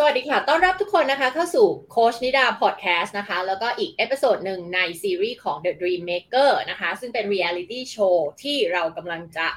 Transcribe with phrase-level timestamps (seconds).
[0.00, 9.48] สวัสดีค่ะ ต้อนรับทุกคนนะคะเข้าสู่โค้ชนิดาพอดแคสต์นะคะ แล้วก็อีก episode หนึ่งในซีรีส์ของ The Dream Maker นะคะ ซึ่งเป็น Reality Show ที่เรากำลังจะ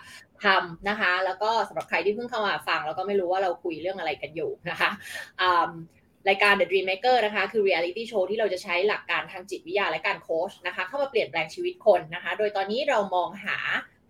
[0.43, 4.89] ทำนะคะ แล้วก็สำหรับใครที่เพิ่งเข้ามาฟัง แล้วก็ไม่รู้ว่าเราคุยเรื่องอะไรกันอยู่นะคะ
[6.29, 13.57] รายการ The Dream Maker นะคะ คือ Reality Show ที่เราจะใช้หลักการทางจิตวิทยาและการโค้ชนะคะ เข้ามาเปลี่ยนแปลงชีวิตคนนะคะ โดยตอนนี้เรามองหา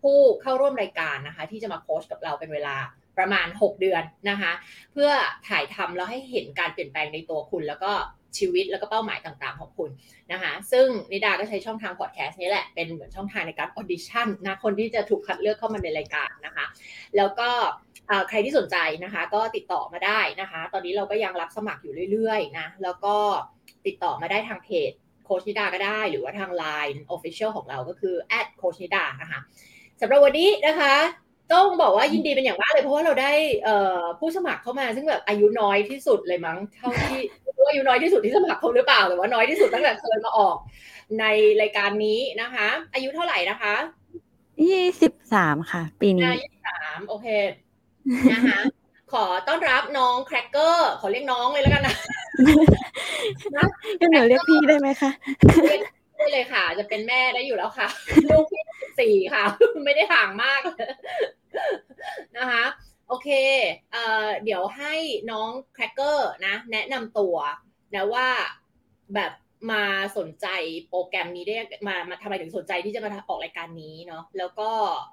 [0.02, 2.78] ผู้เข้าร่วมรายการนะคะ ที่จะมาโค้ชกับเราเป็นเวลา
[3.18, 4.52] ประมาณ 6 เดือนนะคะ
[4.94, 5.10] เพื่อ
[5.48, 7.92] ถ่ายทำแล้วให้เห็นการเปลี่ยนแปลงในตัวคุณแล้วก็
[8.38, 9.90] ชีวิตแล้วก็เป้าหมายต่างๆ ของคุณ
[10.32, 16.66] นะคะ ซึ่งนิดาก็ใช้ช่องทางพอดแคสต์นี้แหละ เป็นเหมือนช่องทางในการออดิชั่นนะคนที่จะถูกคัดเลือกเข้ามาในรายการนะคะ
[17.18, 17.50] แล้วก็
[18.30, 23.16] ใครที่สนใจนะคะ ก็ติดต่อมาได้นะคะ ตอนนี้เราก็ยังรับสมัครอยู่เรื่อยๆนะแล้วก็
[23.86, 24.92] ติดต่อมาได้ทางเพจ
[25.26, 28.16] โคชนิดาก็ได้ หรือว่าทาง Line Official ของเราก็คือ
[28.58, 29.40] โคชนิดานะคะ
[30.02, 30.94] สำหรับวันนี้นะคะ
[31.54, 33.32] ต้องบอกว่ายินดีเป็นอย่างมากเลยเพราะว่าเราได้
[34.20, 37.20] ผู้สมัครเข้ามาซึ่งแบบอายุน้อยที่สุดเลยมั้งเท่าที่
[37.58, 40.56] รู้อายุน้อยที่สุดที่สมัครเขาหรือเปล่าแต่ว่าน้อยที่สุดตั้งแต่เคยมาออก
[41.20, 41.26] ใน
[41.62, 43.76] รายการนี้นะคะ อายุเท่าไหร่นะคะ
[44.70, 47.28] ยี่สิบสามค่ะ ปีนี้ยี่สิบสามโอเค
[48.34, 48.60] นะคะ
[49.14, 51.96] ขอต้อนรับน้องแครกเกอร์ขอเรียกน้องเลยแล้วกันนะ
[54.00, 55.12] ก็หนูเรียกพี่ได้ไหมคะ
[56.18, 57.88] ได้เลยค่ะ จะเป็นแม่ได้อยู่แล้วค่ะ
[58.30, 58.64] ลูกพี่
[59.00, 59.44] สี่ค่ะ
[59.86, 60.62] ไม่ได้ห่างมาก
[62.38, 62.66] นะคะ
[63.08, 63.30] โอเค
[63.92, 64.94] เอ่อเดี๋ยวให้
[65.32, 67.36] น้องแครกเกอร์นะ แนะนำตัว
[67.96, 68.28] นะว่า
[69.16, 69.34] แบบ
[69.72, 69.84] มา
[70.18, 70.48] สนใจ
[70.90, 71.56] โปรแกรมนี้ได้
[71.88, 74.70] มามาทำไมถึงสนใจที่จะมาออกรายการนี้เนาะแล้วก็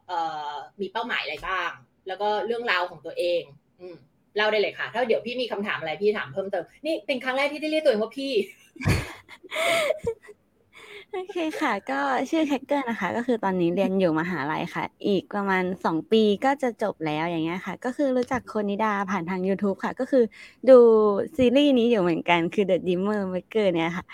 [0.08, 1.70] เอ่อมีเป้าหมายอะไรบ้าง
[2.06, 3.42] แล้วก็เรื่องราวของตัวเอง
[3.80, 3.96] อืม
[4.36, 8.32] เล่าได้เลยค่ะ ถ้าเดี๋ยวพี่มีคำถามอะไรพี่ถามเพิ่มเติม นี่เป็นครั้งแรกที่ได้เรียกตัวเองว่าพี่
[11.12, 20.24] โอเคค่ะ ก็ชื่อแฮกเกอร์นะคะ ก็คือตอนนี้เรียนอยู่มหาลัยค่ะ อีกประมาณสองปีก็จะจบแล้วอย่างเงี้ยค่ะ ก็คือรู้จักคนนิดาผ่านทาง YouTube ค่ะ ก็คือ
[20.68, 20.78] ดู
[21.36, 24.04] ซีรีส์นี้อยู่เหมือนกันคือ The Dimmer Maker เนี่ยค่ะ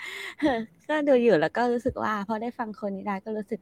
[0.89, 3.59] ก็ดูอยู่แล้วก็รู้สึกว่าพอได้ฟังคนนิดาก็รู้สึก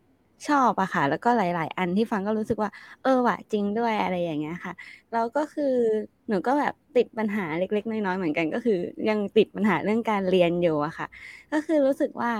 [0.48, 2.70] ชอบอะค่ะ แล้วก็หลาย ๆ อันที่ฟังก็รู้สึกว่า
[3.04, 4.74] เออว่ะจริงด้วยอะไรอย่างเงี้ยค่ะ
[5.12, 5.74] แล้วก็คือ
[6.30, 8.80] หนูก็แบบติดปัญหาเล็ก ๆ น้อย ๆ เหมือนกัน ก็คือ
[9.10, 11.08] ยังติดปัญหาเรื่องการเรียนอยู่อะค่ะ
[11.52, 12.32] ก็คือรู้สึกว่า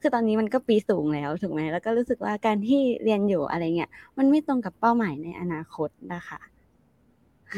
[0.00, 6.40] คือตอนนี้มันก็ปีสูงแล้วถูกไหมแล้วก็รู้สึกว่าการที่เรียนอยู่อะไรเงี้ยมันไม่ตรงกับเป้าหมายในอนาคตนะคะ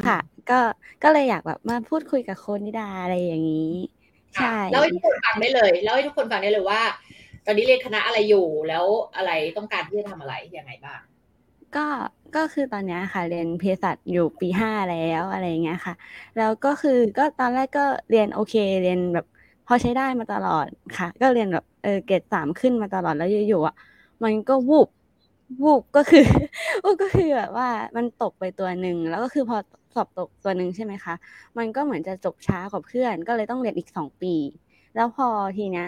[0.04, 0.19] ค่ะ
[0.50, 0.60] ก็
[1.03, 3.74] ก็เลยอยากแบบมาพูดคุยกับคนนิดาอะไรอย่างนี้
[4.34, 6.80] ใช่แล้วให้ทุกคนฟังได้เลยแล้วให้ทุกคนฟังได้เลยว่า
[7.47, 8.84] ตอนนี้เรียนคณะอะไรอยู่แล้ว
[9.16, 11.00] อะไรต้องการที่จะทำอะไรยังไงบ้าง
[11.76, 11.86] ก็
[12.36, 15.94] ก็คือตอนนี้ค่ะเรียนเภสัชอยู่ปีห้าแล้วอะไรเงี้ยค่ะ
[16.36, 19.26] แล้วก็คือก็ตอนแรกก็เรียนโอเคเรียนแบบ
[19.66, 20.66] พอใช้ได้มาตลอด
[20.98, 23.74] ค่ะ ก็เรียนแบบเออเกรดสามขึ้นมาตลอดแล้วอยู่ๆอะ
[24.24, 24.88] มันก็วูบ
[25.62, 26.24] วูบก็คือ
[26.84, 29.59] วูบก็คือแบบว่ามันตกไปตัวหนึ่งแล้วก็คือพอ
[29.94, 31.14] สอบตกตัวหนึ่งใช่ไหมคะ
[31.59, 34.34] มันก็เหมือนจะจบช้ากว่าเพื่อน ก็เลยต้องเรียนอีกสองปี
[34.94, 35.86] แล้วพอทีเนี้ย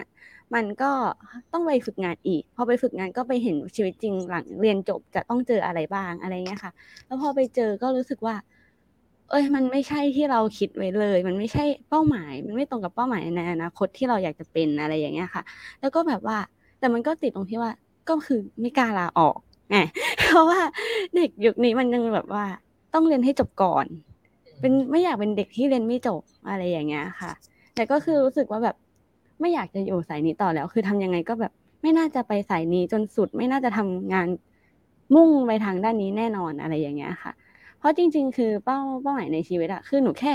[0.53, 0.91] มันก็
[1.53, 6.71] ต้องไปฝึกงานอีก พอไปฝึกงานก็ไปเห็นชีวิตจริงหลังเรียนจบจะต้องเจออะไรบ้างอะไรเงี้ยค่ะ
[7.05, 8.35] แล้วพอไปเจอก็รู้สึกว่า
[9.29, 15.43] เอ้ย มันไม่ใช่ที่เราคิดไว้เลย มันไม่ใช่เป้าหมาย มันไม่ตรงกับเป้าหมายในอนาคตที่เราอยากจะเป็นอะไรอย่างเงี้ยค่ะ
[15.81, 16.37] แล้วก็แบบว่า
[16.79, 17.71] แต่มันก็ติดตรงที่ว่า
[18.09, 19.37] ก็คือไม่กล้าลาออก
[19.71, 19.77] ไง
[20.29, 20.59] เพราะว่า
[21.15, 22.45] เด็กยุคนี้มันยังแบบว่า
[22.93, 23.85] ต้องเรียนให้จบก่อน
[24.59, 27.31] เป็นไม่อยากเป็นเด็กที่เรียนไม่จบอะไรอย่างเงี้ยค่ะ
[27.75, 28.75] แต่ก็คือรู้สึกว่าแบบ
[29.39, 31.51] ไม่อยากจะอยู่สายนี้ต่อแล้ว คือทำยังไงก็แบบ
[31.81, 34.27] ไม่น่าจะไปสายนี้จนสุด ไม่น่าจะทำงาน
[35.15, 37.31] มุ่งไปทางด้านนี้แน่นอนอะไรอย่างเงี้ยค่ะ
[37.79, 40.33] เพราะจริง ๆ คือเป้าเป้าหมายในชีวิตอะคือหนูแค่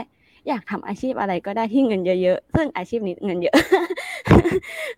[0.48, 3.56] อยากทำอาชีพอะไรก็ได้ที่เงินเยอะๆ ซึ่งอาชีพนี้เงินเยอะ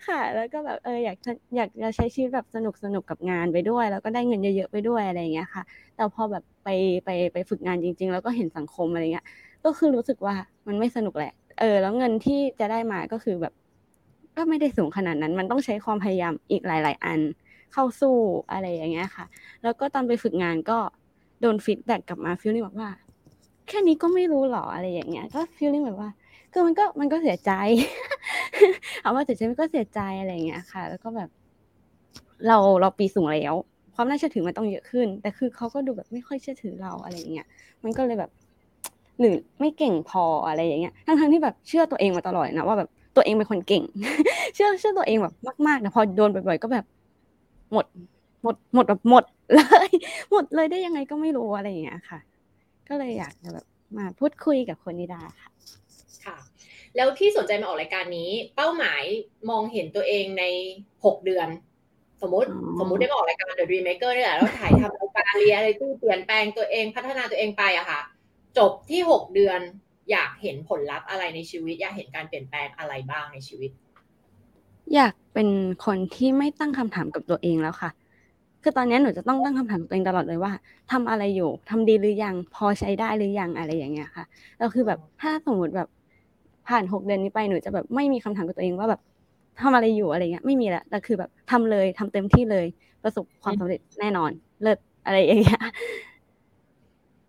[0.09, 1.17] ค่ะ แล้วก็แบบเอออยาก
[1.57, 5.63] อยากจะใช้ชีวิตแบบสนุกสนุกกับงานไปด้วย แล้วก็ได้เงินเยอะๆไปด้วยอะไรอย่างเงี้ยค่ะ
[5.97, 6.69] แต่พอแบบไป
[7.05, 9.27] ไปไปฝึกงานจริง ๆ แล้วก็เห็นสังคมอะไรเงี้ย
[9.65, 10.35] ก็คือรู้สึกว่า
[10.67, 13.53] มันไม่สนุกแหละ เออ แล้วเงินที่จะได้มาก็คือแบบ
[14.37, 17.21] ก็ไม่ได้สูงขนาดนั้น มันต้องใช้ความพยายามอีกหลาย ๆ อัน
[17.73, 18.17] เข้าสู้
[18.53, 19.25] อะไรอย่างเงี้ยค่ะ
[19.63, 20.79] แล้วก็ตอนไปฝึกงานก็
[21.41, 22.91] โดน feedback กลับมา feeling แบบว่า
[23.69, 26.11] แค่นี้ก็ไม่รู้หรออะไรอย่างเงี้ย ก็ feeling แบบว่า
[26.53, 27.53] คือมันก็มันก็เสียใจ
[29.03, 31.29] เอาว่าเสียใจมันก็เสียใจอะไรอย่างเงี้ยค่ะ แล้วก็แบบ
[32.47, 33.55] เราเราปีสูงแล้ว
[33.95, 37.47] ความน่าเชื่อถือมันต้องเยอะขึ้น แต่คือเขาก็ดูแบบไม่ค่อยเชื่อถือเราอะไรอย่างเงี้ย
[37.85, 38.31] มันก็เลยแบบ
[39.21, 43.83] หรือไม่เก่งพออะไรอย่างเงี้ย ทั้งทั้งที่แบบเชื่อตัวเองมาตลอดนะว่าแบบ ตัวเองเป็นคนเก่ง
[44.55, 45.35] เชื่อเชื่อตัวเองแบบ
[45.67, 46.85] มากๆแต่พอโดนบ่อยๆก็แบบ
[47.73, 47.87] หมด
[48.43, 49.25] หมด หมดแบบหมด
[49.55, 49.91] เลย
[50.31, 52.19] หมดเลยได้ยังไงก็ไม่รู้อะไรอย่างเงี้ยค่ะ
[52.89, 53.67] ก็เลยอยากจะแบบ
[53.97, 55.51] มาพูดคุยกับคนนิดาค่ะ
[56.25, 56.37] ค่ะ
[56.97, 59.03] แล้วที่สนใจมาออกรายการนี้ เป้าหมาย
[59.51, 60.45] มองเห็นตัวเองใน
[61.05, 61.49] หกเดือน
[62.23, 62.49] สมมติ
[62.79, 68.01] สมมติได้มาออกรายการ The Dream Maker นี่แหละแล้วถ่ายทำรายการเรียอะไรที่เปลี่ยนแปลงตัวเองพัฒนาตัวเองไปอะค่ะ
[68.59, 69.61] จบที่หกเดือน
[70.11, 73.71] อยากเห็นผลลัพธ์อะไรในชีวิต อยากเห็นการเปลี่ยนแปลงอะไรบ้างในชีวิต
[74.95, 75.49] อยากเป็น
[75.85, 77.91] คนที่ไม่ตั้งคำถามกับตัวเองแล้วค่ะ
[78.63, 80.53] คือตอนนี้หนูจะต้องตั้งคำถามกับตัวเองตลอดเลยว่า
[80.93, 84.25] ทำอะไรอยู่ทำดีหรือยัง พอใช้ได้หรือยังอะไรอย่างเงี้ยค่ะ
[84.59, 85.89] แล้วคือแบบถ้าสมมติแบบ
[86.69, 89.01] ผ่านหกเดือนนี้ไปหนูจะแบบไม่มีคำถามกับตัวเองว่าแบบ
[89.63, 92.67] ทำอะไรอยู่อะไรเงี้ยไม่มีละแต่คือแบบทำเลยทำเต็มที่เลย
[93.03, 94.31] ประสบความสำเร็จแน่นอน
[94.63, 95.63] เลิศอะไรอย่างเงี้ย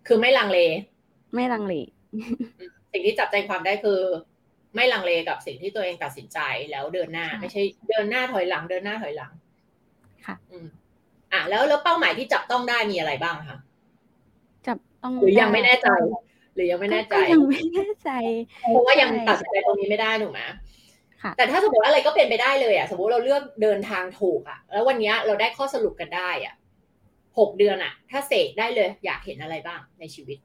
[0.08, 0.60] คือไม่ลังเล
[1.34, 1.74] ไม่ลังเล
[2.92, 4.00] สิ่งที่จับใจความได้คือ
[4.76, 6.40] ไม่ลังเลกับสิ่งที่ตัวเองตัดสินใจ
[6.72, 9.32] แล้วเดินหน้า ไม่ใช่เดินหน้าถอยหลัง เดินหน้าถอยหลัง
[10.26, 10.68] ค่ะ อืม
[11.34, 13.58] อะแล้วแล้วเป้าหมายที่จับต้องได้มีอะไรบ้างคะ
[14.68, 15.88] จับต้องหรือยังไม่แน่ใจ
[16.56, 18.10] หรือยังไม่แน่ใจก็ยังไม่แน่ใจ
[18.60, 20.42] เพราะว่ายังใช่ตัดสินใจตรงนี้ไม่ได้ถูกไหม
[21.22, 26.54] ค่ะแต่ถ้าสมมติว่าอะไรก็เป็นไปได้เลยอะ สมมติเราเลือกเดินทางถูกอะ แล้ววันเนี้ยเราได้ข้อสรุปกันได้อะ
[27.40, 30.38] หกเดือนอะ ถ้าเสกได้เลย อยากเห็นอะไรบ้างในชีวิต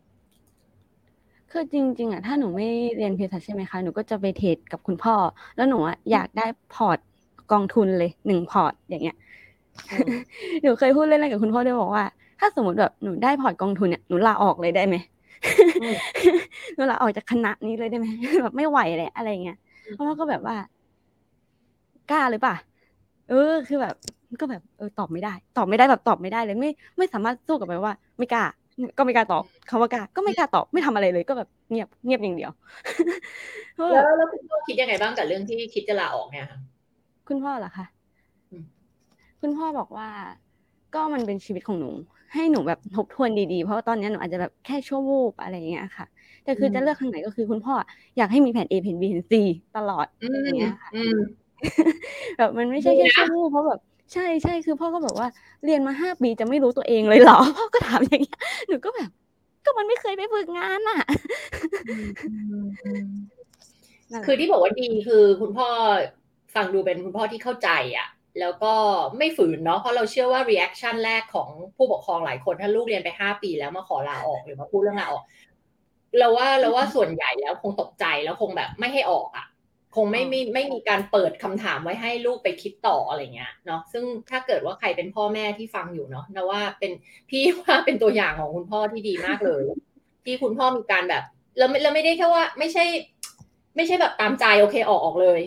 [1.51, 5.15] คือจริง ๆอะถ้าหนูไม่เรียนเภสัชใช่ไหมคะหนูก็จะไปเทรดกับคุณพ่อ
[5.57, 6.99] แล้วหนูอะอยากได้พอร์ต
[7.53, 9.17] กองทุนเลยหนึ่งพอร์ตอย่างเงี้ย
[9.93, 10.11] อืม
[10.63, 12.05] หนูเคยพูดเล่นๆกับคุณพ่อด้วยบอกว่า
[12.41, 14.97] ถ้าสมมติแบบหนูได้พอร์ตกองทุนเนี่ยหนูลาออกเลยได้ไหม
[15.81, 15.95] อืม
[16.75, 18.07] หนูลาออกจากคณะนี้เลยได้ไหม
[18.43, 20.57] แบบไม่ไหวเลยอะไรเงี้ยอืมเพราะว่าก็แบบว่า
[22.11, 22.55] กล้าหรือเปล่า
[23.29, 23.95] เออ คือแบบ
[24.41, 28.45] ก็แบบเออตอบไม่ได้ ตอบไม่ได้แบบตอบไม่ได้เลย ไม่ ไม่สามารถสู้กับไปว่า ไม่กล้า
[28.99, 32.51] ก็ไม่กล้าตอบคำว่ากล้าก็ไม่กล้าตอบไม่ทำอะไรเลยก็แบบเงียบเงียบอย่างเดียว
[33.75, 36.59] เพราะแบแล้บวแล้วคุณพ่อคิดยังไงบ้างกับเรื่องที่คิดจะลาออกเนี่ยค่ะ
[37.29, 37.87] คุณพ่อเหรอคะ
[38.51, 38.65] อืม
[39.41, 40.09] คุณพ่อบอกว่า
[40.95, 41.91] ก็มันเป็นชีวิตของหนู
[42.35, 46.07] ให้หนูแบบทบทวนดีๆ เพราะว่าตอนนี้หนูอาจจะแบบแค่ชั่ววูบอะไรอย่างเงี้ยค่ะ
[46.45, 47.75] แต่คือจะเลือกทางไหนก็คือคุณพ่อ
[48.17, 49.35] อยากให้มีแผน A แผน B แผน C
[49.77, 51.15] ตลอดอือมย่างเงี้ยค่ะอืม
[52.39, 53.81] แบบมันไม่ใช่แค่ดีนะชั่ววูบเพราะแบบ
[54.13, 55.29] ใช่ใช่คือพ่อก็แบบว่า
[55.65, 59.11] เรียนมาห้าปีจะไม่รู้ตัวเองเลยเหรอพ่อก็ถามอย่างเงี้ยหนูก็แบบ
[59.65, 61.01] ก็มันไม่เคยไปฝึกงานอะ
[64.11, 65.69] นั่นแหละคือที่บอกว่าดีคือคุณพ่อ
[66.55, 68.09] ฟังดูเป็นคุณพ่อที่เข้าใจอะ
[68.41, 68.75] แล้วก็
[69.19, 75.25] ไม่ฝืนเนาะเพราะเราเชื่อว่า reaction แรกของผู้ปกครองหลายคนถ้าลูกเรียนไปห้าปีแล้วมาขอลาออกหรือมาพูดเรื่องลาออก
[76.19, 79.47] เราว่าเราว่าส่วนใหญ่แล้วคงตกใจแล้วคงแบบไม่ให้ออกอะ
[79.97, 86.93] คงไม่ไม่ไม่มีการเปิดคำถามไว้ให้ลูกไปคิดต่ออะไรเงี้ยเนาะซึ่งถ้าเกิดว่าใครเป็นพ่อแม่ที่ฟังอยู่เนาะนะว่าเป็น
[87.31, 89.63] พี่ว่าเป็นตัวอย่างของคุณพ่อที่ดีมากเลย
[90.25, 91.25] ที่คุณพ่อมีการแบบ
[91.59, 92.85] เราไม่เราไม่ได้แค่ว่าไม่ใช่
[93.77, 95.41] ไม่ใช่แบบตามใจโอเคออกออกเลย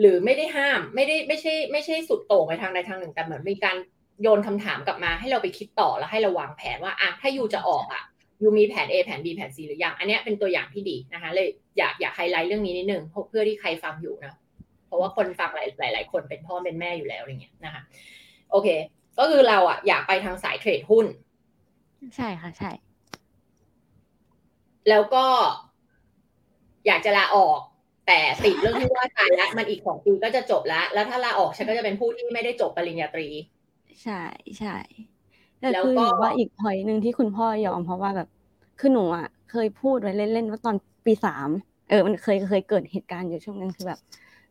[0.00, 3.76] หรือไม่ได้ห้ามไม่ได้ไม่ใช่ ไม่ใช่สุดโต่งไปทางใดทางหนึ่งแต่เหมือนมีการ
[4.22, 8.02] โยนคำถามกลับมาให้เราไปคิดต่อแล้วให้เราวางแผนว่าอะถ้ายูจะออกอะ
[8.42, 11.48] ยูมีแผน A แผน B แผน C หรือยัง อันเนี้ยเป็นตัวอย่างที่ดีนะคะ เลย
[11.78, 14.34] อยากอยากไฮไลท์เรื่องนี้นิดนึงเพื่อที่ใครฟังอยู่นะ
[14.86, 17.82] เพราะว่าคนฟังหลายหลายหลายคนเป็นพ่อเป็นแม่อยู่แล้วอะไรเงี้ยนะคะ
[18.50, 18.68] โอเค
[19.18, 21.06] ก็คือเราอะอยากไปทางสายเทรดหุ้น
[22.16, 22.70] ใช่ค่ะ ใช่
[24.88, 25.24] แล้วก็
[26.86, 27.60] อยากจะลาออก
[28.06, 33.28] แต่ติดเรื่องที่ว่าตายแล้วมันอีกสองปีก็จะจบแล้วแล้วถ้าลาออกฉันก็จะเป็นผู้ที่ไม่ได้จบปริญญาตรี
[34.02, 34.22] ใช่
[34.58, 35.15] ใช่แต่
[35.60, 38.28] แล้วคือก็หนูว่าอีกพอยหนึ่งที่คุณพ่อยอมเพราะว่าแบบ
[38.80, 40.74] คือหนูอะเคยพูดไว้เล่นๆว่าตอน
[41.06, 41.48] ปีสาม
[41.88, 43.98] เออมันเคยเคยเกิดเหตุการณ์อยู่ช่วงนึงคือแบบ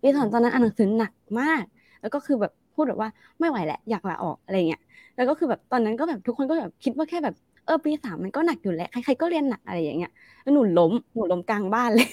[0.01, 1.63] ปีสามตอนนั้นอ่านหนังสือหนักมาก
[2.01, 3.09] แล้วก็คือแบบพูดแบบว่า
[3.39, 4.81] ไม่ไหวแหละอยากลาออกอะไรเงี้ย
[5.15, 7.35] แล้วก็คือแบบตอนนั้นก็แบบทุกคนก็แบบคิดว่าแค่แบบ
[7.65, 10.11] เออปีสามมันก็หนักอยู่แหละใครๆก็เรียนหนักอะไรอย่างเงี้ย
[10.41, 12.07] แล้วหนูล้มหนูล้มกลางบ้านเลย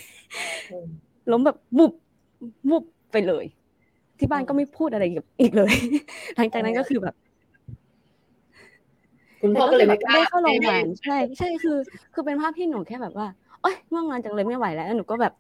[1.33, 1.93] ล้มแบบบุบ
[2.71, 3.45] บุบไปเลย
[4.19, 5.75] ที่บ้านก็ไม่พูดอะไรกับอีกเลย
[6.37, 7.15] หลังจากนั้นก็คือแบบ
[9.43, 11.79] คุณพ่อก็เลยไม่กล้าได้เข้าโรงพยาบาลใช่ใช่คือ
[12.15, 13.27] คือเป็นภาพที่หนูแค่แบบว่า
[13.63, 15.33] โอ๊ยง่วงนอนจังเลยไม่ไหวแล้วแล้วหนูก็แบบ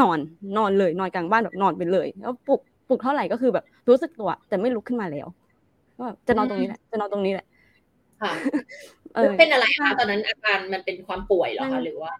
[0.00, 0.18] นอน
[0.58, 5.26] นอนเลยนอนกลางบ้านแบบนอนไปเลยแล้วปลุกปลุกเท่าไหร่ก็คือแบบรู้สึกตัวแต่ไม่ลุกขึ้นมาแล้ว
[5.96, 7.46] ก็แบบจะนอนตรงนี้แหละจะนอนตรงนี้แหละ
[8.22, 8.32] ค่ะ
[9.14, 12.12] เออเป็นอะไรคะตอนนั้นอาการมันเป็นความป่วยเหรอมัคะนหรือว่า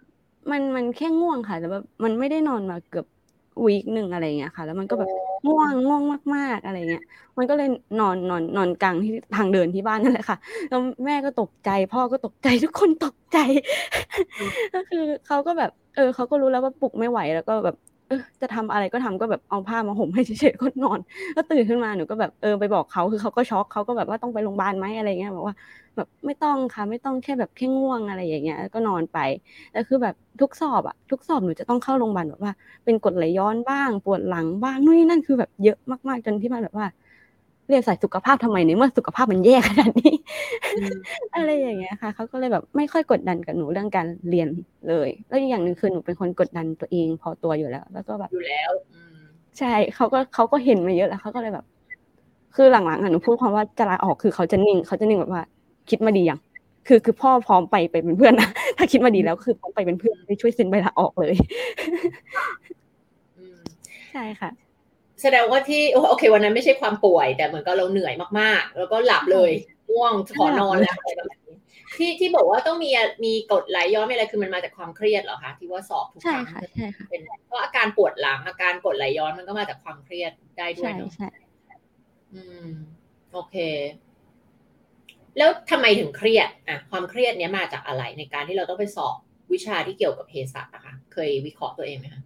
[0.51, 3.05] มันมันแค่ง่วงค่ะแต่แบบมันไม่ได้นอนมาเกือบ
[3.65, 5.09] วีคหนึ่งอะไรเงี้ยค่ะ แล้วมันก็แบบ
[5.47, 6.01] ง่วงง่วง
[6.35, 7.03] มาก ๆอะไรเงี้ย
[7.37, 7.69] มันก็เลย
[7.99, 10.37] นอนนอนนอนกลางที่ทางเดินที่บ้านนั่นแหละค่ะ
[10.69, 13.37] แล้วแม่ก็ตกใจ พ่อก็ตกใจทุกคนตกใจ
[14.73, 17.75] ก็คือเขาก็แบบ เออเขาก็รู้แล้วว่าปลุกไม่ไหวแล้วก็แบบ
[18.41, 20.99] จะทำอะไรก็ทำก็แบบเอาผ้ามาห่มให้เฉยๆก็นอน
[21.35, 25.55] ก็ตื่นขึ้นมาหนูก็แบบเออไปบอกเขาคือเขาก็ช็อกเขาก็แบบว่าต้องไปโรงพยาบาลไหมอะไรเงี้ยบอกว่า
[25.95, 29.17] แบบไม่ต้องค่ะไม่ต้องแค่แบบแค่ง่วงอะไรอย่างเงี้ยก็นอนไป
[29.71, 32.53] แล้วคือแบบทุกสอบอะทุกสอบหนูจะต้องเข้าโรงพยาบาลแบบว่า
[32.85, 36.87] เป็นกดไหลย้อนบ้างปวดหลังบ้างนู่นนี่นั่นคือแบบเยอะมากๆจนที่บ้านแบบว่า
[37.67, 40.13] เรียนสายสุขภาพทำไมในเมื่อสุขภาพมันแย่ขนาดนี้
[41.35, 44.47] อะไรอย่างเงี้ยค่ะเขาก็เลยแบบไม่ค่อยกดดันกับหนูเรื่องการเรียน
[44.89, 49.17] เลย แล้วอีกอย่างหนึ่งคือหนูเป็นคนกดดันตัวเองพอตัวอยู่แล้ว แล้วก็แบบอยู่แล้วอืม
[49.57, 51.65] ใช่เขาก็เขาก็เห็นมาเยอะแล้วเขาก็เลยแบบ
[52.55, 55.43] คือหลังๆอะหนูพูดความว่าจะลาออกคือเขาจะนิ่งเขาจะนิ่งแบบว่า
[55.89, 56.39] คิดมาดียัง
[56.87, 61.33] คือคือพ่อพร้อมไปไปเป็นเพื่อนนะถ้าคิดมาดีแล้วคือพร้อมไปเป็นเพื่อนไปช่วยเซ็นใบลาออกเลย
[64.11, 64.49] ใช่ค่ะ
[65.21, 69.51] แสดงว่าที่โอเค วันนั้นไม่ใช่ความป่วย แต่เหมือนกับเราเหนื่อยมากๆ แล้วก็หลับเลย
[69.91, 71.55] ง่วงขอนอนแล้วอะไรแบบนี้
[71.97, 72.89] ที่ที่บอกว่าต้องมี
[73.25, 81.29] มีกดไหลย้อนอะไรคือมันมาจากความเครียดเหรอคะที่ว่าสอบทุกครั้งใช่ค่ะใช่ค่ะเป็นเพราะอาการปวดหลังอาการกดไหลย้อนมันก็มาจากความเครียดได้ด้วยเนาะใช่
[82.33, 82.69] อืม
[83.33, 83.55] โอเค
[85.37, 89.15] แล้วทำไมถึงเครียดอะความเครียดเนี้ยมาจากอะไรในการที่เราต้องไปสอบ
[89.53, 92.23] วิชาที่เกี่ยวกับเภสัชนะคะเคยวิเคราะห์ตัวเองไหมคะ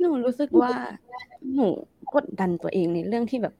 [0.00, 0.72] หนูรู้สึกว่า
[1.54, 1.68] หนู
[2.14, 3.54] กดดันตัวเองในเรื่องที่แบบ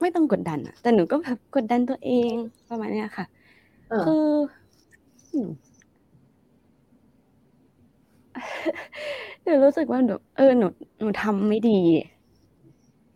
[0.00, 2.32] ไม่ต้องกดดันอะแต่หนูก็แบบกดดันตัวเอง
[2.68, 3.26] ประมาณนี้ค่ะ
[4.04, 4.24] คือ
[9.44, 10.66] หนูรู้สึกว่าหนูเออหนู
[10.98, 11.80] หนูทำไม่ดี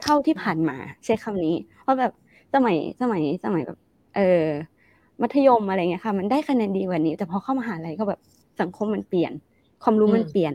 [0.03, 2.13] เท่าที่ผ่านมา ใช้คำนี้ เพราะแบบ
[2.55, 3.79] สมัยสมัยสมัยแบบ
[4.17, 4.45] เออ
[5.23, 8.21] มัธยมอะไรเงี้ยค่ะ มันได้คะแนนดีกว่านี้ แต่พอเข้ามหาลัยก็แบบ
[8.61, 9.33] สังคมมันเปลี่ยน
[9.83, 10.55] ความรู้มันเปลี่ยน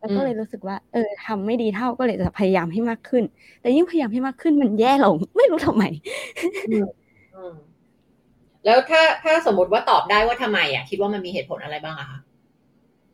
[0.00, 3.24] แล้วก็เลยรู้สึกว่า เออทำไม่ดีเท่าก็เลยจะพยายามให้มากขึ้น
[3.60, 5.84] แต่ยิ่งพยายามให้มากขึ้นมันแย่ลง ไม่รู้ทำไม
[8.64, 12.18] แล้วถ้าถ้าสมมติว่าตอบได้ว่าทำไมอะคิดว่ามันมีเหตุผลอะไรบ้างอะคะ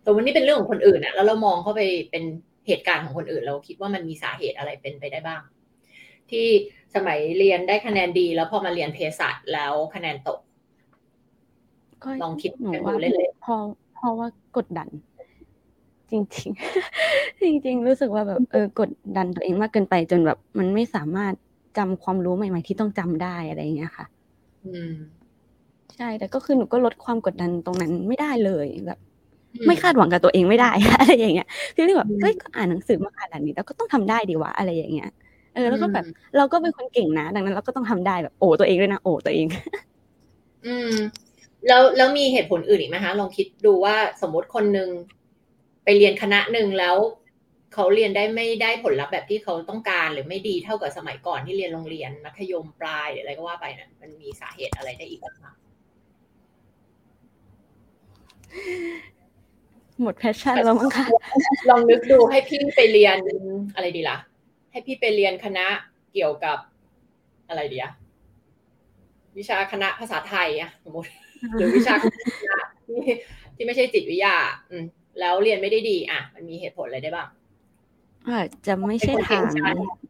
[0.03, 2.25] แต่วันนี้เป็นเรื่องของคนอื่นอะแล้วเรามองเข้าไปเป็น
[2.67, 5.43] เหตุการณ์ของคนอื่น เราคิดว่ามันมีสาเหตุอะไรเป็นไปได้บ้าง
[6.31, 6.47] ที่
[6.95, 10.38] สมัยเรียนได้คะแนนดี แล้วพอมาเรียนเภสัชแล้วคะแนนตก
[12.23, 13.57] ลองคิดหนูว่าเล่นๆพอ
[13.95, 14.88] เพราะว่ากดดัน
[16.11, 21.34] จริงๆจริง ๆ รู้สึกว่าแบบเออกดดันตัวเองมากเกินไปจนแบบ มันไม่สามารถ
[21.78, 24.06] จำความรู้ใหม่ ๆ ที่ต้องจำได้อะไรอย่างเงี้ยค่ะ
[24.64, 24.92] อืม
[25.96, 28.99] ใช่ แต่ก็คือหนูก็ลดความกดดันตรงนั้นไม่ได้เลยแบบ
[29.66, 30.70] ไม่คาดหวังกับตัวเองไม่ได้
[31.00, 35.11] อะไรอย่างเงี้ยคือแบบเฮ้ยก็อ่านหนังสือมาขนาดนี้แล้วก็ต้องทำได้ดีวะอะไรอย่างเงี้ย
[35.54, 36.04] เออแล้วก็แบบ
[36.37, 39.46] เราก็เป็นคนเก่งนะ ดังนั้นเราก็ต้องทำได้แบบโอ้ตัวเองด้วยนะโอ้ตัวเอง
[40.66, 40.94] อืม
[41.68, 44.88] แล้วแล้วมีเหตุผลอื่นอีกไหมคะลองคิดดูว่าสมมติคนหนึ่ง
[45.85, 46.97] ไปเรียนคณะหนึ่งแล้ว
[47.75, 55.53] เขาเรียนได้ไม่ได้ผลลัพธ์แบบที่เขาต้องการหรือไม่ดีเท่ากับสมัยก่อนที่เรียนโรงเรียนมัธยมปลายหรืออะไรก็ว่าไปนะมันมีสาเหตุอะไรได้อีกบ้างคะ
[60.03, 61.07] หมดแพชชั่นแล้วมั้งคะ
[61.69, 63.19] ลองนึกดูให้พี่ไปเรียน
[63.75, 64.17] อะไรดีล่ะ
[64.73, 65.67] ให้พี่ไปเรียนคณะ
[66.12, 66.59] เกี่ยวกับ
[67.49, 67.93] อะไรดีอะ
[69.38, 71.09] วิชาคณะภาษาไทยอะสมมติ
[71.57, 72.05] หรือวิชาค
[72.49, 73.00] ณะที่
[73.55, 74.37] ที่ไม่ใช่จิตวิทยา
[74.71, 74.85] อืม
[75.21, 77.28] แล้วเรียนไม่ได้ดี อะ มันมีเหตุผลอะไรได้บ้าง
[78.28, 79.42] อาจจะไม่ใช่ทาง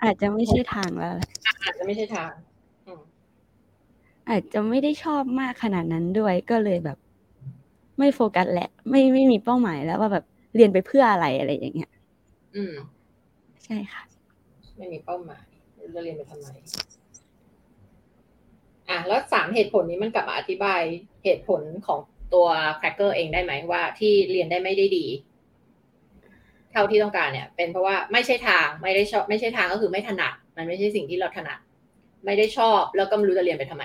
[0.02, 1.14] อาจจะไม่ใช่ทางแล้ว
[1.62, 2.32] อาจจะไม่ใช่ทาง
[4.30, 6.98] อาจจะไม่ได้ชอบมากขนาดนั้นด้วยก็เลยแบบ
[7.98, 11.90] ไม่โฟกัสแหละ ไม่ไม่มีเป้าหมายแล้วว่าแบบเรียนไปเพื่ออะไรอะไรอย่างเงี้ย
[12.56, 12.74] อืม
[13.64, 14.02] ใช่ค่ะ
[14.76, 15.44] ไม่มีเป้าหมาย
[15.94, 16.48] จะเรียนไปทำไม
[18.88, 20.80] อะแล้วสามเหตุผลนี้มันกลับมาอธิบาย
[21.24, 22.00] เหตุผลของ
[22.34, 22.46] ตัว
[22.78, 25.06] แครกเกอร์เองได้ไหมว่าที่เรียนได้ไม่ได้ดี
[26.72, 31.58] เท่าที่ต้องการเนี่ย เป็นเพราะว่าไม่ใช่ทางไม่ได้ชอบ ไม่ใช่ทางก็คือไม่ถนัด มันไม่ใช่สิ่งที่เราถนัด
[32.24, 33.84] ไม่ได้ชอบ แล้วก็ไม่รู้จะเรียนไปทำไม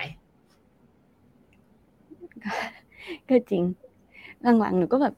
[3.29, 3.63] ก็จริง
[4.59, 5.13] หลังๆหนูก็แบบ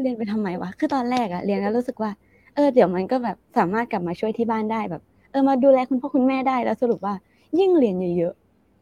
[0.00, 2.10] เรียนไปทำไมวะคือตอนแรกอะเรียนแล้วรู้สึกว่า
[2.54, 7.14] เออเดี๋ยวมันก็แบบสามารถกลับมาช่วยที่บ้านได้แบบ เออมาดูแลคุณพ่อคุณแม่ได้แล้วสรุปว่า
[7.58, 8.34] ยิ่งเรียนเยอะ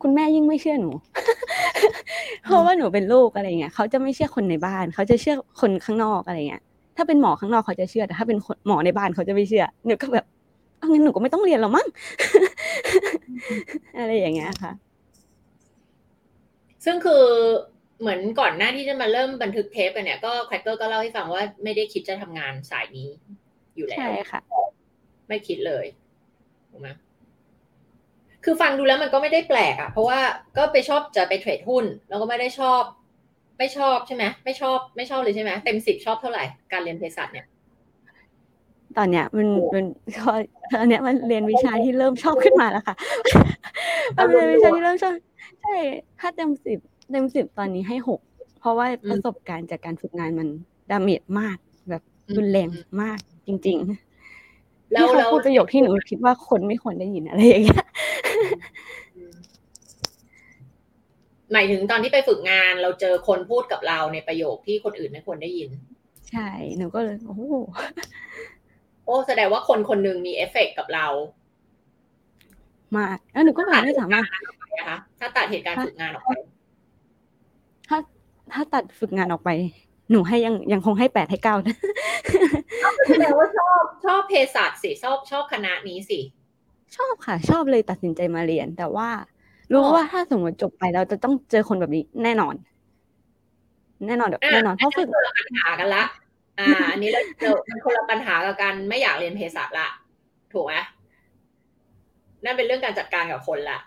[0.03, 0.91] คุณแม่ยิ่งไม่เชื่อหนู
[2.45, 6.63] เพราะว่าหนูเป็นลูกอะไรเงี้ยเขาจะไม่เชื่อคนในบ้าน เขาจะเชื่อคนข้างนอกอะไรเงี้ย
[6.97, 10.27] ถ้าเป็นหมอข้างนอกเขาจะเชื่อแต่ถ้าเป็นหมอในบ้านเขาจะไม่เชื่อหนูก็แบบ
[10.79, 11.87] เอางั้นหนูก็ไม่ต้องเรียนหรอมั้ง
[13.99, 14.73] อะไรอย่างเงี้ยค่ะ
[16.85, 17.25] ซึ่งคือ
[18.01, 23.09] เหมือนก่อนหน้าที่จะมาเริ่มบันทึกเทปกันเนี่ยก็แครกเกอร์ก็เล่าให้ฟังว่าไม่ได้คิดจะทำงานสายนี้
[23.77, 24.41] อยู่แล้วใช่ค่ะ
[25.29, 25.87] ไม่คิดเลย
[26.71, 26.89] ถูกไหม
[28.45, 30.21] คือฟังดูแล้วมันก็ไม่ได้แปลกอะ่ะเพราะว่า
[30.57, 32.83] ก็ไปชอบจะไปเทรดหุ้น แล้วก็ไม่ได้ชอบ
[33.59, 37.47] ไม่ชอบใช่ไหมไม่ชอบไม่ชอบเลยใช่ไหมเต็มสิบชอบเท่าไหร่การเรียนเภสัชเนี่ย
[38.97, 39.85] ตอนเนี้ยมันมัน
[40.75, 42.97] ตอนเนี้ยมันเรียนวิชาที่เริ่มชอบขึ้นมาแล้วค่ะ
[44.17, 45.13] มันเรียนวิชาที่เริ่มชอบ
[45.63, 45.77] ใช่
[46.21, 46.79] ถ้าเต็มสิบ
[47.11, 48.21] เต็มสิบตอนนี้ให้หก
[48.61, 50.49] เพราะว่าประสบการณ์จากการฝึกงานมัน
[50.91, 51.57] damage มาก
[51.89, 52.03] แบบ
[52.37, 52.69] รุนแรง
[53.03, 54.12] มากจริง ๆ
[54.93, 57.87] แล้วเขาพูดประโยคที่หนูคิดว่าคนไม่ควรได้ยินอะไรอย่างเงี้ย
[61.53, 65.71] หมายถึงตอนที่ไปฝึกงานเราเจอคนพูดกับเราในประโยคที่คนอื่นไม่ควรได้ยิน
[66.31, 67.37] ใช่หนูก็เลยโอ้
[69.05, 71.07] โอ้แสดงว่าคนคนหนึ่งมีเอฟเฟกกับเรา
[72.97, 74.25] มากแล้วหนูก็แบบไม่สามารถ
[75.19, 76.33] ถ้าตัดเหตุการณ์ฝึกงานออกไป
[77.89, 77.99] ถ้า
[78.53, 79.51] ถ้าตัดฝึกงานออกไป
[80.13, 81.77] หนูให้ยังยังคงให้แปดให้เก้านะ
[83.09, 86.21] แสดงว่าชอบชอบเภสัชสิชอบชอบคณะนี้สิ
[86.97, 89.09] ชอบค่ะ ชอบเลยตัดสินใจมาเรียน แต่ว่า
[89.73, 92.55] รู้ว่าถ้าสมมติจบไปเราจะต้องเจอคนแบบนี้แน่นอน
[94.07, 96.03] แน่นอนแน่นอนเพราะฝึกปัญหากันละ
[96.59, 99.89] อ่า อันนี้เรามันคนละปัญหากับการไม่อยากเรียนเภสัชละ
[100.53, 100.75] ถูกไหม
[102.45, 103.79] นั่นเป็นเรื่องการจัดการกับคนละ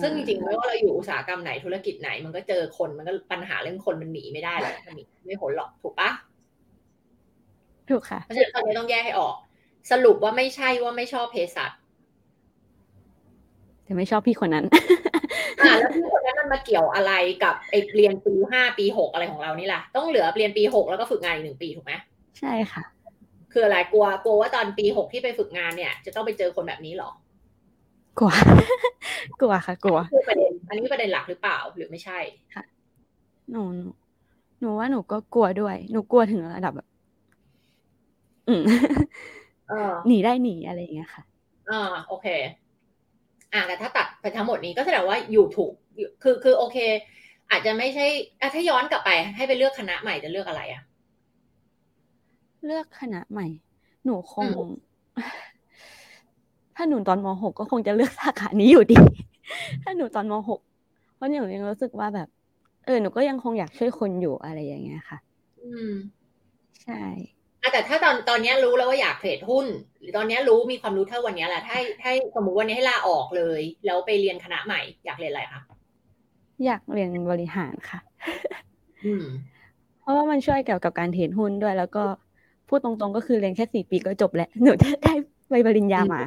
[0.00, 6.10] ซึ่งจริงๆไม่ว่าเราอยู่อุตสาหกรรมไหนธุรกิจไหน มันก็เจอคนมันก็ปัญหาเรื่องคนมันหนีไม่ได้หรอกมันหนีไม่พ้นหรอกถูกปะ
[7.90, 9.34] ถูกค่ะเพราะฉะนั้นตอนนี้ต้องแยกให้ออก
[9.90, 11.72] สรุปว่าไม่ใช่ว่าไม่ชอบเภสัช
[13.84, 14.66] แต่ไม่ชอบพี่คนนั้น
[15.60, 17.12] อ่าแล้วพี่คนนั้นมันมาเกี่ยวอะไร
[17.44, 21.92] กับไอเรียนปีห้าปีหกอะไรของเรานี่ล่ะ ต้องเหลือเรียนปีหกแล้วก็ฝึกงานอีกหนึ่งปีถูกไหม
[22.38, 22.82] ใช่ค่ะ
[23.52, 27.10] คืออะไรกลัวกลัวว่าตอนปีหกที่ไปฝึกงานเนี่ย จะต้องไปเจอคนแบบนี้หรอ
[28.18, 28.32] กลัว
[29.40, 32.18] กลัวค่ะ กลัวคือประเด็น อันนี้ประเด็นหลักหรือเปล่าหรือไม่ใช่
[32.54, 32.64] ค่ะ
[33.50, 33.62] หนู
[34.60, 36.88] หนูว่าหนูก็กลัวด้วย หนูกลัวถึงระดับแบบ
[38.48, 38.64] อืม
[40.06, 41.22] หนีได้หนีอะไรอย่างเงี้ยค่ะ
[41.70, 42.26] อ่าโอเค
[43.52, 45.72] อ่าแต่ถ้าตัดไปทั้งหมดนี้ก็แสดงว่าอยู่ถูก
[46.22, 46.78] คือคือโอเค
[47.50, 48.06] อาจจะไม่ใช่
[48.40, 50.82] อะถ้าย้อนกลับไป ให้ไปเลือกคณะใหม่จะเลือกอะไรอะ
[52.66, 53.46] เลือกคณะใหม่
[54.04, 54.48] หนูคง
[56.76, 58.98] ถ้าหนูตอนมหกก็คงจะเลือกสาขานี้อยู่ดี
[59.82, 60.60] ถ้าหนูตอนมหก
[61.14, 62.28] เพราะหนูยังรู้สึกว่าแบบ
[62.84, 65.18] เออหนูก็ยังคงอยากช่วยคนอยู่อะไรอย่างเงี้ยค่ะ
[65.62, 65.92] อืม
[66.82, 67.02] ใช่
[67.72, 69.66] แต่ถ้าตอนตอนนี้รู้แล้วว่าอยากเทรดหุ้น
[70.00, 75.60] หรือตอนนี้รู้มีความรู้เท่าวันนี้แหละถ้าถ้าสมมติวันนี้ให้ลาออกเลย แล้วไปเรียนคณะใหม่ อยากเรียนอะไรคะ
[76.64, 77.98] อยากเรียนบริหารค่ะ
[79.04, 79.26] อืม
[80.00, 82.04] เพราะว่ามันช่วยเกี่ยวกับการเทรดหุ้นด้วย แล้วก็
[82.68, 85.14] พูดตรงๆ ก็คือเรียนแค่สี่ปีก็จบแล้วหนูจะได้
[85.52, 86.20] ใบปริญญามา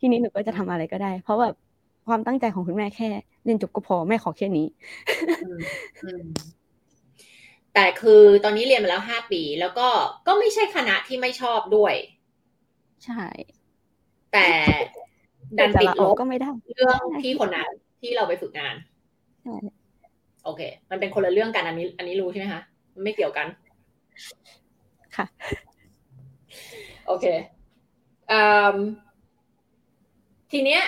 [0.00, 1.54] ทีนี้หนูก็จะทำอะไรก็ได้ เพราะแบบ
[2.08, 3.08] ความตั้งใจของคุณแม่แค่
[3.44, 4.66] เรียนจบก็พอแม่ขอแค่นี้
[7.74, 9.88] แต่คือตอนนี้เรียนมาแล้วห้าปี แล้วก็
[10.26, 11.94] ก็ไม่ใช่คณะที่ไม่ชอบด้วย
[13.04, 13.24] ใช่
[14.32, 14.48] แต่
[15.58, 18.74] ดันติดลบก็ไม่ได้เรื่องที่คนนั้นที่เราไปฝึกงาน
[19.42, 19.56] ใช่
[20.44, 22.62] โอเค มันเป็นคนละเรื่องกันอันนี้ อันนี้รู้ใช่ไหมคะ
[22.94, 23.46] มันไม่เกี่ยวกัน
[25.16, 25.26] ค่ะ
[27.06, 27.55] โอเคอ
[30.50, 30.82] ทีเนี้ย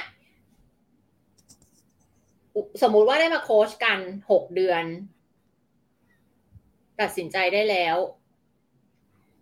[2.82, 3.98] สมมุติว่าได้มาโค้ชกัน
[4.30, 4.84] หกเดือน
[7.00, 7.96] ตัดสินใจได้แล้ว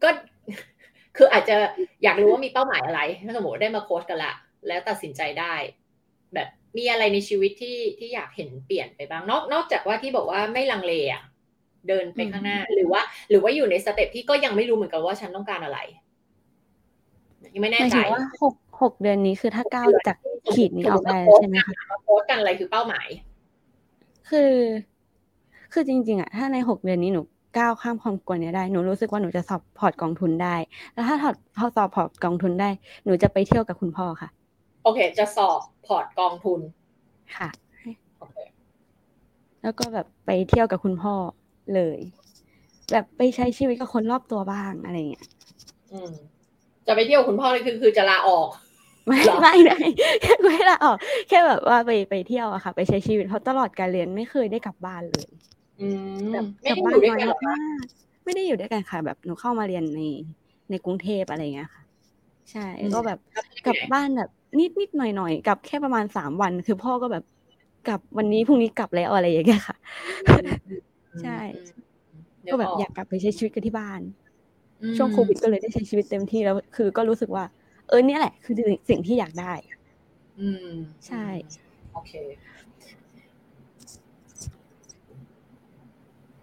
[0.03, 0.11] ก็
[1.17, 1.57] คืออาจจะ
[2.03, 4.35] อยากรู้ว่ามีเป้าหมายอะไร ถ้าสมมติได้มาโค้ชกันละ
[4.69, 5.55] แล้วตัดสินใจได้
[6.35, 11.23] แบบมีอะไรในชีวิตที่ที่อยากเห็นเปลี่ยนไปบ้าง นอกนอกจากว่าที่บอกว่าไม่ลังเลอะ
[11.89, 15.79] เดินไปข้างหน้า หรือว่า หรือว่าอยู่ใน step ที่ก็ยังไม่รู้เหมือนกันว่าฉันต้องการอะไร
[17.55, 20.17] ยังไม่แน่ใจว่าหกหกเดือนนี้คือถ้าก้าวจาก
[20.53, 23.07] ขีดนี้ออกได้ใช่ไหมคะโค้ชกันอะไรคือเป้าหมาย
[24.31, 24.53] คือ
[25.73, 27.21] คือจริง ๆอะถ้าในหกเดือนนี้หนู
[27.59, 30.57] ก้าวข้ามความกลัวนี้ได้ หนูรู้สึกว่าหนูจะสอบพอร์ตกองทุนได้
[30.95, 32.69] แล้วถ้าถอดพอสอบพอร์ตกองทุนได้
[33.05, 34.29] หนูจะไปเที่ยวกับคุณพ่อค่ะ
[34.85, 36.61] โอเค จะสอบพอร์ตกองทุน
[37.37, 37.49] ค่ะ
[38.19, 38.37] โอเค
[39.63, 41.15] แล้วก็แบบไปเที่ยวกับคุณพ่อ
[41.75, 41.99] เลย
[42.93, 45.27] แบบไปใช้ชีวิตกับคนรอบตัวบ้างอะไรเงี้ย
[45.93, 46.13] อืม
[46.87, 48.49] จะไปเที่ยวคุณพ่อเลยคือคือจะลาออก
[49.07, 49.79] ไม่ไม่ไม่
[50.45, 50.97] ไม่ลาออก
[51.29, 55.27] แค่แบบว่าไปไปเที่ยวอะค่ะ ไปใช้ชีวิตเพราะตลอดการเรียนไม่เคยได้กลับบ้านเลย
[56.33, 57.85] แบบกลับบ้านน้อยมาก
[58.25, 60.01] ไม่ได้อยู่ด้วยกันค่ะ แบบหนูเข้ามาเรียนใน
[60.71, 61.83] ในกรุงเทพอะไรเงี้ยค่ะ
[62.51, 63.19] ใช่ก็แบบ
[63.67, 67.25] กลับบ้านแบบนิดนิดหน่อยหน่อยกลับแค่ประมาณสามวัน คือพ่อก็แบบ
[67.89, 69.77] กลับวันนี้พรุ่งนี้กลับแล้วอะไรอย่างเงี้ยค่ะ
[71.23, 71.39] ใช่
[72.51, 74.01] ก็แบบอยากกลับไปใช้ชีวิตกันที่บ้าน
[74.97, 77.45] ช่วงโควิดก็เลยได้ใช้ชีวิตเต็มที่แล้ว คือก็รู้สึกว่า
[77.89, 78.55] เออเนี่ยแหละ คือ
[78.89, 79.53] สิ่งที่อยากได้
[80.39, 80.69] อืม
[81.07, 81.25] ใช่
[81.93, 82.13] โอเค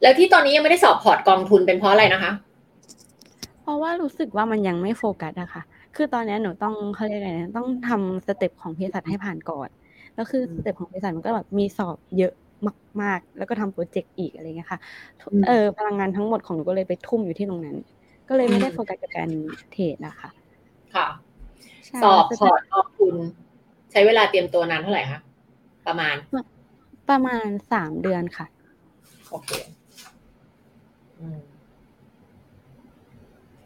[0.01, 2.31] แล้วที่ตอนนี้ยังไม่ได้สอบพอร์ตกองทุนเป็นเพราะอะไรนะคะ
[3.61, 5.63] เพราะว่ารู้สึกว่ามันยังไม่โฟกัสอะค่ะ
[5.95, 9.69] คือตอนนี้หนูต้องเขาเรียกอะไรนะต้องทำ step ของเภสัชให้ผ่านก่อน
[10.15, 12.33] แล้วคือ step ของเภสัชมันก็แบบมีสอบเยอะ
[13.01, 14.79] มาก ๆ แล้วก็ทำโปรเจกต์อีกอะไรเงี้ยค่ะ
[15.47, 17.77] เออพลังงานทั้งหมดของหนูก็เลยไปทุ่มอยู่ที่ตรงนั้น
[18.29, 19.29] ก็เลยไม่ได้โฟกัสกับการ
[19.71, 20.29] เทรดนะคะ
[20.95, 21.07] ค่ะ
[22.03, 23.15] สอบพอร์ตกองทุน
[23.91, 25.19] ใช้เวลาเตรียมตัวนานเท่าไหร่คะ
[25.87, 26.15] ประมาณ
[27.09, 28.45] ประมาณสามเดือนค่ะ
[29.29, 29.49] โอเค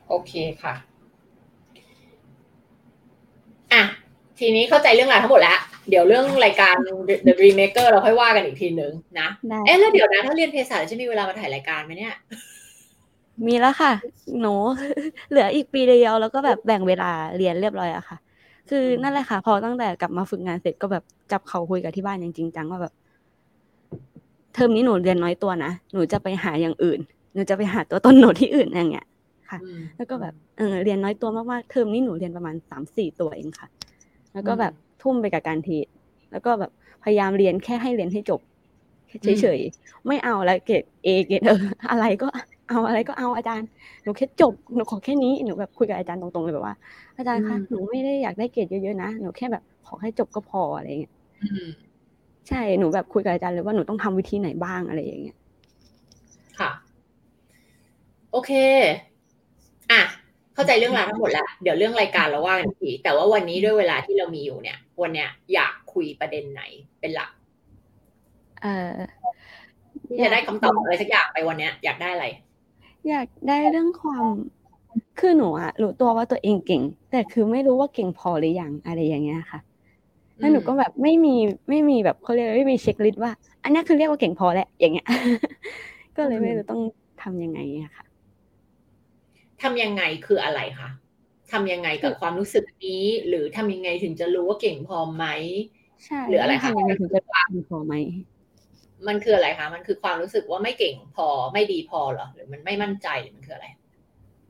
[0.07, 0.73] โอเคค่ะ
[3.73, 3.83] อะ
[4.39, 6.75] ทีนี้เข้าใจเรื่องราวทั้งหมดแล้ว เดี๋ยวเรื่องรายการ
[7.25, 9.27] The Dream Maker เราค่อยว่ากันอีกทีหนึ่งนะ
[9.65, 12.15] เอ๊ะแล้วเดี๋ยวนะถ้าเรียนเภสัชจะมีเวลามาถ่ายรายการไหมเนี่ย
[13.45, 13.91] มีแล้วค่ะ
[14.41, 14.54] หนู
[15.30, 18.17] เหลืออีกปีเดียวแล้วก็แบบแบ่งเวลาเรียนเรียบร้อยอะค่ะ
[18.69, 22.93] คือนั่นแหละค่ะ พอตั้งแต่กลับมาฝึกงานเสร็จก็แบบจับเขาคุยกับที่บ้านอย่างจริงจังว่าแบบ
[24.54, 27.00] เทอมนี้หนูเรียนน้อยตัวนะหนูจะไปหาอย่างอื่น
[27.34, 29.08] หนูจะไปหาตัวต้นโหนดที่อื่นอย่างเงี้ย
[29.50, 29.60] ค่ะ
[29.95, 33.67] แล้วก็แบบเออเรียนน้อยตัวมากๆเทอมนี้หนูเรียนประมาณสามสี่ตัวเองค่ะ
[34.34, 35.88] แล้วก็แบบทุ่มไปกับการเทรด
[36.32, 36.71] แล้วก็แบบ
[37.04, 38.41] พยายามเรียนแค่ให้เรียนให้จบ
[39.41, 42.27] เฉยๆ ไม่เอาแล้วเกรดเอเกรดเอออะไรก็
[42.69, 43.67] เอาอะไรก็เอาอาจารย์
[44.03, 46.75] หนูแค่จบหนูขอแค่นี้หนูแบบคุยกับอาจารย์ตรงๆเลยแบบว่า
[47.17, 51.13] อาจารย์คะหนูไม่ได้อยากได้เกรดเยอะๆนะหนูแค่แบบขอให้จบก็พออะไรเงี้ย
[52.47, 55.37] ใช่หนูแบบคุยกับอาจารย์เลยว่าหนูต้องทำวิธีไหนบ้างอะไรอย่างเงี้ย
[56.59, 56.71] ค่ะ
[58.31, 58.51] โอเค
[59.91, 60.01] อะ
[60.53, 66.63] เข้าใจเรื่องราวทั้งหมดแล้วเดี๋ยวเรื่องรายการเราว่ากันทีแต่ว่าวันนี้ด้วยเวลาที่เรามีอยู่เนี่ย วันเนี้ยอยากคุยประเด็นไหน
[66.99, 67.29] เป็นหลัก
[68.63, 68.91] เออ
[70.07, 72.25] ที่จะได้คำตอบอะไรสักอย่างไปวันเนี้ย อยากได้อะไร
[73.09, 74.25] อยากได้เรื่องความ
[75.19, 79.59] คือหนูอะรู้ตัวว่าตัวเองเก่ง แต่คือไม่รู้ว่าเก่งพอหรือยังอะไรอย่างเงี้ยค่ะ
[80.39, 81.35] แล้วหนูก็แบบไม่มี
[81.69, 83.31] ไม่มีแบบเขาเรียกไม่มีเช็คลิสต์ว่า
[83.63, 85.07] อันนี้คือเรียกว่าเก่งพอแล้วอย่างเงี้ย
[86.15, 86.81] ก็เลยไม่รู้ต้อง
[87.23, 88.05] ทำยังไงอะค่ะ
[89.61, 90.89] ทำยังไงคืออะไรคะ
[91.51, 95.25] ทำยังไงกับความรู้สึกนี้ หรือทำยังไงถึงจะรู้ว่าเก่งพอไหม
[96.05, 97.93] ใช่หรืออะไรคะทำยังไงถึงจะเก่งพอไหม
[99.07, 103.67] มันคืออะไรคะมันคือความรู้สึกว่าไม่เก่งพอไม่ดีพอเหรอหรือมันไม่มั่นใจหรือมันคืออะไร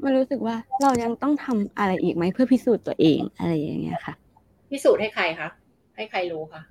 [0.03, 4.13] มันรู้สึกว่าเรายังต้องทำอะไรอีกไหมเพื่อพิสูจน์ตัวเองอะไรอย่างเงี้ยค่ะ
[4.71, 5.49] พิสูจน์ให้ใครคะ
[5.95, 6.61] ให้ใครรู้คะ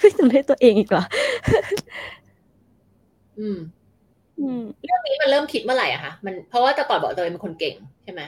[0.00, 1.04] พิสูจน์ให้ตัวเองอีกเหรอ
[3.38, 3.58] อืม
[4.84, 8.22] เรื่องนี้มันเริ่มคิดเมื่อไหร่อะคะมันเพราะว่าแต่ก่อนบอกตัวเองเป็นคนเก่งใช่ไหม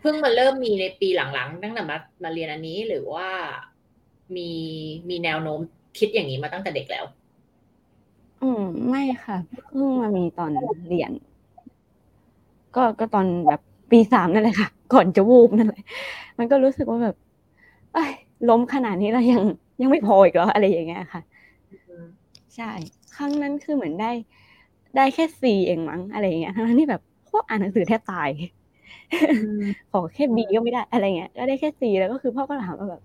[0.00, 3.28] เพิ่งมาเริ่มมีในปีหลังๆตั้งแต่มามาเรียนอันนี้หรือว่า
[4.36, 4.48] มี
[5.08, 5.60] มีแนวโน้ม
[5.98, 7.04] คิดอย่างนี้มาตั้งแต่เด็กแล้ว
[8.42, 9.36] อืม ไม่ค่ะ
[9.68, 10.50] เพิ่งมามีตอน
[10.88, 11.12] เรียน
[12.76, 15.84] ก็ก็ตอนแบบปีสามนั่นแหละค่ะ ก่อนจะวูบนั่นแหละ
[16.38, 17.16] มันก็รู้สึกว่าแบบ
[17.94, 18.04] ไอ้
[18.48, 19.42] ล้มขนาดนี้แล้วยัง
[19.80, 21.20] ยังไม่พออีกเหรออะไรอย่างเงี้ยค่ะ
[22.56, 22.70] ใช่
[23.16, 24.10] ครั้งนั้นคือเหมือนได้
[24.96, 28.28] ได้แค่ซีเองมั้งอะไรเงี้ยทั้งที่แบบพวกอ่านหนังสือแทบตาย
[29.90, 33.02] ขอแค่บีก็ไม่ได้อะไรเงี้ยก็ได้แค่ซีแล้วก็คือพ่อก็ถามว่าแบบ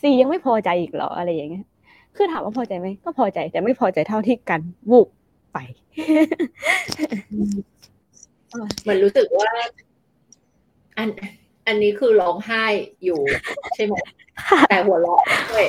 [0.00, 1.64] ซียังไม่พอใจอีกเหรออะไรอย่างเงี้ย
[2.16, 5.08] คือถามว่าพอใจไหมก็พอใจแต่ไม่พอใจเท่าที่กันวูบ
[5.52, 5.58] ไป
[8.88, 9.50] มันรู้สึกว่า
[10.98, 11.08] อัน
[11.66, 12.64] อันนี้คือร้องไห้
[13.04, 13.20] อยู่
[13.74, 13.94] ใช่ไหม
[14.68, 15.20] แต่หัวเราะ
[15.52, 15.66] ด้วย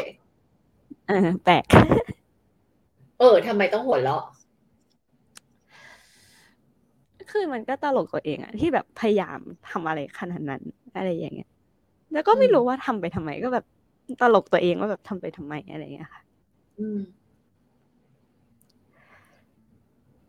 [1.08, 1.64] เออแปลก
[3.20, 4.24] เออทำไมต้องหัวเราะ
[7.32, 9.40] คือมันก็ตลกตัวเองอะที่แบบพยายาม
[9.70, 10.62] ทำอะไรขนาดนั้น
[10.96, 11.50] อะไรอย่างเงี้ย
[12.14, 13.66] แล้วก็ไม่รู้ว่าทำไปทำไมก็แบบ
[14.22, 16.22] ตลกตัวเองว่าแบบทำไปทำไมอะไรเงี้ยค่ะ
[16.80, 17.00] อืม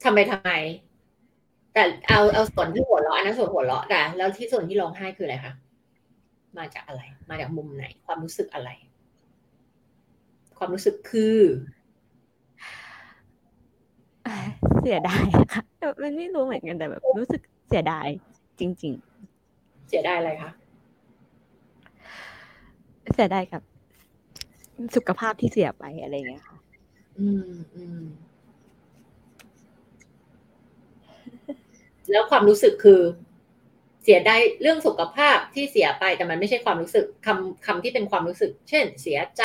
[0.02, 0.50] ทำไปทำไม
[1.74, 5.52] แต่เอาเอาส่วนที่หัวเราะอันนั้นส่วนหัวเราะแต่แล้วที่ส่วนที่ร้องไห้คืออะไรคะ
[6.58, 8.70] มาจากอะไร มาจากมุมไหน ความรู้สึกอะไร
[10.58, 11.38] ความรู้สึกคือ
[14.80, 15.62] เสียดายค่ะ
[16.02, 18.06] มันไม่รู้เหมือนกันแต่แบบ รู้สึกเสียดาย
[18.60, 20.50] จริง ๆ เสียดายอะไรคะ
[23.14, 23.62] เสียดายกับ
[24.96, 26.58] สุขภาพที่เสียไปอะไรเงี้ยค่ะ
[27.18, 28.02] อืมอืม
[32.10, 33.00] แล้วความรู้สึกคือ
[34.02, 39.44] เสียดายเรื่องสุขภาพที่เสียไป แต่มันไม่ใช่ความรู้สึกคำคำที่เป็นความรู้สึก เช่น เสียใจ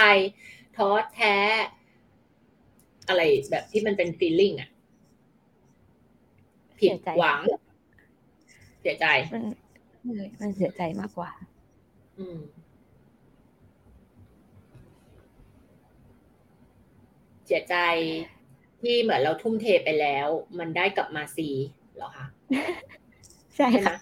[0.77, 1.35] ท้อแท้
[3.07, 3.21] อะไร
[3.51, 4.69] แบบที่มันเป็นฟีลลิ่งอะ
[6.79, 7.39] ผิดหวัง
[8.81, 9.05] เสียใจ
[10.41, 11.31] มันเสียใจมากกว่า
[12.17, 12.37] อืม
[17.45, 17.75] เสียใจ
[18.81, 20.27] ที่เหมือนเราทุ่มเทไปแล้ว
[20.59, 21.49] มันได้กลับมาซี
[21.95, 22.25] เหรอคะ
[23.55, 23.95] ใช่ค่ะ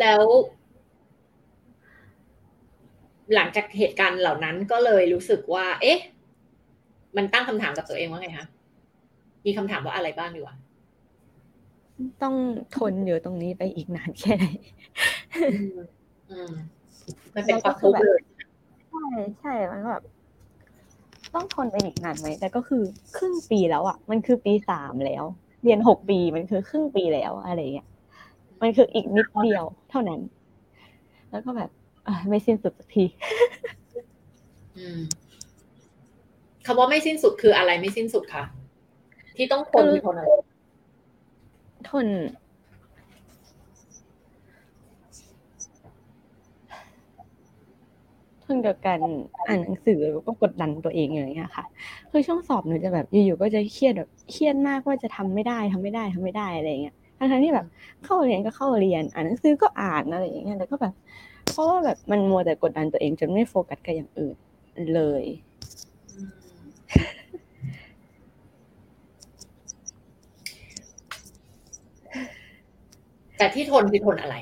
[0.00, 0.22] แล้ว
[3.34, 5.98] หลังจากเหตุการณ์เหล่านั้นก็เลยรู้สึกว่า เอ๊ะ
[7.16, 8.46] มันตั้งคำถามกับตัวเองว่าไงคะ
[9.46, 10.56] มีคำถามว่าอะไรบ้างดีวะ
[12.22, 12.34] ต้อง
[12.76, 14.46] ทนอยู่ตรงนี้ไปอีกนานแค่ไหน
[17.34, 18.20] มันเป็นความทุกข์เลย
[18.90, 19.06] ใช่
[19.40, 20.02] ใช่มันแบบ
[21.34, 22.82] ต้องทนไปอีกนานไหมแต่ก็คือ
[23.16, 25.24] ครึ่งปีแล้วอะ มันคือปีสามแล้ว
[25.62, 27.88] เรียนหกปีมันคือครึ่งปีแล้วอะไรเงี้ย
[28.62, 30.20] มันคืออีกนิดเดียวเท่านั้น
[31.30, 31.70] แล้วก็แบบ
[32.28, 33.04] ไม่สิ้นสุดสักที
[36.66, 38.44] คำว่าไม่สิ้นสุดคืออะไรไม่สิ้นสุดคะ
[39.36, 40.26] ที่ต้องทนทนอะไร
[41.90, 42.06] ทน
[48.44, 49.00] ทนกับการ
[49.48, 51.64] อ่านหนังสือแล้วก็กดดันตัวเองอย่างเงี้ยค่ะ
[52.10, 57.66] คือช่วงสอบหนูจะแบบอยู่ๆก็จะเครียดแบบเครียดมากว่าจะทำไม่ได้ทำไม่ได้ทำไม่ได้อะไรเงี้ยทั้งที่แบบ
[58.04, 60.94] เข้าเรียนก็เข้าเรียน อ่านหนังสือก็อ่านอะไรอย่างเงี้ยแต่ก็แบบ
[61.52, 64.36] เพราะว่าแบบมันมัวแต่กดดันตัวเองจนไม่โฟกัสกับอย่างอื่น
[64.94, 65.24] เลย
[73.42, 74.36] แต่ที่ทนคือทนอะไร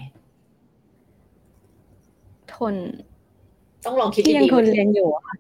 [2.54, 2.74] ทน
[3.86, 5.36] ต้องลองคิดที่ยังดีๆทนเรียนอยู่อะค่ะ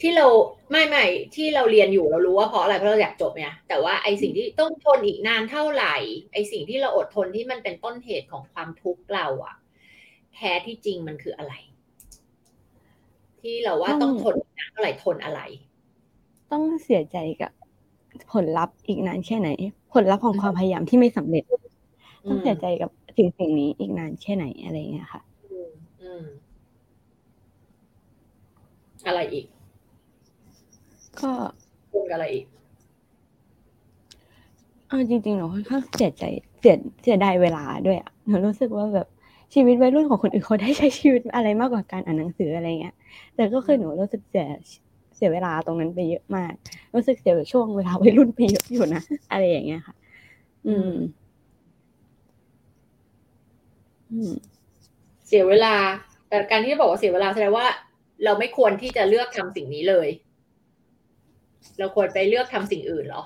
[0.00, 0.26] ที่เรา
[0.70, 1.04] ไม่ไม่
[1.36, 5.96] ที่เราเรียนอยู่เรารู้ว่าเพราะอะไรเพราะเราอยากจบเนี่ยแต่ว่าไอสิ่งที่ต้องทนอีกนานเท่าไหร่
[6.32, 9.54] ไอสิ่งที่เราอดทนที่มันเป็นต้นเหตุของความทุกข์เราอะ
[10.34, 11.54] แท้ที่จริงมันคืออะไร
[13.40, 15.40] ที่เราว่าต้องทนอีกนานเท่าไหร่ทนอะไร
[16.52, 17.52] ต้องเสียใจกับ
[18.32, 19.50] ผลลัพธ์อีกนานแค่ไหน
[19.94, 21.44] ผลลัพธ์ของความพยายามที่ไม่สำเร็จ
[22.28, 25.70] ต้องเสียใจกับ สิ่งสิ่งนี้อีกนานแค่ไหนอะไรเงี้ยค่ะอืม
[26.02, 26.24] อืม
[29.06, 29.46] อะไรอีก
[31.20, 31.30] ก็
[31.92, 32.46] ทนกับอะไรอีก
[34.86, 36.24] เอาจริงๆหนูค่อนข้างเสียใจ
[36.60, 39.06] เสียเสียดายเวลาด้วยอะหนูรู้สึกว่าแบบ
[39.54, 42.94] ชีวิตวัยรุ่นของคนอื่นเขาได้ใช้ชีวิตอะไรมากกว่าการอ่านหนังสืออะไรเงี้ย
[43.34, 44.48] แต่ก็คือหนูรู้สึกเสีย
[45.16, 46.52] เสียเวลาตรงนั้นไปเยอะมาก
[46.94, 49.02] รู้สึกเสียช่วงเวลาวัยรุ่นไปเยอะอยู่นะ
[49.32, 49.94] อะไรอย่างเงี้ยค่ะ
[50.66, 50.94] อืมอืม
[55.26, 55.74] เสียเวลา
[56.28, 57.66] แต่การที่บอกว่าเสียเวลาแสดงว่า
[58.24, 60.08] เราไม่ควรที่จะเลือกทำสิ่งนี้เลย
[61.78, 63.22] เราควรไปเลือกทำสิ่งอื่นเหรอ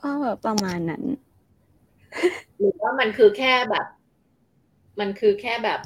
[0.00, 1.02] ก็แบบประมาณนั้น
[2.58, 3.86] หรือว่ามันคือแค่แบบ
[5.00, 5.80] มันคือแค่แบบ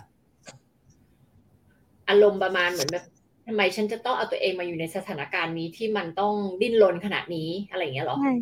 [2.08, 3.04] อารมณ์ประมาณเหมือนแบบ
[3.46, 8.32] ทำไมฉันจะต้องเอาตัวเองมาอยู่ในสถานการณ์นี้ที่มันต้องดิ้นรนขนาดนี้อะไรอย่างเงี้ยเหรอ ใช่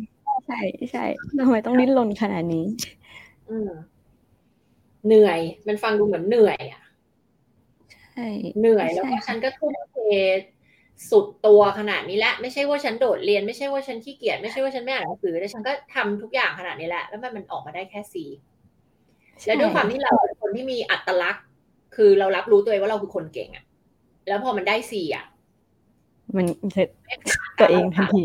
[0.47, 0.59] ใช่
[0.91, 1.05] ใช่
[1.39, 2.65] ทำไมต้องดิ้นรนขนาดนี้
[3.49, 3.69] อืม
[5.07, 6.81] เหนื่อย มันฟังดูเหมือนเหนื่อยอะ
[8.13, 8.27] ใช่
[8.59, 9.97] เหนื่อยแล้วก็ใช่ฉันก็ทุ่มเท
[11.11, 18.29] สุดตัวขนาดนี้แหละไม่ใช่ว่าฉันโดดเรียนไม่ใช่ว่าฉันขี้เกียจไม่ใช่ว่าฉันไม่อ่านหนังสือแต่ฉันก็ทำทุกอย่างขนาดนี้แหละแล้วมันมันออกมาได้แค่สี่
[19.45, 21.45] และด้วยความที่เราเป็นคนที่มีอัตลักษณ์
[21.95, 23.63] คือเรารับรู้ตัวเองว่าเราคือคนเก่งอะ
[24.27, 25.25] แล้วพอมันได้สี่อะ
[26.35, 26.89] มันเสร็จ
[27.59, 28.23] ตัวเองทันที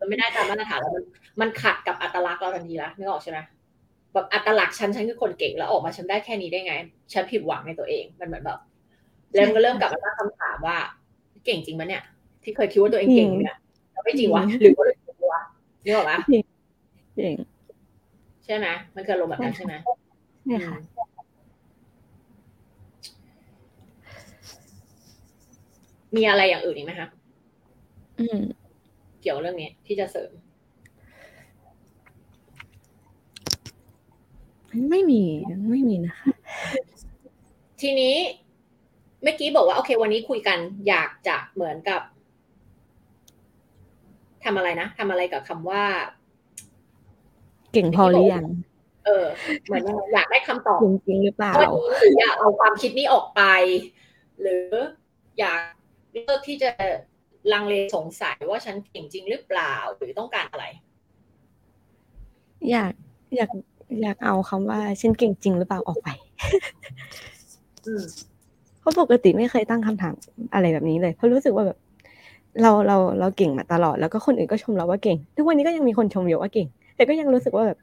[0.00, 1.04] มันไม่ได้ตามมาตรฐานแล้วมัน
[1.40, 3.38] มันขัดกับอัตลักษณ์เราทันทีละนึกออกใช่ไหม
[4.16, 6.74] แบบอัตลักษณ์ฉันฉันคือคนเก่งแล้วออกมาฉันได้แค่นี้ได้ไง
[7.12, 8.58] ฉันผิดหวังในตัวเองมันเหมือนแบบ
[9.34, 10.76] แล้วมันก็เริ่มกลับมาตั้งคำถามว่า
[11.44, 12.02] เก่งจริงไหมเนี่ย
[12.42, 13.56] ที่เคยคิดว่าตัวเองเก่งเนี่ย
[13.92, 15.40] แล้วไม่จริงวะหรือว่าเราจริงวะ
[15.84, 17.34] นึกออกปะเก่ง
[18.44, 19.74] ใช่ไหมมันคืออารมณ์แบบนั้นใช่ไหม
[20.46, 20.76] เนี่ยค่ะ
[26.16, 27.08] มีอะไรอย่างอื่นอีกไหมคะ
[28.20, 28.38] อืม
[29.20, 30.30] เกี่ยวเรื่องนี้ที่จะเสริม
[34.90, 35.22] ไม่มี
[35.70, 36.26] ไม่มีนะคะ
[37.80, 38.16] ทีนี้
[39.22, 40.58] เมื่อกี้บอกว่าโอเค วันนี้คุยกัน
[40.88, 42.02] อยากจะเหมือนกับ
[44.44, 45.84] ทำอะไรนะทำอะไรกับคำว่า
[47.72, 48.44] เก่งพอหรือยัง
[49.06, 49.26] เออ
[49.64, 53.42] เหมือนอยากได้คำตอบจริงจริงหรือเปล่าข้อนี้หรืออยากเอาความคิดนี้ออกไป
[54.40, 54.66] หรือ
[55.38, 55.60] อยาก
[56.12, 56.70] เลิกที่จะ
[57.52, 60.64] ลังเลสงสัยว่าฉันเก่งจริงหรือเปล่า หรือต้องการอะไร
[62.70, 62.92] อยาก
[63.36, 63.50] อยาก
[64.02, 66.08] อยากเอาคำว่าฉันเก่งจริงหรือเปล่าออกไป
[67.86, 68.04] อืม
[68.80, 70.14] เพราะปกติไม่เคยตั้งคำถาม
[70.54, 71.78] อะไรแบบนี้เลย เพราะรู้สึกว่าแบบ
[72.62, 77.78] เราเราเราเก่งมาตลอด แล้วก็คนอื่นก็ชมเราว่าเก่ง ทุกวันนี้ก็ยังมีคนชมอยู่ว่าเก่ง แต่ก็ยังรู้สึกว่าแบบ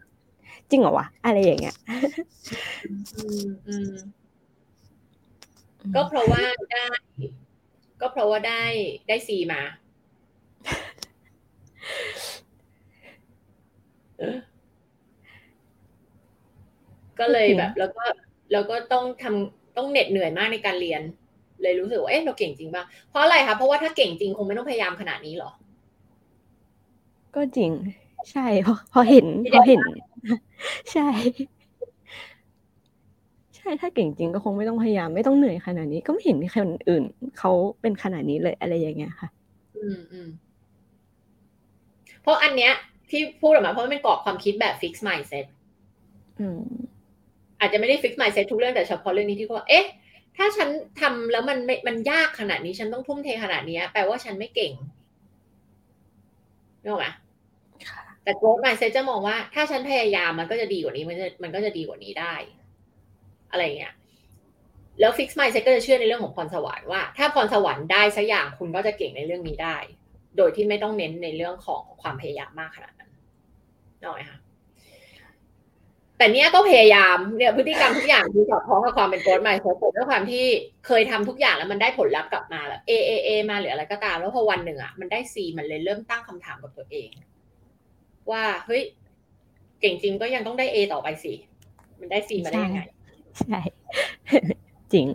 [0.70, 1.76] จริงเหรอวะอะไรอย่างเงี้ย
[3.16, 3.94] อืมอืม
[5.96, 6.86] ก็เพราะว่าได้
[8.02, 8.64] ก็เพราะว่าได้
[9.08, 9.62] ได้ซีมา
[17.20, 18.04] ก็เลยแบบแล้วก็
[18.52, 21.02] แล้วก็ต้องทำต้องเหน็ดเหนื่อยมากในการเรียน
[21.62, 25.52] เลยรู้สึกว่าเอ๊ะเราเก่งจริงป่ะเพราะอะไรคะเพราะว่าถ้าเก่งจริงคงไม่ต้องพยายามขนาดนี้หรอ
[27.36, 27.72] ก็จริง
[28.32, 29.82] ใช่เพราะเพราะเห็นเพราะเห็น
[30.92, 31.08] ใช่
[33.56, 37.04] ใช่ถ้าเก่งจริงก็คงไม่ต้องพยายามไม่ต้องเหนื่อยขนาดนี้ ก็ไม่เห็นมีใครคนอื่น
[37.40, 39.30] เขาเป็นขนาดนี้เลยอะไรอย่างเงี้ยค่ะ
[39.78, 40.30] อืมอืม
[42.22, 42.72] เพราะอันเนี้ย
[43.10, 45.46] ที่พูดออกมาเพราะมันเป็นกรอบความคิดแบบ fix mindset
[46.40, 46.64] อืม
[47.64, 49.86] อาจจะไม่ได้ fix mindset ทุกเรื่องแต่เฉพาะเรื่องนี้ที่เขาว่าเอ๊ะ
[50.38, 54.74] ถ้าฉันทำแล้วมันไม่มันยากขนาดนี้ฉันต้องทุ่มเทขนาดนี้แปลว่าฉันไม่เก่ง
[56.82, 57.08] นึกออกไหม
[57.90, 62.36] ค่ะแต่ growth mindset จะมองว่า ถ้าฉันพยายามมันก็จะดีกว่านี้มันจะมันก็จะดีกว่านี้ได้
[63.52, 63.94] อะไรอย่างเงี้ย
[65.00, 69.78] แล้ว fix mindset ก็จะเชื่อในเรื่องของพรสวรรค์ว่าถ้าพรสวรรค์ได้สักอย่างคุณก็จะเก่งในเรื่องนี้ได้
[70.38, 73.12] โดยที่ไม่ต้องเน้นในเรื่องของความพยายามมากขนาดนั้น
[74.00, 74.40] นึกออกไหมคะ
[76.24, 80.44] แต่เนี้ยก็พยายามเนี่ยพฤติกรรมทุกอย่างคือสอดคล้องกับความเป็นโค้ดใหม่โค้ดด้วยความที่
[80.88, 87.10] เคยทำทุกอย่างแล้วมันได้ผลลัพธ์กลับมาแล้ว A A A มาหรืออะไรก็ตาม แล้วพอวันหนึ่งอะมันได้ C มันเลยเริ่มตั้งคำถามกับตัวเอง
[88.32, 88.82] ว่าเฮ้ย
[89.82, 91.34] เก่งจริงก็ยังต้องได้ A ต่อไปสิ
[92.00, 92.82] มันได้ C มาได้ยังไง
[93.40, 93.60] ใช่
[94.94, 95.06] จริง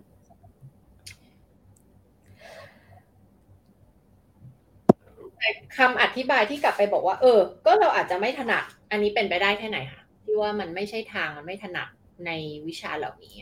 [5.76, 9.97] คำอธิบายที่กลับไปบอกว่า เออ ก็เราอาจจะไม่ถนัด อันนี้เป็นไปได้แค่ไหนคะ
[10.28, 11.88] ที่ว่ามันไม่ใช่ทางมันไม่ถนัด
[12.26, 12.30] ใน
[12.66, 13.34] วิชาเหล่านี้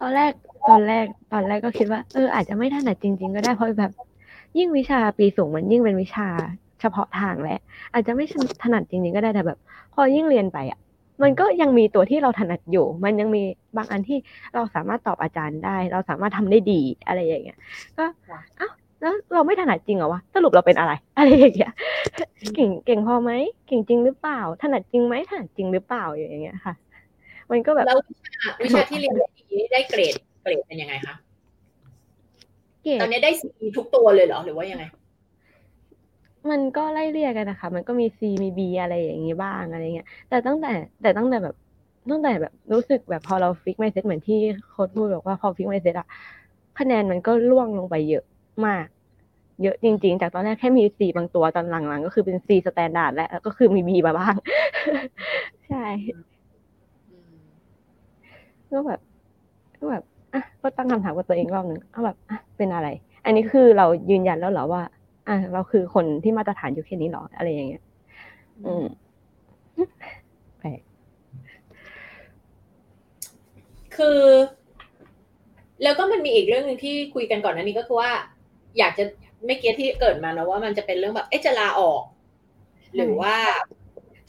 [0.00, 0.32] ตอนแรก
[0.68, 3.92] ตอนแรกตอนแรกก็คิดว่าเอออาจจะไม่ถนัดจริง ๆ ก็ได้เพราะแบบ
[4.58, 6.28] ยิ่งวิชาปีสูงมันยิ่งเป็นวิชา
[6.80, 7.58] เฉพาะทางแหละ
[7.92, 8.24] อาจจะไม่
[8.62, 9.58] ถนัดจริงๆก็ได้แต่แบบ
[9.94, 10.78] พอยิ่งเรียนไปอะ
[11.22, 13.42] มันก็ยังมีตัวที่เราถนัดอยู่ มันยังมี
[13.76, 14.18] บางอันที่
[14.54, 17.58] เราสามารถตอบอาจารย์ได้ เราสามารถทำได้ดีอะไรอย่างเงี้ย
[17.98, 18.04] ก็
[18.60, 21.72] อ้าว แล้วเราไม่ถนัดจริงเหรอวะสรุปเราเป็นอะไร อะไรอย่างเงี้ย
[22.54, 23.30] เก่งเก่งพอไหม
[23.66, 26.74] เก่งจริงหรือเปล่า ถนัดจริงไหมถนัดจริงหรือเปล่าอย่างเงี้ยค่ะ
[27.50, 29.14] มันก็แบบแล้ววิชาวิชาที่เรียน
[29.50, 31.14] นี้ได้เกรดเกรดเป็นยังไงคะ
[33.00, 34.84] ตอนนี้ได้ซีทุกตัวเลยเหรอหรือว่ายังไง
[36.50, 41.54] มันก็ไล่เรียกกันนะคะ มันก็มีซีมีบีอะไรอย่างงี้บ้างอะไรเงี้ย แต่ตั้งแต่แต่ตั้งแต่แบบ
[42.10, 44.38] ตั้งแต่แบบรู้สึกแบบพอเรา fixed mindset เหมือนที่
[44.70, 46.06] โค้ชพูดบอกว่าพอ fixed mindset อะ
[46.78, 48.24] คะแนนมันก็ร่วงลงไปเยอะ
[48.66, 48.86] มาก
[49.62, 54.34] เยอะจริง ๆ จากตอนแรกแค่มี C บางตัวตอนหลังๆ ก็คือเป็น C standard แล้วก็คือมี B มาบ้าง
[55.66, 55.84] ใช่
[58.70, 59.00] ก็แบบ
[59.78, 60.02] ก็แบบ
[60.34, 62.88] อะก็ตั้งคำถามกับตัวเองรอบหนึ่งเอาแบบอะเป็นอะไร
[63.24, 64.82] อันนี้คือเรายืนยันแล้วเหรอว่า
[65.28, 67.82] อะเราคือคนที่มาตรฐานอยู่แค่นี้หรออะไรอย่างเงี้ย
[68.66, 68.84] อืม
[70.58, 70.80] แปลก
[73.96, 74.20] คือ
[75.82, 78.10] แล้วก็มันมีอีกเรื่องหนึ่งที่คุยกันก่อนนันนี้ก็คือว่า
[78.78, 79.04] อยากจะ
[79.46, 82.02] ไม่เกี้ที่เกิดมานะว่ามันจะเป็นเรื่องแบบเอ๊ะจะลาออก
[82.96, 83.34] หรือว่า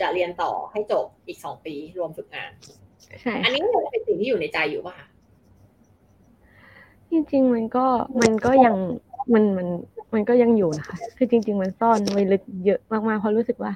[0.02, 2.52] จะเรียนต่อให้จบอีกสองปีรวมฝึกงาน
[3.22, 5.08] ใช่อันนี้เป็นสิ่งที่อยู่ในใจอยู่ป่ะคะ
[7.12, 7.86] จริง ๆ มันก็
[8.22, 8.76] มันก็ยัง
[9.34, 9.68] มันมัน
[10.14, 13.72] มันก็ยังอยู่นะคะ คือจริง ๆ มันซ่อนไว้ลึกเยอะมากๆเพราะรู้สึกว่า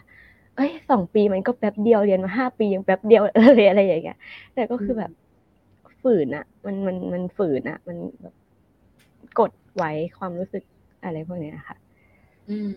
[0.55, 4.17] เอ้ยสองปีมันก็แป๊บเดียวเรียนมาห้าปียังแป๊บเดียวอะไรอะไรอย่างเงี้ย
[4.53, 5.11] แต่ก็คือแบบ
[6.01, 8.33] ฝืนอะมันมันมันฝืนอะมันแบบ
[9.39, 10.63] กด ไว้ความรู้สึก
[11.03, 11.75] อะไรพวกนี้ค่ะ
[12.49, 12.71] อืม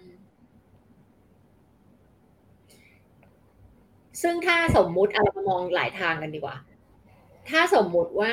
[4.22, 6.56] ซึ่งถ้าสมมุติเรามองหลายทางกันดีกว่า
[7.50, 8.32] ถ้าสมมุติว่า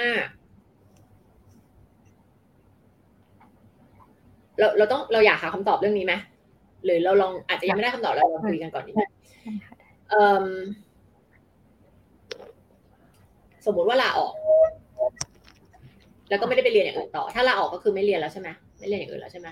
[4.60, 6.14] เราเราต้องเราอยากหาคำตอบเรื่องนี้ไหม
[6.84, 9.02] หรือเราลองอาจจะยังไม่ได้คำตอบเราลองคุยกันก่อนดีไหม
[13.66, 14.34] สมมุติว่าลาออก
[16.34, 19.48] แล้วก็ไม่ได้ไปเรียนอย่างอื่นต่อ ถ้าลาออกก็คือไม่เรียนแล้วใช่ไหมไม่เรียนอย่างอื่นแล้วใช่ไหม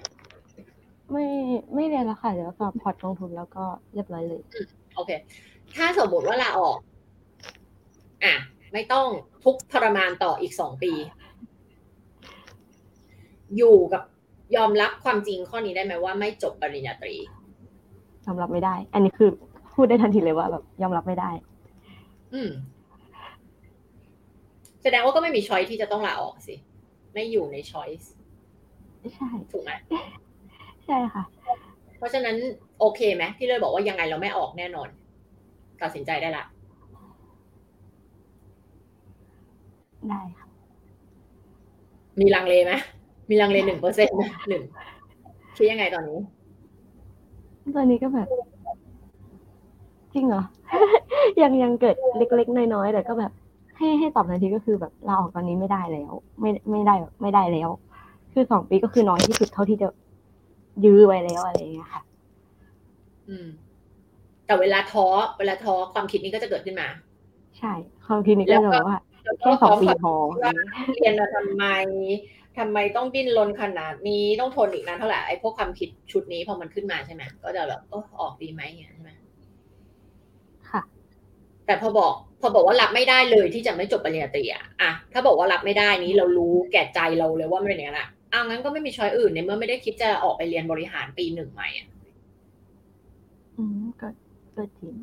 [1.11, 1.25] ไม่
[1.75, 3.63] ไม่เรียนแล้วค่ะเดี๋ยวสอบพอร์ตลงทุนแล้วก็
[3.93, 4.41] เรียบร้อยเลย
[4.95, 5.11] โอเค
[5.75, 6.77] ถ้าสมมติว่าลาออก
[8.23, 8.33] อะ
[8.73, 9.07] ไม่ต้อง
[9.43, 10.91] ทุกทรมานต่ออีกสองปี
[13.57, 14.03] อยู่กับ
[14.55, 17.15] ยอมรับความจริงข้อนี้ได้ไหมว่าไม่จบปริญญาตรี
[18.25, 19.29] ยอมรับไม่ได้ อันนี้คือ
[19.73, 21.31] พูดได้ทันทีเลยว่าแบบยอมรับไม่ได้
[22.33, 22.51] อืม
[24.83, 26.55] แสดงว่าก็ไม่มีช้อยที่จะต้องลาออกสิ
[27.13, 28.11] ไม่อยู่ในช้อยส์
[29.15, 29.71] ใช่ถูกไหม
[30.85, 31.23] ใช่ค่ะ
[31.97, 32.35] เพราะฉะนั้น
[32.79, 34.89] โอเคไหมที่เลยบอกว่ายังไงเราไม่ออกแน่นอน
[35.81, 36.45] ตัดสินใจได้ละ
[40.09, 40.47] ได้ค่ะ
[42.19, 42.73] มีลังเลไหม
[43.29, 44.17] มีลังเลหนึ่งเปอร์เซ็นต์
[44.49, 44.63] หนึ่ง
[45.55, 46.19] คิดยังไงตอนนี้
[47.75, 48.27] ตอนนี้ก็แบบ
[50.13, 50.43] จริงเหรอ
[51.41, 53.31] ยังยังเกิดเล็กๆน้อยๆแต่ก็แบบ
[53.81, 57.69] ให้ให้ตอบทันทีก็คือแบบเราออกตอนนี้ไม่ได้แล้ว ไม่ไม่ได้ไม่ได้แล้ว
[58.33, 59.87] คือสองปีก็คือน้อยที่สุดเท่าที่จะ
[60.85, 62.01] ยื้อไว้แล้วอะไรอย่างเงี้ยค่ะ
[63.29, 63.47] อืม
[64.45, 65.05] แต่เวลาท้อ
[65.39, 66.87] เวลาท้อความคิดนี้ก็จะเกิดขึ้นมา
[67.57, 67.73] ใช่
[68.07, 68.99] ความคิดนี้ก็จะว่า
[69.39, 70.13] แค่สองปีพอ
[70.95, 71.65] เรียนมาทำไม
[72.57, 77.81] ทำไมต้องดิ้นรนขนาดนี้ต้องทนอีกนานเท่าไหร่ไอ้พวกความคิดชุดนี้พอมันขึ้นมาใช่ไหมก็จะแบบ
[78.19, 78.61] ออกดีไหม
[78.93, 79.09] ใช่ไหม
[80.69, 80.81] ค่ะ
[81.65, 91.87] แต่พอบอก พอบอกว่ารับไม่ได้เลยที่จะไม่จบปริญญาตรีอะอะถ้าบอกว่ารับไม่ได้นี้เรารู้แก่ใจเราเลยว่าไม่เป็นอย่างนั้นอะอ้างั้นก็ไม่มีช้อยอื่นในเมื่อไม่ได้คิดจะออกไปเรียนบริหารปีหนึ่งใหม่อะ
[93.57, 94.07] อืมก็
[94.55, 94.93] ก็จริง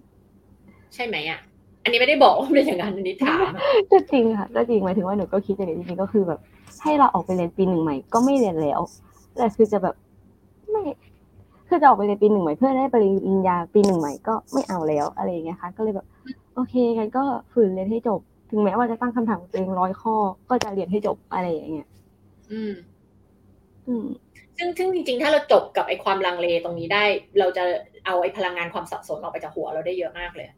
[0.95, 1.41] ใช่ไหมอะ
[1.83, 3.51] อันนี้ไม่ได้บอกว่าเป็นอย่างนั้นอันนี้ถาม
[3.91, 6.41] ก็จริงค่ะก็จริงหมายถึงว่าหนูก็คิดอย่างนี้จริงๆก็คือแบบ
[6.83, 8.81] ให้เราออกไปเรียนปีหนึ่งใหม่ ก็ไม่เรียนแล้ว
[9.37, 9.95] แต่คือจะแบบ
[10.71, 10.83] ไม่
[11.69, 16.07] คือจะออกไปเรียนปีหนึ่งใหม่เพื่อได้ปริญญาปีหนึ่งใหม่ก็ไม่เอาแล้วอะไรอย่างเงี้ยค่ะ ก็เลยแบบ
[16.55, 18.21] โอเคงั้นก็ฝืนเรียนให้จบ
[18.51, 20.15] ถึงแม้ว่าจะตั้งคำถามตัวเองร้อยข้อ
[20.51, 21.89] ก็จะเรียนให้จบอะไรอย่างเงี้ย
[22.51, 22.73] อืม
[23.89, 24.07] อืม
[24.59, 27.05] ซึ่งซึ่งจริงๆ ถ้าเราจบกับไอ้ความลังเลตรงนี้ได้
[27.39, 27.65] เราจะ
[28.07, 30.49] เอาไอ้พลังงานความสับสนออกไปจากหัวเราได้เยอะมากเลย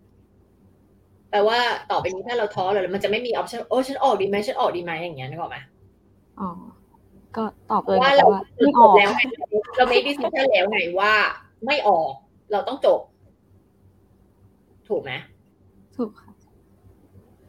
[1.30, 1.59] แปลว่า
[1.91, 5.59] ต่อไปนี้ถ้าเราท้อเลยมันจะไม่มี option โอ้ฉันออกดีไหมฉันออกดีไหมอย่างเงี้ยนึกออกไหม
[6.41, 6.49] อ๋อ
[7.37, 8.26] ก็ตอบเองว่าเรา
[8.59, 9.12] ไม่ออกแล้ว
[9.76, 11.12] เราไม่ decision แล้วไงว่า
[11.66, 12.11] ไม่ออก
[12.53, 13.01] เราต้องจบ
[14.89, 15.12] ถูกไหม
[15.97, 16.33] ถูกค่ะ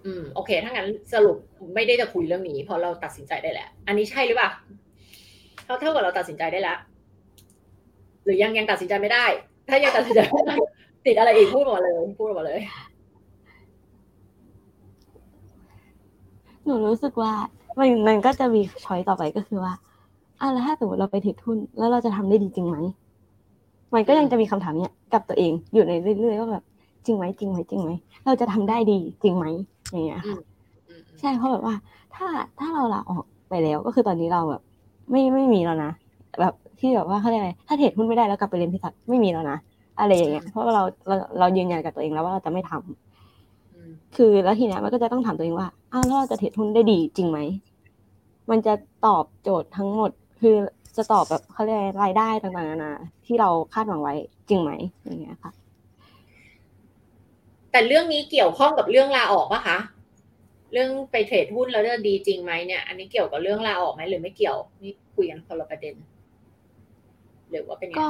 [0.05, 1.37] อืม โอเค ถ้างั้นสรุป
[1.75, 4.49] ไม่ได้จะคุยเรื่องนี้พอเราตัดสินใจได้แล้ว อันนี้ใช่หรือเปล่า
[5.65, 6.77] เท่าเท่ากับเราตัดสินใจได้แล้ว
[8.23, 9.25] หรือยังยังตัดสินใจไม่ได้
[9.69, 10.55] ถ้ายังตัดสินใจไม่ได้
[11.05, 12.61] ติดอะไรอีกพูดออกมาเลยพูดออกมาเลย
[16.65, 17.33] หนูรู้สึกว่า
[17.79, 19.73] มันมันก็จะมีช้อยต่อไปก็คือว่า
[20.39, 22.77] อะแล้วถ้าสมมติเราไปถือทุนแล้วเราจะทำได้ดีจริงไหม
[23.93, 26.63] มันก็ยังจะมีคำถามเนี้ยกับตัวเองอยู่ในเรื่อยๆว่าแบบ
[27.05, 27.91] จริงไหมจริงไหมจริงไหม
[28.25, 29.45] เราจะทำได้ดีจริงไหม
[29.91, 30.37] อย่างเงี้ยค่ะ
[31.19, 31.75] ใช่เพราะแบบว่า
[32.15, 32.27] ถ้า
[32.59, 34.61] ถ้าเราลาออกไปแล้วก็คือตอนนี้เราแบบ
[35.11, 35.91] ไม่ไม่มีแล้วนะ
[36.39, 39.57] แบบที่แบบว่าเขาเรียกอะไรถ้าเทรดหุ้นไม่ได้แล้วกลับไปเรียนพิสัตไม่มีแล้วนะ
[39.99, 43.10] อะไรอย่างเงี้ยเพราะเราเราเรายืนยันกับตัวเองแล้วว่าเราจะไม่ทำ
[44.15, 47.39] คือแล้วทีเนี้ยมันก็จะต้องถามตัวเองว่าอ้าวแล้วเราจะเทรดหุ้นได้ดีจริงไหม
[48.49, 48.73] มันจะ
[49.05, 50.55] ตอบโจทย์ทั้งหมด คือ
[50.97, 52.93] จะตอบแบบเขาเรียกรายได้ต่างๆนานา
[53.25, 54.15] ที่เราคาดหวังไว้
[54.49, 54.71] จริงไหม
[55.03, 55.51] อย่างเงี้ยค่ะ
[57.71, 59.77] แต่เรื่องนี้เกี่ยวข้องกับเรื่องลาออกปะคะ
[60.73, 65.95] เรื่องไปเทรดหุ้นแล้วจะดีจริงไหมเนี่ย อันนี้เกี่ยวกับเรื่องลาออกไหมหรือไม่เกี่ยวนี่คุยกันคนละประเด็น
[67.49, 68.09] หรือว่าเป็นก็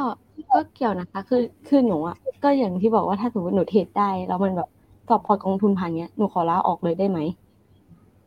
[0.51, 4.69] ก็เกี่ยวนะคะ คือคือหนูอะก็อย่างที่บอกว่าถ้าสมมติหนูเทรดได้แล้วมันแบบ
[5.11, 7.19] สอบพอร์ตกองทุนพันเนี้ยหนูขอลาออกเลยได้ไหม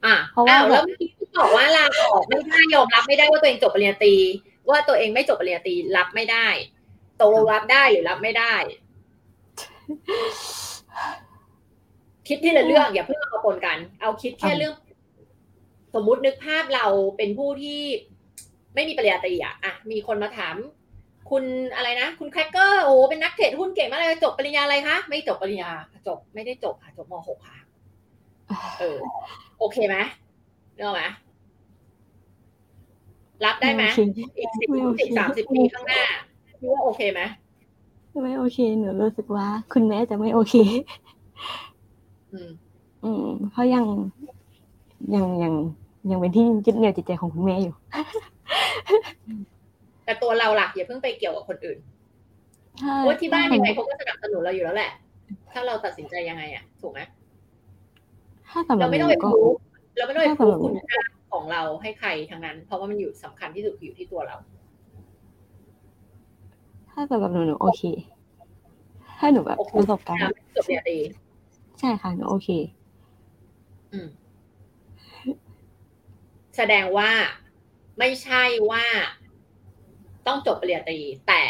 [0.04, 1.10] อ่าเพราะว่าแล้วเมื่อกี้
[1.40, 4.14] บอกว่าลาออกไม่ได้ยอมรับไม่ได้ว่าตัวเองจบปริญญาตรี
[4.68, 6.46] ว่าตัวเองไม่จบปริญญาตรีรับไม่ได้
[7.20, 8.54] ตกลงรับได้หรือรับไม่ได้
[12.28, 14.74] คิดที่ละเรื่องอย่าเพิ่งเอาปนกัน เอาคิดแค่เรื่อง
[15.94, 17.82] สมมุตินึกภาพเราเป็นผู้ที่
[18.74, 20.56] ไม่มีปริญญาตรีอะอะมีคนมาถาม
[21.30, 21.44] คุณ
[21.74, 25.70] อะไรนะ คุณแครกเกอร์โอ้เป็นนักเทรดหุ้นเก่งมากเลยจบปริญญาอะไรคะไม่จบปริญญา
[26.06, 27.58] จบไม่ได้จบค่ะจบมหกค่ะ
[28.80, 28.98] เออ
[29.58, 29.96] โอเคไหม
[30.76, 31.02] เรื่องไหม
[33.44, 33.82] รับได้ไหม
[34.38, 34.68] อีกสิบ
[35.00, 36.02] สิบสามสิบปีข้างหน้า
[36.60, 37.20] คิดว่าโอเคไหม
[38.22, 40.54] ไม่โอเค หนูรู้สึกว่า คุณแม่จะไม่โอเค
[42.32, 42.50] อืม
[43.04, 43.84] อืมเพราะยัง
[45.14, 45.52] ยังยัง
[46.10, 47.74] ยังเป็นที่ยึดเหนี่ยวจิตใจของคุณแม่อยู่
[50.04, 51.78] แต่ตัวเราหลักอย่าเพิ่งไปเกี่ยวกับคนอื่น
[52.76, 54.90] เพราะที่บ้านยังไงเขาก็สนับสนุนเราอยู่แล้วแหละ
[55.52, 57.00] ถ้าเราตัดสินใจยังไงอะ ถูกไหม
[58.80, 59.54] เราไม่ต้องไปพูด
[59.96, 61.00] เราไม่ต้องไปพูดคุณค่า
[61.32, 64.36] ของเราให้ใครทั้งนั้น เพราะว่ามันอยู่สำคัญที่สุดอยู่ที่ตัวเรา
[66.90, 67.82] ถ้าสำหรับหนูหนูโอเค
[69.18, 70.98] ถ้าหนูแบบประสบการณ์จบเรียนดี
[71.80, 72.48] ใช่ค่ะหนูโอเค
[73.92, 74.08] อืม
[76.56, 77.10] แสดงว่า
[77.98, 78.84] ไม่ใช่ว่า
[80.26, 80.98] ต้องจบปริญญาตรี
[81.28, 81.42] แต่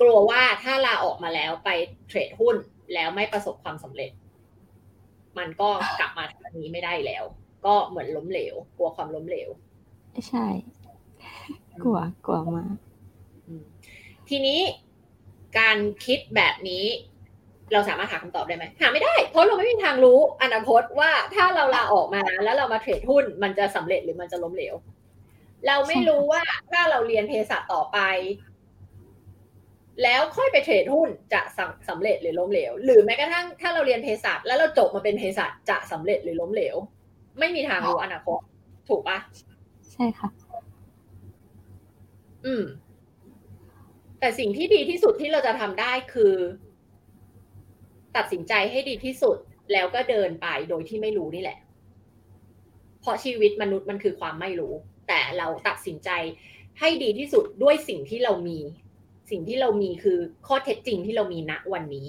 [0.00, 1.70] กลัวว่าถ้าลาออกมาแล้วไป
[2.08, 2.56] เทรดหุ้น
[2.94, 4.10] แล้วไม่ประสบความสำเร็จ
[5.38, 5.68] มันก็
[6.00, 7.24] กลับมาทางนี้ไม่ได้แล้ว
[7.66, 9.48] ก็เหมือนล้มเหลว กลัวความล้มเหลว
[10.28, 10.46] ใช่
[11.82, 12.74] กลัวกลัวมาก
[14.28, 14.60] ทีนี้
[15.58, 16.84] การคิดแบบนี้
[17.72, 24.74] เราสามารถหาคำตอบได้ไหมหาไม่ได้ เพราะเราไม่มีทางรู้อนาคตว่าถ้าเราลาออกมาแล้วเรามาเทรดหุ้นมันจะสำเร็จหรือมันจะล้มเหลว
[25.66, 27.98] เราไม่รู้ว่าถ้าเราเรียนเภสัชต่อไป
[30.02, 31.40] แล้วค่อยไปเทรดหุ้นจะ
[31.88, 36.76] สำเร็จหรือล้มเหลว หรือแม้กระทั่งถ้าเราเรียนเภสัชแล้วเราจบมาเป็นเภสัชจะสำเร็จหรือล้มเหลว
[37.38, 38.40] ไม่มีทางรู้อนาคต
[38.88, 39.18] ถูกปะ
[39.92, 40.28] ใช่ค่ะ
[42.46, 42.64] อืม
[44.20, 46.34] แต่สิ่งที่ดีที่สุดที่เราจะทำได้คือ
[48.16, 49.36] ตัดสินใจให้ดีที่สุด
[49.72, 51.58] แล้วก็เดินไปโดยที่ไม่รู้นี่แหละ
[53.00, 54.72] เพราะชีวิตมนุษย์มันคือความไม่รู้
[55.08, 56.10] แต่เราตัดสินใจ
[56.80, 58.58] ให้ดีที่สุดด้วยสิ่งที่เรามี
[59.30, 62.06] สิ่งที่เรามีคือข้อเท็จจริงที่เรามีณวันนี้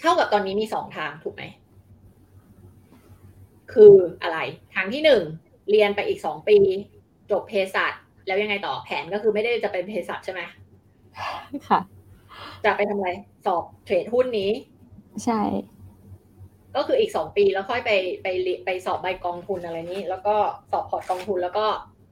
[0.00, 1.44] เท่ากับตอนนี้มีสองทางถูกไหม
[3.72, 4.38] คืออะไร
[4.74, 5.22] ทางที่หนึ่ง
[5.70, 6.58] เรียนไปอีกสองปี
[7.30, 7.92] จบเภสัช
[8.26, 10.40] แล้วยังไงต่อแผนก็คือไม่ได้จะเป็นเภสัชใช่ไหม
[11.68, 11.80] ค่ะ
[12.64, 13.10] จะไปทำอะไร
[13.46, 14.50] สอบเทรดหุ้นนี้
[15.24, 15.40] ใช่
[16.76, 17.90] ก็คืออีกสองปีแล้วค่อยไป
[18.22, 18.26] ไป
[18.64, 20.34] ไปสอบใบกองทุนอะไรนี้ แล้วก็
[20.70, 21.66] สอบพอร์ตกองทุนแล้วก็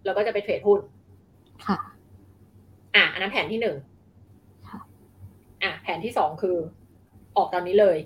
[0.04, 0.80] แล้วก็จะไปเทรดหุ้น
[1.66, 1.78] ค่ะ
[2.94, 3.76] อะอันนั้นแผนที่หนึ่ง
[4.68, 4.80] ค่ะ
[5.62, 6.56] อะแผนที่สองคือ
[7.36, 7.98] ออกตอนนี้เลย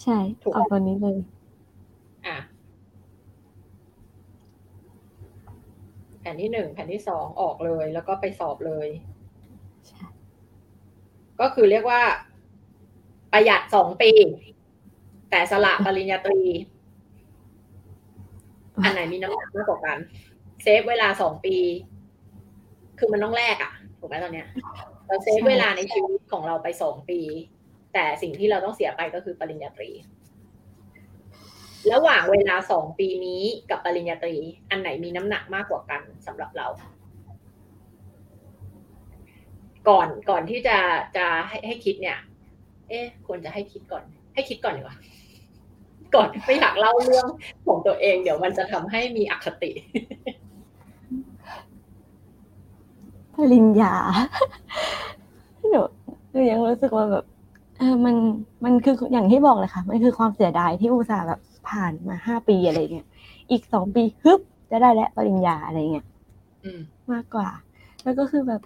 [0.00, 0.18] ใช่
[0.54, 1.18] ออกตอนนี้เลย
[2.26, 2.36] อะ
[6.20, 8.88] แผ่นที่หนึ่งแผ่นที่สองออกเลย แล้วก็ไปสอบเลย
[11.40, 12.02] ก็คือเรียกว่า
[13.32, 14.10] ประหยัดสองปี
[15.30, 16.42] แต่สละปริญญาตรี
[18.84, 19.98] อันไหนมีน้ำหนักมากกว่ากัน
[20.62, 21.56] save เวลาสองปี
[22.98, 24.48] คือมันต้องแลกอะถูกไหมตอนเนี้ย
[25.06, 27.20] เรา save เวลาในชีวิตของเราไปสองปี
[27.94, 29.90] แต่สิ่งที่เราต้องเสียไปก็คือปริญญาตรี
[31.92, 34.34] ระหว่างเวลาสองปีนี้กับปริญญาตรี
[34.70, 36.66] อันไหนมีน้ำหนักมากกว่ากันสำหรับเรา
[39.88, 40.78] ก่อนก่อนที่จะ
[41.16, 42.18] จะให้ให้คิดเนี่ย
[42.90, 44.02] เอ๊ะควรจะให้คิดก่อน
[44.34, 44.96] ให้คิดก่อนดีกว่า
[46.14, 47.26] ก่อนไม่อยากเล่าเรื่อง
[47.66, 49.70] ของตัวเอง เดี๋ยวมันจะทำให้มีอคติ
[53.34, 53.94] ปริญญา
[55.70, 55.80] หนู
[56.30, 57.24] หนูยังรู้สึกว่าแบบ
[57.78, 58.16] เออมัน
[58.64, 63.08] มันคืออย่างที่บอกเลยค่ะ มันคือความเสียดายที่อุตส่าห์แบบผ่านมาห้าปีอะไรเงี้ย
[63.50, 66.06] อีกสองปีฮึบจะได้แล้วปริญญาอะไรเงี้ย
[67.12, 67.48] มากกว่า
[68.02, 68.62] แล้วก็คือแบบ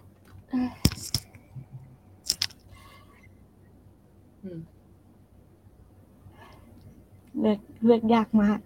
[7.40, 8.58] เลือกเลือกยากมาก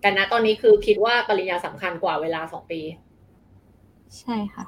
[0.00, 2.80] แต่ณตอนนี้คือคิดว่าปริญญาสำคัญกว่าเวลาสองปี
[4.20, 4.64] ใช่ค่ะ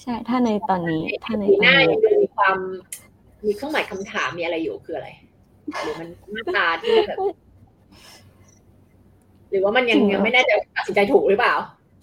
[0.00, 2.56] ใช่ ถ้าในตอนนี้ถ้าในตอนนี้มีความ
[3.44, 5.08] มีเครื่องหมายคำถามมีอะไรอยู่คืออะไร
[5.82, 7.18] หรือมันหน้าตาที่แบบ
[9.50, 11.54] หรือว่ามันยังยังไม่แน่ใจตัดสินใจถูกหรือเปล่า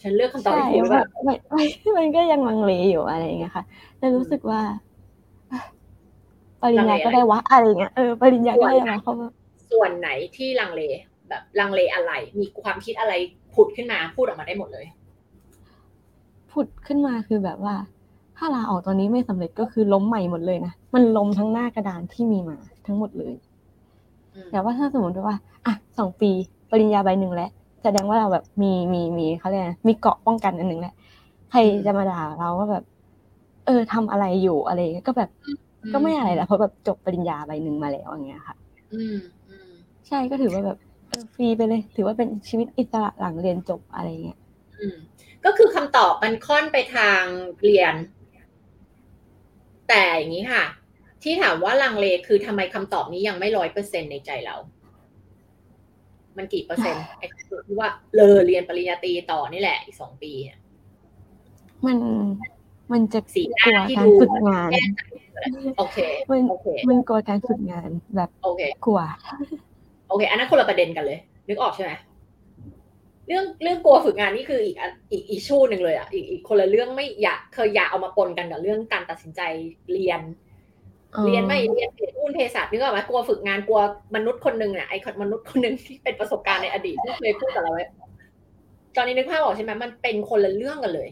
[0.02, 1.66] ฉันเลือกคำตอบที่ถูกหรือเปล่าไม่ไม่
[1.98, 3.64] มันก็ยังลังเลอยู่อะไรอย่างเงี้ยค่ะ
[3.98, 4.62] แต่รู้สึกว่า
[6.62, 9.14] ปริญญาก็ได้วะอะไรเงี้ยเออปริญญาก็ได้วะเขา
[9.72, 10.82] ส่วนไหนที่ลังเล
[11.30, 13.14] แบบลังเลอะไร มีความคิดอะไร
[13.54, 14.86] ผุดขึ้นมาพูดออกมาได้หมดเลย
[16.52, 17.76] ผุดขึ้นมาคือแบบว่า
[18.38, 23.34] ถ้าลาออกตอนนี้ไม่สำเร็จก็คือล้มใหม่หมดเลยนะมันล้มทั้งหน้ากระดานที่มีมาทั้งหมดเลย
[24.52, 25.36] แต่ว่าถ้าสมมติว่า
[25.66, 26.32] อะสองปี
[26.72, 27.50] ปริญญาใบหนึ่งแล้ว
[27.84, 30.96] แสดงว่าเราแบบมีมีมีเขาเรียกมีเกาะป้องกันอันหนึ่งแหละ
[31.52, 32.84] ใครจะมาด่าเราว่าแบบ
[33.66, 35.30] เออทำอะไรอยู่อะไรก็แบบ
[35.94, 38.56] ก็ไม่อะไรแหละเพราะแบบจบปริญญาใบหนึ่งมาแล้วอย่างเงี้ยค่ะ
[38.94, 39.18] อืม
[40.08, 40.78] ใช่ก็ถือว่าแบบ
[41.10, 44.40] เออฟรีไปเลย ถือว่าเป็นชีวิตอิสระหลังเรียนจบอะไรเงี้ย
[44.80, 44.98] อืม
[45.46, 47.22] ก็คือคำตอบมันค่อนไปทาง
[47.62, 47.96] เรียน
[49.90, 50.66] แต่อย่างนี้ค่ะ
[51.24, 54.56] ที่ถามว่าลังเลคือทำไมคำตอบนี้ยังไม่ร้อยเปอร์เซ็นในใจเรา
[56.38, 57.26] มันกี่เปอร์เซ็นต์ไอ้
[57.68, 60.32] ที่ว่าเลยเรียนปริญญาตรีต่อนี่แหละอีกสองปี
[61.86, 61.98] มัน
[62.92, 64.70] มันจะสีหน้าที่ดูฝึกงาน
[65.78, 65.98] โอเค
[66.32, 66.42] มัน
[66.90, 69.02] มันกลัวการฝึกงานแบบโอเคกลัว
[70.10, 71.92] โอเค อันนั้นคนละประเด็นกันเลย นึกออกใช่ไหม
[73.28, 74.76] เรื่องเรื่องกลัวฝึกงานนี่คืออีก
[75.12, 79.42] อีกอีชูหนึ่งเลยอะอีกอีกคนละเรื่องไม่อยากเคยอยากเอามาปนกันกับเรื่องการตัดสินใจ
[79.94, 80.22] เรียน
[81.26, 83.82] เรียนไม่เรียนเรียนอุ้นเภสัชนึกออกไหมกลัวฝึกงานกลัว
[84.16, 87.86] มนุษย์คนหนึ่งอะไอ้มนุษย์คนหนึ่งที่เป็นประสบการณ์ในอดีตที่เคยพูดกับเราไว้
[88.96, 91.10] ตอนนี้นึกภาพออกใช่ไหมมันเป็นคนละเรื่องกันเลย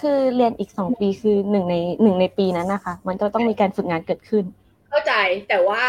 [0.00, 4.44] คือเรียนอีกสองปีคือหนึ่งในหนึ่งในปีนั้นนะคะ มันจะต้องมีการฝึกงานเกิดขึ้น
[4.88, 5.12] เข้าใจ
[5.48, 5.82] แต่ว่า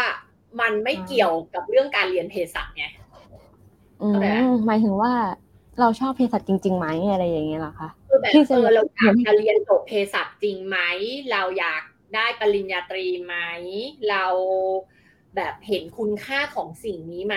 [0.60, 2.84] มันไม่เกี่ยวกับเรื่องการเรียนเภสัชไง
[4.66, 5.12] หมายถึงว่า
[5.80, 10.78] เราชอบเภสัชจริงๆไหมอะไรอย่างเงี้ยหรอคะคือแบบเออเราอยากจะเรียนจบเภสัชจริงไหม
[11.32, 11.82] เราอยาก
[12.14, 13.36] ได้ปริญญาตรีไหม
[14.10, 14.26] เรา
[15.36, 17.36] แบบเห็นคุณค่าของสิ่งนี้ไหม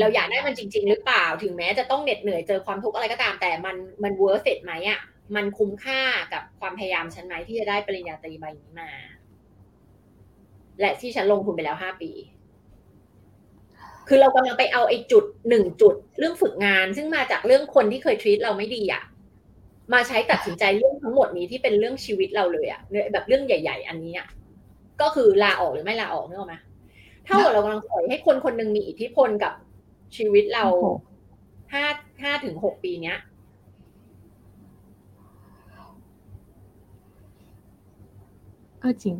[0.00, 5.00] เราอยากได้มันจริง ๆ หรือเปล่า ถึงแม้จะต้องเหน็ดเหนื่อยเจอความทุกข์อะไรก็ตาม แต่มันมันเวิร์สเสร็จไหมอะ
[5.36, 6.00] มันคุ้มค่า
[6.32, 8.90] กับความพยายามฉันไหมที่จะได้ปริญญาตรีใบนี้มา
[10.80, 12.10] และที่ฉันลงทุนไปแล้วห้าปี
[14.08, 19.02] คือเรากำลังไปเอาไอ้จุดหนึ่งจุดเรื่องฝึกงาน ซึ่งมาจากเรื่องคนที่เคยทรีตเราไม่ดีอะ
[19.92, 22.80] มาใช้ตัดสินใจเรื่องทั้งหมดนี้ที่เป็นเรื่องชีวิตเราเลยอะ
[23.12, 24.28] แบบเรื่องใหญ่ ๆ อันนี้อะ
[25.00, 26.56] ก็คือลาออกหรือไม่ลาออกนึกออกไหม
[27.24, 29.52] เท่ากับเรากำลังปล่อยให้คนคนหนึ่งมีอิทธิพลกับ
[30.16, 30.64] ชีวิตเรา
[31.72, 31.84] ห้า
[32.22, 33.18] ห้าถึงหกปีเนี้ย
[38.82, 39.16] ก็จริง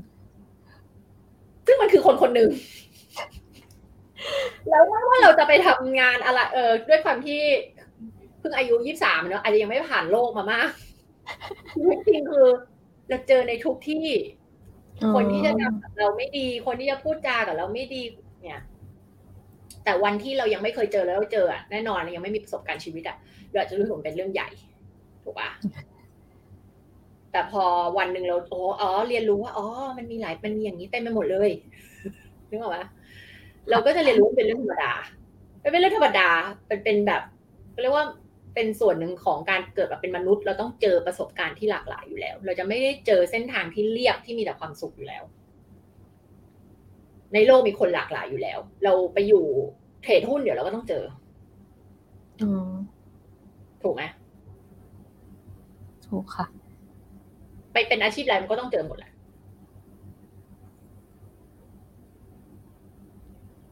[1.66, 2.50] ซึ่งมันคือคนคนหนึ่ง
[4.68, 7.40] แล้วว่าเราจะไปทำงานอะไร เออ ด้วยความที่
[8.43, 10.68] เพิ่งอายุยี่สามเนาะอาจจะยังไม่ผ่านโลกมามาก
[12.07, 12.47] จริงคือ
[13.09, 14.07] เราเจอในทุกที่
[15.14, 18.03] คนที่จะทำกับเราไม่ดี คนที่จะพูดจากับเราไม่ดี
[18.43, 18.61] เนี่ย
[19.84, 23.16] แต่วันที่เรายังไม่เคยเจอแล้วเจอแน่นอนเรายังไม่มีประสบการณ์ชีวิตอะ
[23.51, 24.49] เราอาจจะรู้สึกเป็นเรื่องใหญ่
[25.24, 25.49] ถูกปะ
[27.32, 27.64] แต่พอ
[27.99, 29.66] วันหนึ่งเราโอ้อ๋อ เรียนรู้ว่าอ๋อ
[29.99, 31.51] มันมีหลายมันมีอย่างนี้เต็มไปหมดเลย
[32.51, 32.78] นึกออกไหม
[33.70, 34.93] เราก็จะเรียนรู้เป็นเรื่องธรรมดา
[35.61, 36.28] เป็นเรื่องธรรมดา
[36.66, 37.22] เป็นเป็นแบบ
[37.82, 38.05] เรียกว่า
[38.55, 45.22] เป็นส่วนหนึ่งของการเกิดมาเป็นมนุษย์ เราต้องเจอประสบการณ์ที่หลากหลายอยู่แล้ว เราจะไม่ได้เจอเส้นทางที่เรียบที่มีแต่ความสุขอยู่แล้ว
[47.34, 49.44] ในโลกมีคนหลากหลายอยู่แล้ว เราไปอยู่
[50.03, 51.05] เทรดหุ้นเดี๋ยวเราก็ต้องเจอ
[52.40, 52.44] อ
[53.82, 54.03] ถูกไหม
[56.09, 56.46] ถูกค่ะ
[57.72, 59.12] ไปเป็นอาชีพอะไรมันก็ต้องเจอหมดแหละ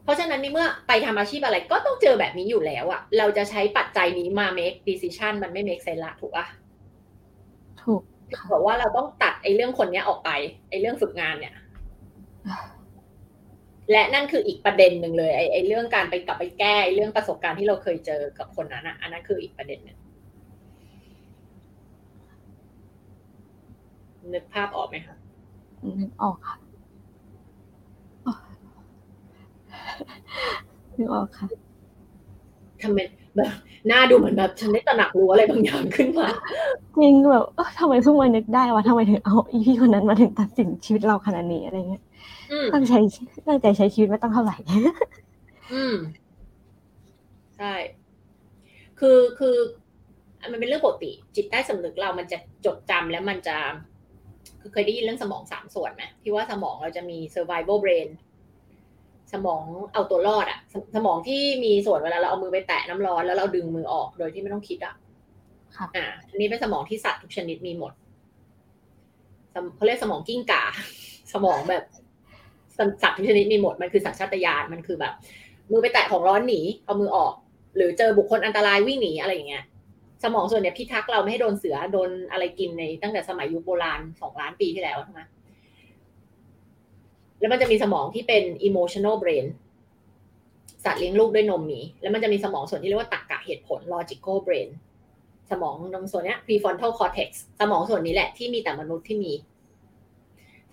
[0.11, 6.45] ราะฉะนั้นนี่เมื่อไปทำอาชีพอะไรก็ต้องเจอแบบนี้อยู่แล้วอะเราจะใช้ปัจจัยนี้มา make decision มันไม่ make sense ละถูกปะ
[7.83, 8.01] ถูก
[8.51, 10.29] บอกว่าเราต้องตัดไอ้เรื่องคนนี้ออกไป
[10.69, 11.55] ไอ้เรื่องฝึกงานเนี่ย
[13.91, 19.97] และนั่นคืออีกประเด็นหนึ่งเลยไอ้ไอ้เรื่องการไปกลับไปแก้เรื่องประสบการณ์ที่เราเคยเจอกับคนนั้นอะอันนั้นคืออีกประเด็นหนึ่ง
[24.33, 25.17] นึกภาพออกไหมคะ
[25.99, 26.55] นึกออกค่ะ
[30.97, 31.47] นึกออกค่ะ
[32.83, 32.99] ทำไม
[33.35, 33.51] แบบ
[33.87, 36.27] หน้าดูเหมือนแบบฉันได้ตระหนักรู้อะไรบางอย่างขึ้นมา
[36.97, 37.45] จริงแบบ
[37.79, 42.03] ทำไมเพิ่งมานึกได้วะทำไมถึงเอาอีพี่คนนั้นมาถึงตัดสินชีวิตเราขนาดนี้อะไรเงี้ย
[42.73, 42.93] ตั้งใจ
[43.47, 44.57] ตั้งใจใช้ชีวิตไม่ต้องเท่าไหร่
[45.73, 45.95] อืม
[47.57, 47.73] ใช่
[48.99, 49.55] คือคือ
[50.51, 53.57] มันเป็นเรื่องปกติ จิตใต้สำนึกเรามันจะจดจำแล้วมันจะ
[54.71, 58.07] เคยได้ยินเรื่องสมองสามส่วนไหมที่ว่าสมองเราจะมี survival brain
[59.33, 59.63] สมอง
[59.93, 60.59] เอาตัวรอดอะ
[60.95, 64.95] สมองที่มีส่วนเวลาเราเอามือไปแตะน้ำร้อนแล้วเราดึงมือออกโดยที่ไม่ต้องคิดอะ
[65.95, 67.93] อ่าอันนี้เป็นสมองที่สัตว์ทุกชนิดมีหมด
[69.75, 70.63] เขาเรียกสมองกิ้งก่า
[71.33, 71.83] สมองแบบ
[72.77, 75.13] สัตว์ทุกชนิดมีหมดมันคือสัญชาตญาณมันคือแบบ
[75.71, 77.33] มือไปแตะของร้อนหนีเอามือออก
[77.75, 79.63] หรือเจอบุคคลอันตรายวิ่งหนีอะไรอย่างเงี้ย
[80.23, 85.21] สมองส่วนเนี้ยพิทักษ์เราไม่ให้โดนเสือโดนอะไรกินในตั้งแต่สมัยยุคโบราณสองล้านปีที่แล้วใช่ไหม
[87.41, 89.45] แล้วมันจะมีสมองที่เป็น emotional brain
[90.83, 94.69] สัตว์เลี้ยงลูกด้วยนมมี แล้วมันจะมีสมองส่วนที่เรียกว่าตรรกะเหตุผล logical brain
[95.51, 97.29] สมองตรงส่วนนี้ prefrontal cortex
[97.59, 99.33] สมองส่วนนี้แหละที่มีแต่มนุษย์ที่มี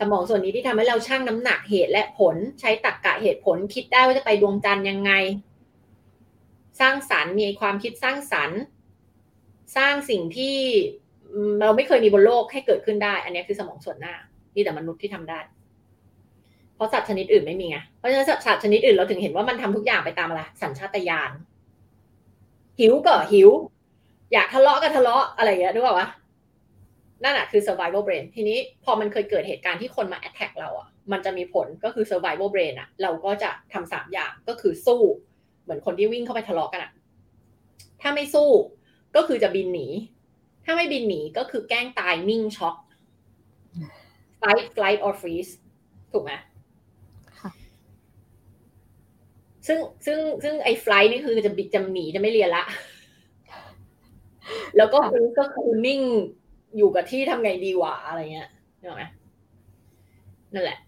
[0.00, 5.12] สมองส่วนนี้ที่ทำให้เราชั่งน้ำหนักเหตุและผล ใช้ตรรกะเหตุผล คิดได้ว่าจะไปดวงจันทร์ยังไง
[6.80, 8.60] สร้างสารรค์มีความคิดสร้างสรรค์
[9.76, 10.56] สร้างสิ่งที่
[11.60, 14.14] เราไม่เคยมีบนโลกให้เกิดขึ้นได้ อันนี้คือสมองส่วนหน้า
[14.54, 15.40] มีแต่มนุษย์ที่ทำได้
[16.78, 21.30] เพราะสัตว์ชนิดอื่นไม่มีไง เพราะฉะนั้นสัตว์ชนิดอื่นเราถึงเห็นว่ามันทำทุกอย่างไปตามอะไรสัญชาตญาณ
[22.78, 23.50] หิวก็หิว
[24.32, 26.08] อยากทะเลาะก็ทะเลาะอะไรอย่างเงี้ยรู้ป่าวะ
[27.22, 35.02] นั่นแหะคือ survival brain ทีนี้พอมันเคยเกิดเหตุการณ์ที่คนมา attack เราอะมันจะมีผลก็คือ survival brain อะเราก็จะทำสามอย่างก็คือสู้
[35.62, 36.92] เหมือนคนที่วิ่งเข้าไปทะเลาะกันอะ
[38.00, 38.50] ถ้าไม่สู้
[39.16, 39.88] ก็คือจะบินหนี
[40.64, 42.76] ถ้าไม่บินหนีก็คือแกล้งตายนิ่งช็อก
[44.40, 45.52] fight flight or freeze
[46.12, 46.32] ถูกไหม
[49.68, 52.64] ซึ่งซึ่งซึ่งไอ้ไฟล์นี่คือจะบิดจะหนีจะไม่เรียนละ
[54.76, 56.00] แล้วก็คือก็คือนิ่ง
[56.76, 59.04] อยู่กับที่ทำไงดีวะอะไรเงี้ยเห็นไหม
[60.54, 60.78] นั่นแหละ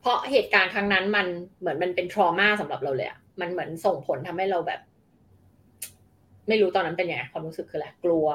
[0.00, 1.26] เพราะเหตุการณ์ครั้งนั้นมัน
[1.60, 4.80] เหมือนมันเป็นทรมาสำหรับเราเลยอะมันเหมือนส่งผลทำให้เราแบบ
[6.48, 8.26] ไม่รู้ตอนนั้นเป็นยังไงความรู้สึกคืออะไรกลัว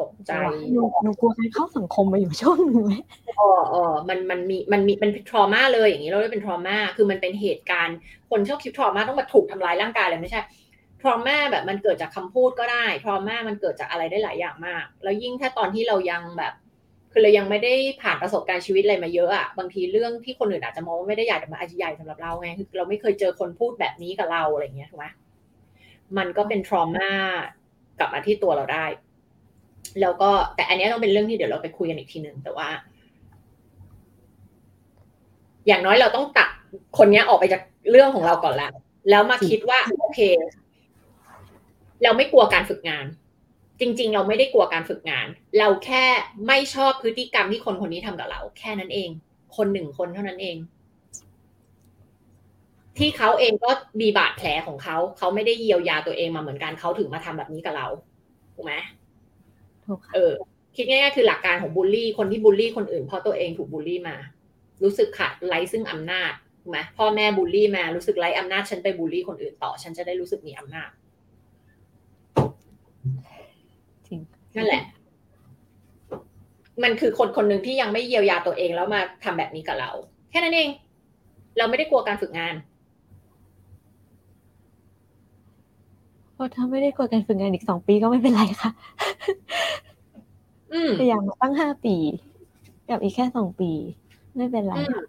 [0.00, 0.32] ตกใจ
[0.72, 2.92] หนูหนูกลัวการเข้าสังคมมาอยู่ช่วงนึงไหม
[3.40, 7.96] อ๋ออ๋อมันมันมีมันมีมันเป็นทรมาเลยอย่างนี้เราเรียกเป็นทรมาคือมันเป็นเหตุการณ์
[8.30, 10.40] คนชอบคิดทรมาต้องมาถูกทำลายร่างกายเลยไม่ใช่
[11.02, 16.52] ทรมาแบบมันเกิดจากคำพูดก็ได้ทรมามันเกิดจากอะไรได้หลายอย่างมาก แล้วยิ่งถ้าตอนที่เรายังแบบ
[17.12, 25.06] คือเรายังไม่ได้ผ่านประสบการณ์ชีวิตอะไรมาเยอะอะบางทีเรื่องที่คนอื่นอาจจะมองว่าไม่ได้ใหญ่แต่มันอาจจะใหญ่สำหรับเราไงคือเราไม่เคยเจอคนพูดแบบนี้กับเราอะไรเงี้ยถูกไหม
[26.18, 27.12] มันก็เป็นทรมา
[27.98, 28.84] กลับมาที่ตัวเราได้
[30.00, 32.68] แล้วก็แต่อันนี้ต้องเป็นเรื่องที่เดี๋ยวเราไปคุยกันอีกทีหนึ่งแต่ว่า
[35.66, 36.48] อย่างน้อยเราต้องตัด
[36.98, 38.72] คนนี้ออกไปจากเรื่องของเราก่อนล้ว
[39.10, 40.20] แล้วมาคิดว่าโอเค
[42.02, 43.06] เราไม่กลัวการฝึกงาน
[43.80, 45.26] จริง ๆ เราไม่ได้กลัวการฝึกงาน
[45.58, 46.04] เราแค่
[46.46, 49.10] ไม่ชอบพฤติกรรมที่คนคนนี้ทำกับเรา แค่นั้นเอง
[49.56, 50.56] คนหนึ่งคนเท่านั้นเอง
[52.98, 53.70] ที่เขาเองก็
[54.00, 57.86] มีบาดแผลของเขา เขาไม่ได้เยียวยาตัวเองมาเหมือนกันเขาถึงมาทำแบบนี้กับเรา
[58.54, 58.74] ถูกไหม
[60.14, 60.32] เออ
[60.76, 64.16] คิดง่ายๆคือหลักการของบูลลี่ คนที่บูลลี่คนอื่นเพราะตัวเองถูกบูลลี่มา
[64.82, 70.90] รู้สึกขาดไร้ซึ่งอำนาจถูกไหมพ่อแม่บูลลี่มารู้สึกไร้อำนาจฉันไปบูลลี่คนอื่นต่อ ฉันจะได้รู้สึกมีอำนาจ
[74.06, 74.20] จริง
[74.56, 74.82] นั่นแหละ
[76.82, 79.90] มันคือคนคนหนึ่งที่ยังไม่เยียวยาตัวเองแล้วมาทำแบบนี้กับเรา
[80.30, 80.68] แค่นั้นเอง
[81.56, 82.54] เราไม่ได้กลัวการฝึกงาน
[86.36, 88.70] พราะถ้าไม่ได้กดการฝึกงานอีกสองปีก็ไม่เป็นไรค่ะ
[90.98, 91.96] พยายามมาตั้งห้าปี
[92.90, 93.70] กับอีกแค่สองปี
[94.36, 95.02] ไม่เป็นไรค่ะ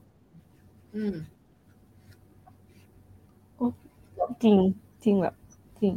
[4.44, 4.58] จริง
[5.04, 5.36] จริงแบบ
[5.82, 5.94] จริง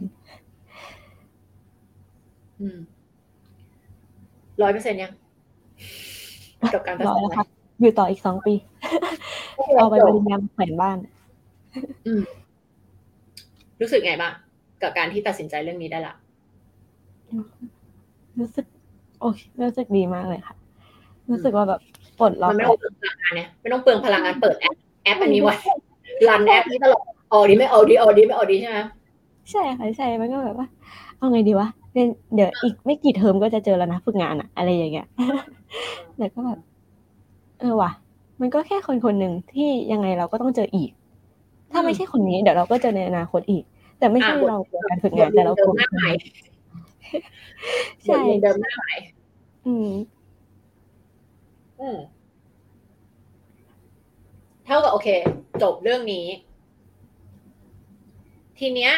[4.63, 5.13] ร้อยเปอร์เซ็นยัง
[6.75, 7.37] กับการตัดสินใจ
[7.81, 8.55] อยู่ต่ออีกสองปี
[9.77, 10.99] เอาไปบริญญาแขวนบ้าน
[13.81, 14.33] รู้สึกไงบ้าง
[14.83, 16.15] กับการที่ตัดสินใจเรื่องนี้ได้ละ
[18.39, 18.67] รู้สึก
[19.21, 20.55] โอ้ยรู้สึกดีมากเลยค่ะ
[21.31, 21.81] รู้สึกว่าแบบ
[22.19, 25.55] ปลดล็อกไม่ต้องเปลืองพลังงานเนี่ยไม่ต้องเปลืองพลังงานเปิดแอปแอปอันนี้ไว้
[26.29, 27.03] รันแอปนี้ตลอด
[27.33, 28.79] ออดีไม่ออดีออดีไม่ออดีใช่ไหม
[29.51, 30.67] ใช่ค่ะใช่มันก็แบบว่า
[31.19, 35.07] เอาไงดีวะเดี๋ยวอีกไม่กี่เทอมก็จะเจอแล้วนะฝึกงานอะอะไรอย่างเงี้ย
[36.17, 36.59] แต่ก็แบบ
[37.61, 37.91] เออว่ะ
[38.41, 40.91] มันก็แค่คนคนหนึ่งที่ยังไงเราก็ต้องเจออีก
[41.73, 43.65] ถ้าไม่ใช่คนนี้เดี๋ยวเราก็เจอในอนาคตอีก
[43.99, 46.09] แต่ไม่ใช่เรากลัวการฝึกงานแต่เรากลัวหน้าใหม่
[48.05, 48.95] ใช่เดิมหน้าใหม่
[49.67, 49.91] อืม
[51.81, 51.99] อืม
[54.65, 55.09] เท่ากับโอเค
[55.63, 56.27] จบเรื่องนี้
[58.59, 58.93] ทีเนี้ย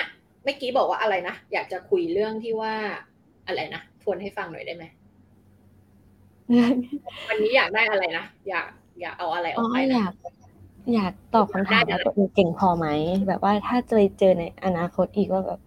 [0.45, 2.75] ไม่มื่อกี้บอกว่าอะไรนะ อยากจะคุยเรื่องที่ว่า
[3.47, 4.85] อะไรนะทวนให้ฟังหน่อยได้ไหม
[7.29, 8.67] วันนี้อยากได้อะไรนะอยาก
[9.01, 10.13] อยากเอาอะไรออกไปอยาก
[10.95, 12.87] อยากตอบคำถามว่าตัวเองเก่งพอไหม
[13.29, 15.61] แบบว่าถ้าจะเจอในอนาคตอีกว่าแบบ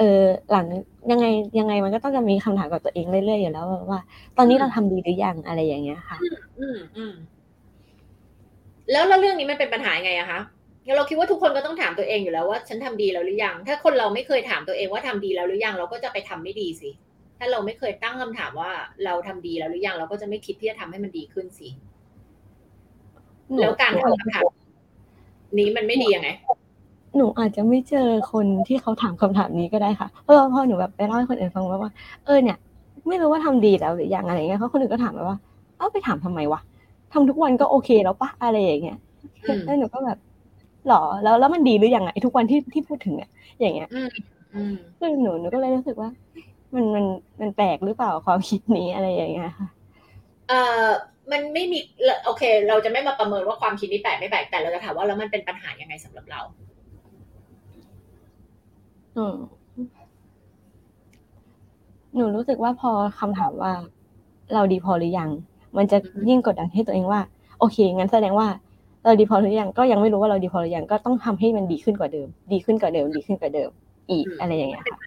[0.00, 0.66] เออหลัง
[1.10, 1.26] ยังไง
[1.58, 4.00] ยังไงมันก็ต้องจะมีคำถามกับตัวเองเรื่อยๆอยู่แล้วว่า
[4.36, 6.16] ตอนนี้เราทำดีหรือยังอะไรอย่างเงี้ยค่ะ
[6.58, 7.14] อืมอืม
[8.90, 10.40] แล้วแล้วเรื่องนี้มันเป็นปัญหาไงอะคะ
[10.96, 16.90] เราคิดว่าทุกคนก็ต้องถามตัวเองอยู่แล้วว่า ฉันทำดีแล้วหรือยัง ถ้าคนเราไม่เคยถามตัวเองว่าทำดีแล้วหรือยัง เราก็จะไปทำไม่ดีสิ
[17.38, 18.70] ถ้าเราไม่เคยตั้งคำถามว่า
[19.04, 21.68] เราทำดีแล้วหรือยัง เราก็จะไม่คิดที่จะทำให้มันดีขึ้นสิ
[23.60, 24.44] แล้วการถามคำถาม
[25.58, 26.28] นี้มันไม่ดียังไง
[27.16, 31.92] หนูอาจจะไม่เจอคนที่เขาถามคำถามนี้ก็ได้ค่ะเพราะว่าพอหนูแบบไปเล่าให้คนอื่นฟังว่าว่า
[32.24, 32.56] เออเนี่ย
[33.08, 35.38] ไม่รู้ว่าทำดีแล้วหรือยังอะไรเงี้ยเขาคนอื่นก็ถามแบบว่า
[35.78, 36.60] เอ้าไปถามทำไมวะ
[37.12, 38.98] ทำทุกวันก็โอเคแล้วปะอะไรอย่างเงี้ย
[39.64, 40.18] แล้วหนูก็แบบ
[40.88, 43.30] หรอแล้วแล้วมันดีหรือยังไงทุกวันที่ที่พูดถึงเนี่ย
[43.60, 43.88] อย่างเงี้ย
[44.98, 46.10] คือหนูหนูก็เลยรู้สึกว่า
[46.74, 47.04] มันมัน
[47.40, 49.68] มันแปลกหรือเปล่าความคิดนี้อะไรอย่างเงี้ยค่ะ
[50.48, 50.86] เอ่อ
[51.32, 51.78] มันไม่มี
[52.24, 56.40] โอเค เราจะไม่มาประเมินว่าความคิดนี้แปลกไม่แปลกแต่เราจะถามว่าแล้วมันเป็นปัญหายังไงสำหรับเรา
[59.16, 59.36] อืม
[62.14, 62.90] หนูรู้สึกว่าพอ
[63.20, 63.72] คำถามว่า
[64.54, 65.30] เราดีพอหรือยัง
[65.76, 65.98] มันจะ
[66.28, 67.20] ยิ่งกดดันให้ตัวเองว่า
[67.58, 68.48] โอเค งั้นแสดงว่า
[69.04, 73.70] เราดีพอหรือยัง ก็ยังไม่รู้ว่าเราดีพอหรือยัง ก็ต้องทำให้มันดีขึ้นกว่าเดิม ดีขึ้นกว่าเดิม ดีขึ้นกว่าเดิม
[74.10, 74.98] อีกอะไรอย่างเงี้ยค่ะ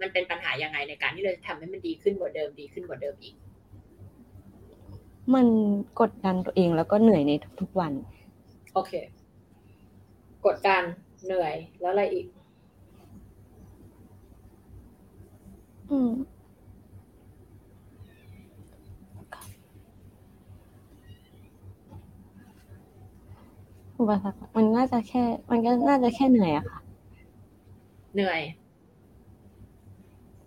[0.00, 3.34] มันเป็นปัญหายังไงในการที่เราทำให้มันดีขึ้นกว่าเดิมดีขึ้นกว่าเดิมอีก
[5.34, 5.46] มัน
[6.00, 7.92] กดดันตัวเองแล้วก็เหนื่อยในทุกๆวัน
[8.74, 8.92] โอเค
[10.46, 10.82] กดดัน
[11.26, 12.26] เหนื่อยแล้วอะไรอีก
[15.90, 16.10] อืม
[23.98, 26.78] อุปสรรคมันน่าจะแค่ มันก็น่าจะแค่เหนื่อยอะค่ะ
[28.14, 28.40] เหนื่อย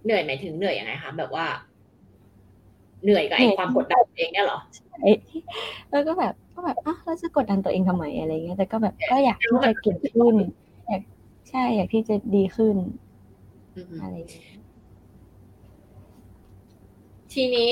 [0.03, 1.45] เหนื่อยหมายถึงเหนื่อยยังไงคะแบบว่า
[3.03, 5.09] เหนื่อยกับไอ้ความกดดันเองเนี่ยหรอใช่
[5.91, 10.35] แล้วก็แบบก็แบบอะแล้วจะกดดันตัวเองทำไมอะไรเงี้ย แต่ก็แบบก็อยากที่จะเก่งขึ้น
[10.87, 11.01] อยาก
[11.49, 12.75] ใช่อยากที่จะดีขึ้น
[14.01, 14.15] อะไร
[17.33, 17.71] ทีนี้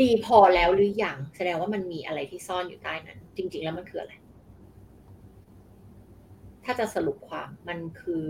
[0.00, 4.12] ดีพอแล้วหรือยังแสดงว่ามันมีอะไรที่ซ่อนอยู่ใต้นั้น จริง ๆ แล้วมันคืออะไร
[6.64, 8.28] ถ้าจะสรุปความมันคือ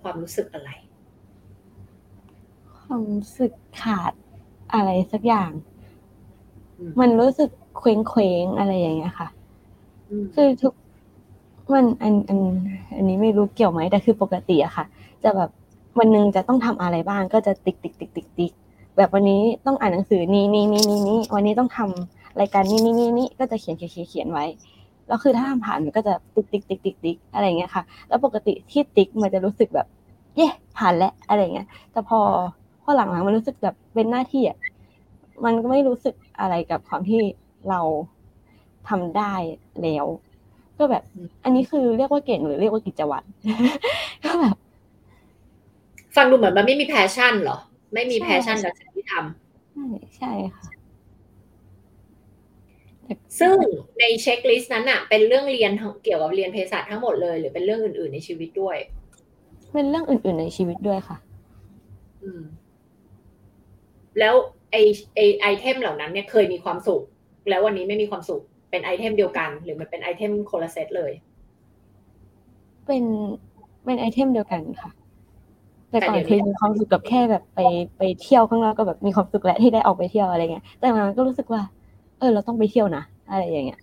[0.00, 0.70] ความรู้สึกอะไร
[2.82, 3.52] ความรู้สึก
[3.82, 4.12] ขาด
[4.74, 5.50] อะไรสักอย่าง
[7.00, 9.28] มันรู้สึกเคว้งเคว้งอะไรอย่างเงี้ยค่ะ
[10.34, 10.74] คือทุก
[11.72, 12.40] มันอันอัน
[12.96, 14.84] อันนี้ไม่รู้เกี่ยวไหมแต่คือปกติอะค่ะ
[15.24, 15.50] จะแบบ
[15.98, 18.52] วันหนึ่งจะต้องทำอะไรบ้างก็จะติ๊กติ๊กติ๊กติ๊กติ๊ก
[18.96, 24.44] แบบวันนี้ต้องอ่านหนังสือนี้นี้นี้นี้นี้วันนี้ต้องทำรายการนี้นี้นี้นี้ก็จะเขียนเขียนเขียนไว้
[25.08, 29.86] แล้วคือถ้าทำผ่านมันก็จะติ๊กติ๊กติ๊กติ๊กติ๊กอะไรเงี้ยค่ะ แล้วปกติที่ติ๊กมันจะรู้สึกแบบ
[30.36, 30.48] เย่
[30.78, 32.20] ผ่านแล้วอะไรเงี้ย แต่พอ
[32.82, 34.58] พอหลังๆมันรู้สึกแบบเป็นหน้าที่อะ
[35.44, 37.20] มันก็ไม่รู้สึกอะไรกับความที่
[37.68, 37.80] เรา
[38.88, 39.34] ทำได้
[39.82, 40.06] แล้ว
[40.78, 41.02] ก็แบบ
[41.44, 43.26] อันนี้คือเรียกว่าเก่งหรือเรียกว่ากิจวัตร
[44.24, 44.56] ก็แบบ
[46.16, 47.58] ฟังดูเหมือนมันไม่มี passion หรอ
[47.94, 50.66] ไม่มี passion กับสิ่งที่ทำใช่ค่ะ
[53.38, 53.56] ซึ่ง
[54.00, 55.72] ใน checklist นั้นอะเป็นเรื่องเรียน
[56.04, 58.76] เกี่ยวกับเรียนเภสัชทั้งหมดเลย หรือเป็นเรื่องอื่น ๆ ในชีวิตด้วย
[59.74, 61.16] เป็นเรื่องอื่น ๆ ในชีวิตด้วยค่ะ
[62.22, 62.42] อืม
[64.18, 64.34] แล้ว
[64.72, 64.76] ไอ
[65.14, 67.02] ไอ item เหล่านั้นเนี่ยเคยมีความสุข
[67.48, 71.12] แล้ววันนี้ไม่มีความสุข เป็น item เดียวกัน หรือมันเป็น item คนลาเซตเลย
[72.86, 73.04] เป็น
[73.84, 74.90] เป็น item เดียวกันค่ะ
[75.90, 77.60] แต่ก่อนเคยมีความสุขกับแค่แบบไป
[77.98, 81.62] ไปเที่ยวข้างนอกก็แบบมีความสุขแหละที่ได้ออกไปเที่ยวอะไรเงี้ย แต่มันก็รู้สึกว่า
[82.18, 83.80] เออ เราต้องไปเที่ยวนะอะไรอย่างเงี้ย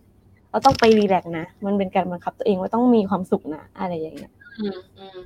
[0.51, 5.17] เราต้องไปรีแลกนะ มันเป็นการบังคับตัวเองว่าต้องมีความสุขนะอะไรอย่างเงี้ย อืมอืม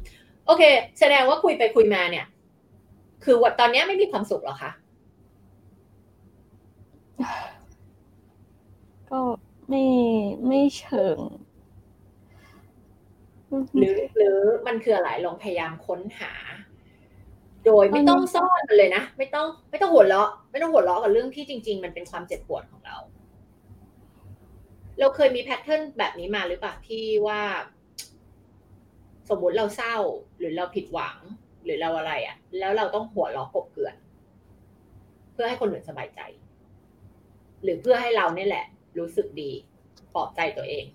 [0.46, 0.64] โอเค
[1.00, 2.26] แสดงว่าคุยไปคุยมาเนี่ย
[3.24, 4.72] คือว่าตอนนี้ไม่มีความสุขหรอคะ
[9.12, 9.20] ก็
[9.70, 9.84] ไม่
[10.48, 11.20] ไม่เชิง
[13.78, 14.38] หรือหรือ
[14.68, 16.34] มันคืออะไรลองพยายามค้นหา
[17.66, 22.98] โดยไม่ต้องซ่อนมันเลยนะ ไม่ต้อง ไม่ต้องหัวเราะ ไม่ต้องหัวเราะกับเรื่องที่จริง ๆ มันเป็นความเจ็บปวดของเรา
[25.00, 27.42] เราเคยมีแพทเทิร์นแบบนี้มาหรือเปล่าที่ว่า
[29.30, 29.96] สมมติเราเศร้า
[30.40, 31.18] หรือเราผิดหวัง
[31.64, 33.96] หรือเราอะไรอะ่ะ แล้วเราต้องหัวเราะกบเกลื่อน
[35.34, 36.20] เพื่อให้คนอื่นสบายใจ
[37.64, 38.66] หรือเพื่อให้เราเนี่ยแหละ
[39.00, 39.52] รู้สึกดี
[40.14, 40.86] ปลอบใจตัวเอง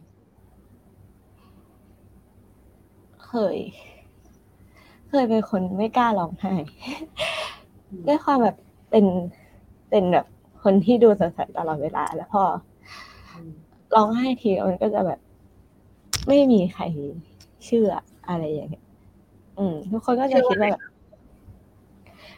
[3.27, 3.57] เคย
[5.09, 6.53] เคยเป็นคนไม่กล้าร้องไห้
[8.07, 8.57] ด้วยความแบบ
[8.91, 9.05] เป็น
[9.91, 10.27] เป็นแบบ
[10.63, 12.45] คนที่ดูสดใสตลอดเวลา แล้วพอ
[13.95, 15.21] ร้องไห้ทีมันก็จะแบบ
[16.29, 16.83] ไม่มีใคร
[17.65, 17.91] เชื่อ
[18.29, 18.85] อะไรอย่างเงี้ย
[19.59, 20.83] อืม ทุกคนก็จะคิดว่าแบบ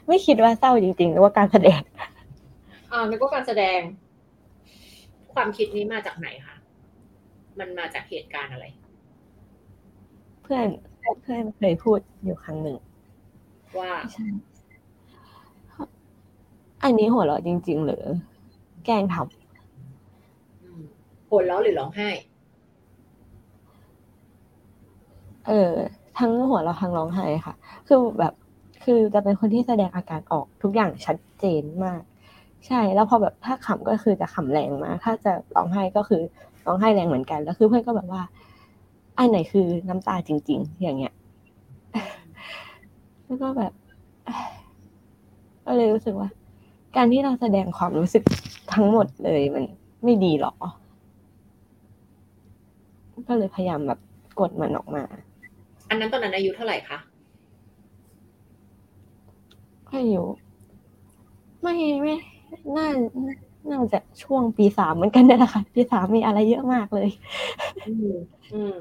[0.09, 1.81] ไม่คิดว่าเศร้าจริงๆหรือว่าการแสดง
[2.93, 3.79] อ่านึกว่าการแสดง
[5.35, 6.57] ความคิดนี้มาจากไหนคะ
[7.59, 8.67] มันมาจากเหตุการณ์อะไร
[10.43, 10.67] เพื่อน
[11.23, 12.77] เพื่อนเคยพูดอยู่ครั้งหนึ่ง
[13.79, 14.27] ว่าใช่
[16.85, 18.05] อันนี้หัวเราะจริง ๆ หรือ
[18.87, 19.17] แกล้งท
[20.63, 20.83] อืม
[21.31, 25.73] หัวเราะหรือร้องไห้ำเออ
[26.19, 27.55] ทั้งหัวเราะทั้งร้องไห้ค่ะ
[27.89, 28.35] คือแบบ
[28.85, 32.01] คือจะเป็นคนที่แสดงอาการออกทุกอย่างชัดเจนมาก
[32.67, 36.23] ใช่แล้วพอแบบถ้าขำก็คือจะขำแรงมากถ้าจะร้องไห้ก็คือ
[36.67, 38.23] ร้องไห้แรงเหมือนกัน แล้วคือเพื่อนก็แบบว่า
[39.19, 41.15] อันไหนคือน้ำตาจริง ๆ อย่างเงี้ย
[43.25, 43.73] แล้วก็แบบ
[45.67, 46.29] ก็เลยรู้สึกว่า
[46.97, 48.23] การที่เราแสดงความรู้สึก
[48.73, 49.65] ทั้งหมดเลยมัน
[50.05, 50.55] ไม่ดีหรอ
[53.29, 53.99] ก็เลยพยายามแบบ
[54.41, 55.03] กดมันออกมา
[55.89, 56.99] อันนั้นตอนนั้นอายุเท่าไหร่คะ
[59.95, 60.25] อายุ
[61.63, 62.15] ไม่ไม่
[62.77, 62.89] น่า
[63.71, 67.09] น่าจะช่วงปีสามเหมือนกันนี่แหละค่ะปีสามมีอะไรเยอะมากเลย
[68.55, 68.75] อืม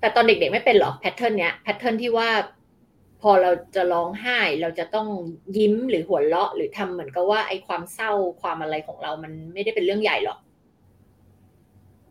[0.00, 2.28] แต่ตอนเด็กๆไม่เป็นหรอ pattern เนี้ย pattern ที่ว่า
[3.22, 5.08] พอเราจะร้องไห้เราจะต้อง
[5.56, 8.10] ยิ้มหรือหัวเราะ หรือทำเหมือนกับว่าไอ้ความเศร้า
[8.40, 10.38] ความอะไรของเรามันไม่ได้เป็นเรื่องใหญ่หรอก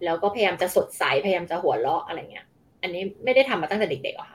[0.03, 2.45] แล้วก็พยายามจะสดใสพยายามจะหัวเราะอะไรเงี้ย
[2.81, 4.33] อันนี้ไม่ได้ทำมาตั้งแต่เด็กๆหรอค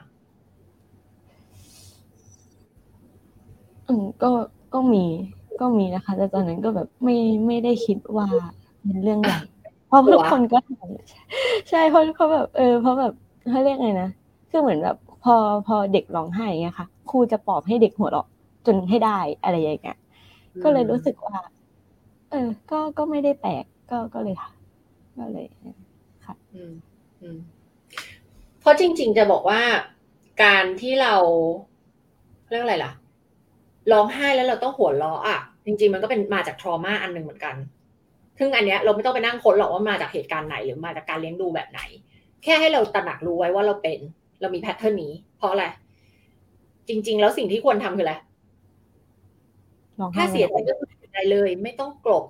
[3.91, 4.31] อืมก็
[4.73, 5.05] ก็มี
[5.61, 7.17] ก็มีนะคะ แต่ตอนนั้นก็แบบไม่
[7.47, 8.27] ไม่ได้คิดว่า
[8.81, 9.37] เป็นเรื่องใหญ่
[9.87, 13.13] เพราะทุกคนก็ทำใช่เพราะเขาแบบเออเพราะแบบ
[13.49, 14.09] เขาเรียกไงนะ
[14.49, 15.35] คือเหมือนแบบพอ
[15.67, 18.27] พอเด็กร้องไห้เงี้ยค่ะครูจะปลอบให้เด็กหัวเราะ
[18.65, 19.97] จนให้ได้อะไรอย่างเงี้ย
[20.63, 21.37] ก็เลยรู้สึกว่า
[22.31, 24.51] เออ ก็ก็ไม่ได้แปลกก็ก็เลยค่ะ
[25.19, 25.45] ก็เลย
[26.55, 26.73] อืม
[27.21, 27.37] อืม
[28.59, 29.61] เพราะจริง ๆ จะบอกว่า
[30.43, 31.15] การที่เรา
[32.49, 32.91] เรียกอะไรล่ะ
[33.91, 37.55] ร้องไห้แล้วเราต้องหัวเราะอะ จริง ๆ มันก็เป็นมาจากทรมาอันหนึ่งเหมือนกัน
[38.39, 41.81] ซึ่งอันเนี้ยเราไม่ต้องไปนั่งค้นหรอกว่ามาจากเหตุการณ์ไหนหรือมาจากการเลี้ยงดูแบบไหน
[42.43, 43.99] แค่ให้เราตระหนักรู้ไว้ว่าเราเป็น
[44.41, 45.65] เรามีแพทเทิร์นนี้ เพราะอะไร
[46.87, 48.15] จริง ๆ แล้วสิ่งที่ควรทำคืออะไร
[49.99, 52.25] ร้องไห้ถ้าเสียใจก็คือเสียใจเลย ไม่ต้องกลบ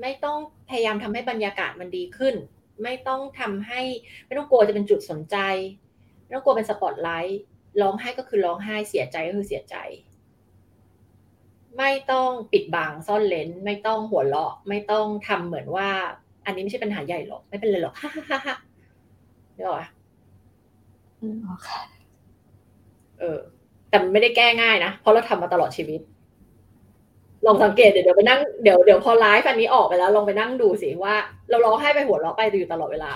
[0.00, 0.38] ไม่ต้อง
[0.70, 2.34] พยายามทำให้บรรยากาศมันดีขึ้น
[2.82, 3.80] ไม่ต้องทำให้
[4.26, 5.36] ไม่ต้องกลัวจะเป็นจุดสนใจ
[6.24, 7.40] ไม่ต้องกลัวเป็นสปอตไลท์
[7.80, 9.76] ร้องไห้ก็คือร้องไห้เสียใจก็คือเสียใจ
[11.78, 15.88] ไม่ต้องปิดบังซ่อนเร้นไม่ต้องหัวเราะ ไม่ต้องทำเหมือนว่า
[16.46, 18.56] อันนี้ไม่ใช่ปัญหาใหญ่หรอก ไม่เป็นไรหรอกฮ่าฮ่าฮ่าฮ่า
[19.54, 19.86] เดี๋ยวอะ
[21.20, 21.80] อืมอ๋อค่ะ
[23.18, 23.38] เออ
[23.88, 26.00] แต่มันไม่ได้แก้ง่ายนะ เพราะเราทำมาตลอดชีวิต
[27.46, 31.14] ลองสังเกตเดี๋ยวเดี๋ยวไปนั่งเดี๋ยวเดี๋ยวพอไลฟ์อันนี้ออกไปแล้ว ลองไปนั่งดูสิว่า
[31.50, 33.12] เราร้องไห้ไปหัวเราะไปอยู่ตลอดเวลา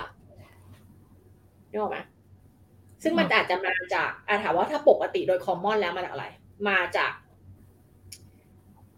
[1.71, 1.99] นึกออกไหม
[3.03, 6.27] ซึ่งมันอาจจะมาจากอาถามว่าถ้าปกติโดยคอมมอนแล้วมาจากอะไร
[6.69, 7.13] มาจาก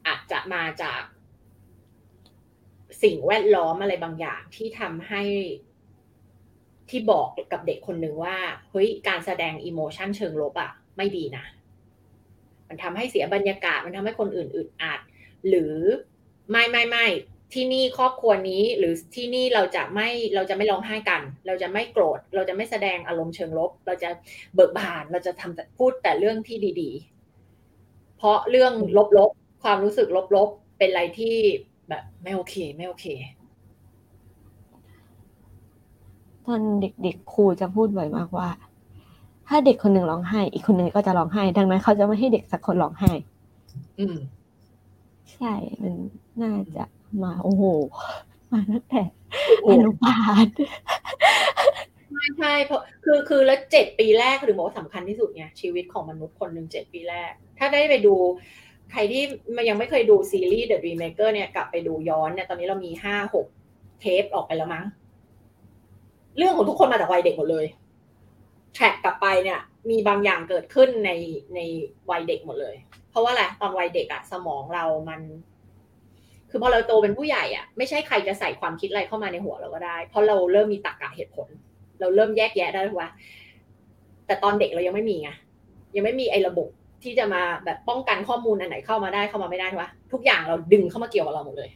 [0.06, 1.02] อาจจะมาจาก
[3.02, 5.22] สิ่งแวดล้อมอะไรบางอย่างที่ทำให้
[6.90, 8.36] ที่บอกกับเด็กคนหนึ่งว่า
[8.70, 11.44] เฮ้ยการแสดงอิโมชันเชิงลบอะไม่ดีนะ
[12.68, 15.00] มันทำให้เสียบรรยากาศ มันทำให้คนอื่นอึดอัด
[15.48, 15.74] หรือ
[16.50, 17.06] ไม่ไม่ไม่
[17.54, 24.10] ที่นี่ครอบครัวนี้หรือที่นี่เราจะไม่เราจะไม่ร้องไห้กัน เราจะไม่โกรธ เราจะไม่แสดงอารมณ์เชิงลบ เราจะ
[24.54, 26.90] เบิกบานเราจะทำพูดแต่เรื่องที่ดี
[27.54, 28.72] ๆ เพราะเรื่อง
[29.18, 31.36] ลบๆ ความรู้สึกลบๆ เป็นอะไรที่
[31.88, 33.06] แบบไม่โอเค ไม่โอเค
[36.46, 38.48] ตอนเด็กๆครูจะพูดบ่อยมากว่า
[39.48, 43.12] ถ้าเด็กคนหนึ่งร้องไห้ อีกคนหนึ่งก็จะร้องไห้ ดังนั้นเขาจะไม่ให้เด็กสักคนร้องไห้
[43.98, 44.16] อืม
[45.32, 45.52] ใช่
[45.82, 45.94] มัน
[46.42, 46.84] น่าจะ
[47.22, 47.62] มาโอ้โห
[48.52, 49.02] มาตั้งแต่
[49.66, 50.46] อนุบาล
[52.14, 58.14] ไม่ใช่เพราะคือคือแล้วเจ็ดปีแรกถึงบอกว่าสำคัญที่สุดไงชีวิตของมนุษย์คนหนึ่งเจ็ดปีแรก ถ้าได้ไปดู
[58.90, 59.22] ใครที่
[59.56, 63.46] มันยังไม่เคยดูซีรีส์ The Dreammaker เนี่ยกลับไปดูย้อนเนี่ยตอนนี้เรามีห้าหก
[64.00, 64.84] เทปออกไปแล้วมั้ง
[66.38, 67.66] เรื่องของทุกคนมาจากวัยเด็กหมดเลย
[68.74, 69.60] แทร็กกลับไปเนี่ย
[69.90, 71.10] มีบางอย่างเกิดขึ้นใน
[71.54, 71.60] ใน
[72.10, 72.74] วัยเด็กหมดเลย
[73.10, 75.20] เพราะว่าอะไรตอนวัยเด็กอะสมองเรามัน
[76.50, 81.48] คือพอเราโตเป็นผู้ใหญ่อะไม่ใช่ใครจะใส่ความคิดอะไรเข้ามาในหัวเราก็ได้ เพราะเราเริ่มมีตรรกะเหตุผล
[82.00, 83.08] เราเริ่มแยกแยะได้ว่า
[84.26, 85.30] แต่ตอนเด็กเรายังไม่มีไง
[85.96, 86.68] ยังไม่มีไอ้ระบบ
[87.02, 91.70] ที่จะมาแบบป้องกันข้อมูลอันไหนเข้ามาได้เข้ามาไม่ได้ใช่ปะทุกอย่างเราดึงเข้ามาเกี่ยวกับเราหมดเลย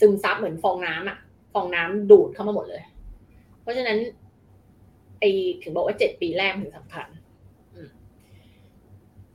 [0.00, 1.18] ซึมซับเหมือนฟองน้ำอะ
[1.54, 2.82] ฟองน้ำดูดเข้ามาหมดเลย
[3.60, 3.98] เพราะฉะนั้น
[5.20, 5.24] ไอ
[5.62, 7.06] ถึงบอกว่าเจ็ดปีแรกถึงสำคัญ
[7.74, 7.88] อืม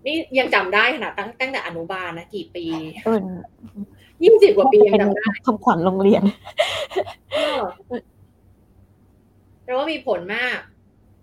[0.06, 2.66] นี่ยังจำได้ขนาดตั้งตั้งแต่อนุบาลนะกี่ปี
[3.14, 3.26] มัน
[4.24, 6.24] ยี่สิบกว่าปีเป็ยังนจำได้คำขวัญโรงเรียน
[9.64, 10.60] แปลว่ามีผลมาก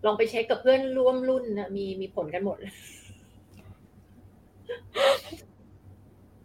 [0.07, 2.57] ลองไปเช็คกับเพื่อนร่วมรุ่นนะมีมีผลกันหมด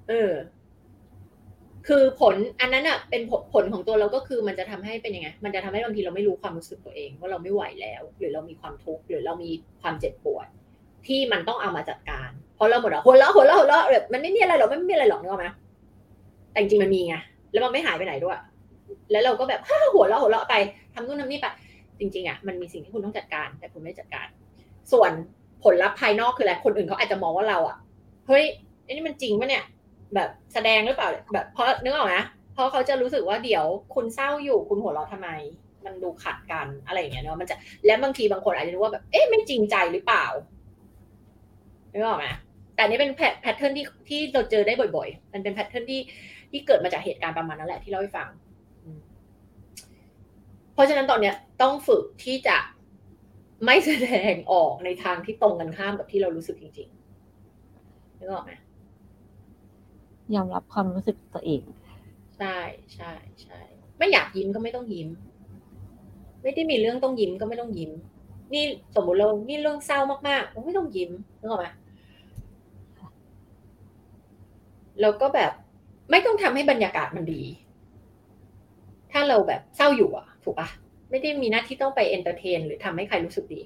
[0.09, 0.34] เออ
[1.88, 9.49] คือผล อันนั้นอะ เป็นผลผลของตัวเราก็คือมันจะทำให้เป็นยังไง มันจะทำให้บางทีเราไม่รู้ความรู้สึกตัวเอง ว่าเราไม่ไหวแล้ว หรือเรามีความทุกข์หรือเรามี
[9.82, 10.47] ความเจ็บปวด
[11.07, 15.47] ที่มันต้องเอามาจัดการเพราะเราหมดอะหัวเราะหัวเราะหัวเราะแบบมันไม่มีอะไรหรอกไม่มีอะไรหรอกนึกออกไหม
[16.51, 17.16] แต่จริงมันมีไง
[17.51, 18.38] แล้วมันไม่หายไปไหนด้วย
[19.12, 20.55] แล้วเราก็แบบฮ่าหัวเราะหัวเราะไป
[20.93, 21.47] ทำนู่นทำนี่ไป
[22.01, 24.27] จริงๆอะมันมีสิ่งที่คุณต้องจัดการ แต่คุณไม่จัดการ
[24.91, 25.11] ส่วน
[25.63, 27.77] ผลลัพธ์ภายนอกคืออะไรคนอื่นเขาอาจจะมองว่าเราอะ
[28.27, 28.43] เฮ้ย
[28.86, 29.63] ไอ้นี่มันจริงปะเนี่ย
[30.15, 32.15] แบบแสดงหรือเปล่าแบบเพราะนึกออกไหม
[32.53, 35.29] เพราะเขาจะรู้สึกว่าเดี๋ยวคุณเศร้าอยู่คุณหัวเราะทำไม
[35.85, 40.25] มันดูขัดกันอะไรอย่างเงี้ยเนาะมันจะและบางทีบางคนอาจจะนึกว่าแบบเอ๊ะไม่จริงใจหรือเปล่า
[41.91, 42.27] นึกออกไหม
[42.75, 43.11] แต่นี่เป็น
[43.41, 46.01] pattern ที่ที่เราเจอได้บ่อย ๆ มันเป็น pattern ที่
[46.51, 48.27] ที่เกิดมาจากเหตุการณ์ประมาณนั้นแหละที่เล่าให้ฟัง
[50.82, 52.57] ราะฉะนั้นตอนเนี้ยต้องฝึกที่จะ
[53.65, 58.51] ไม่แสดงออกในทางที่ตรงกันข้ามกับที่เรารู้สึกจริงๆนึกออกไหม
[60.36, 61.61] ยอมรับความรู้สึกตัวเอง
[62.38, 62.57] ใช่
[62.93, 63.11] ใช่
[63.41, 63.59] ใช่
[63.97, 65.09] ไม่อยากยิ้มก็ไม่ต้องยิ้ม
[66.43, 67.91] ไม่ได้มีเรื่องต้องยิ้มก็ไม่ต้องยิ้ม
[68.53, 68.63] นี่
[68.95, 71.67] สมมุติเรานี่เรื่องเศร้ามากๆไม่ต้องยิ้มนึกออกไหม
[75.01, 75.51] แล้วก็แบบ
[76.11, 77.41] ไม่ต้องทำให้บรรยากาศมันดี
[79.11, 80.67] ถ้าเราแบบเศร้าอยู่อะ ถูกปะ
[81.09, 83.61] ไม่ได้มีหน้าที่ต้องไป entertain หรือทำให้ใครรู้สึกดี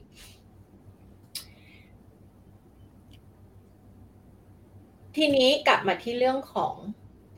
[5.16, 6.76] ทีนี้กลับมาที่เรื่องของ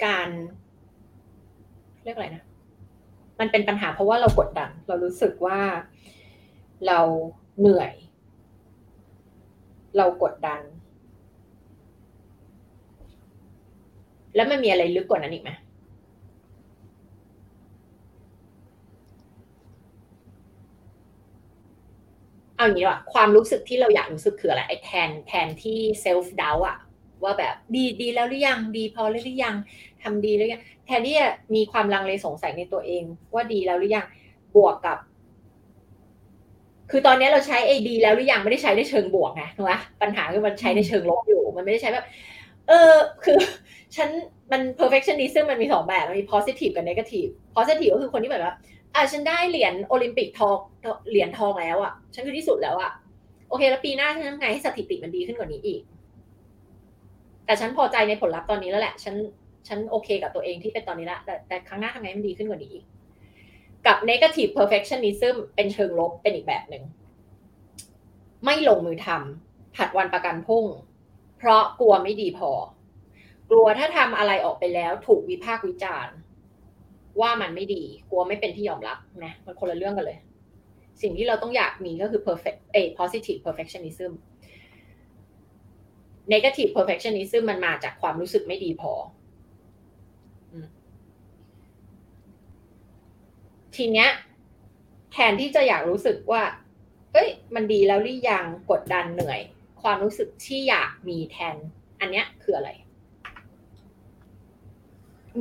[0.05, 0.29] การ
[2.03, 2.43] เรียกอะไรนะ
[3.39, 5.59] มันเป็นปัญหาเพราะว่าเรากดดัน เรารู้สึกว่า
[6.87, 6.99] เรา
[7.59, 7.93] เหนื่อย
[9.97, 10.61] เรากดดัน
[14.35, 15.51] แล้วมันมีอะไรลึกกว่านั้นอีกไหม
[22.57, 26.77] เอาอย่างนี้ว่าความรู้สึกที่เราอยากรู้สึกคืออะไรไอ้แทนแทนที่เซลฟ์ดาวอะ
[27.23, 29.55] ว่าแบบดีดีแล้วหรือยังดีพอหรือยัง
[30.03, 33.03] ทำดีหรือยังแทนที่จะมีความลังเลสงสัยในตัวเอง
[33.33, 34.05] ว่าดีแล้วหรือยัง
[34.55, 34.97] บวกกับ
[36.91, 42.05] คือตอนนี้เราใช้ไอ้ดีแล้วหรือยังไม่ได้ใช้ในเชิงบวกไงถูกไหมปัญหาคือมันใช้ในเชิงลบอยู่ มันไม่ได้ใช้แบบ
[42.67, 42.93] เออ
[43.23, 43.39] คือ
[43.95, 44.09] ฉัน
[44.51, 48.55] มัน perfectionism มันมีสองแบบมันมี positive กับ negative positive ก็คือคนที่แบบว่า
[48.95, 50.57] อะฉันได้เหรียญโอลิมปิกทอง
[51.09, 52.91] เหรียญทองแล้วอะ ฉันคือที่สุดแล้วอะ
[53.49, 55.81] โอเค แล้วปีหน้าฉันทำไงให้สถิติมันดีขึ้นกว่านี้อีก
[57.45, 59.15] แต่ฉันพอใจในผลลัพธ์ตอนนี้แล้วแหละ ฉัน
[59.67, 62.85] ฉันโอเคกับตัวเองที่เป็นตอนนี้ละแต่แต่ครั้งหน้าทำไงให้มันดีขึ้นกว่านี้อีก
[63.85, 66.83] กับ negative perfectionism เป็นเชิงลบเป็นอีกแบบหนึ่ง
[68.45, 70.65] ไม่ลงมือทำผัดวันประกันพรุ่ง
[71.37, 72.51] เพราะกลัวไม่ดีพอ
[73.49, 76.15] กลัวถ้าทำอะไรออกไปแล้วถูกวิพากษ์วิจารณ์
[77.21, 80.19] ว่ามันไม่ดีกลัวไม่เป็นที่ยอมรับนะมันคนละเรื่องกันเลย
[81.01, 84.11] สิ่งที่เราต้องอยากมีก็คือ perfect เอ positive perfectionism
[86.33, 88.93] negative perfectionism มันมาจากความรู้สึกไม่ดีพอ
[93.75, 94.09] ทีเนี้ย
[95.11, 96.43] แทนที่จะอยากรู้สึกว่า
[97.13, 99.41] เอ้ย มันดีแล้วหรือยังกดดันเหนื่อย
[99.81, 101.55] ความรู้สึกที่อยากมีแทน
[101.99, 102.69] อันเนี้ยคืออะไร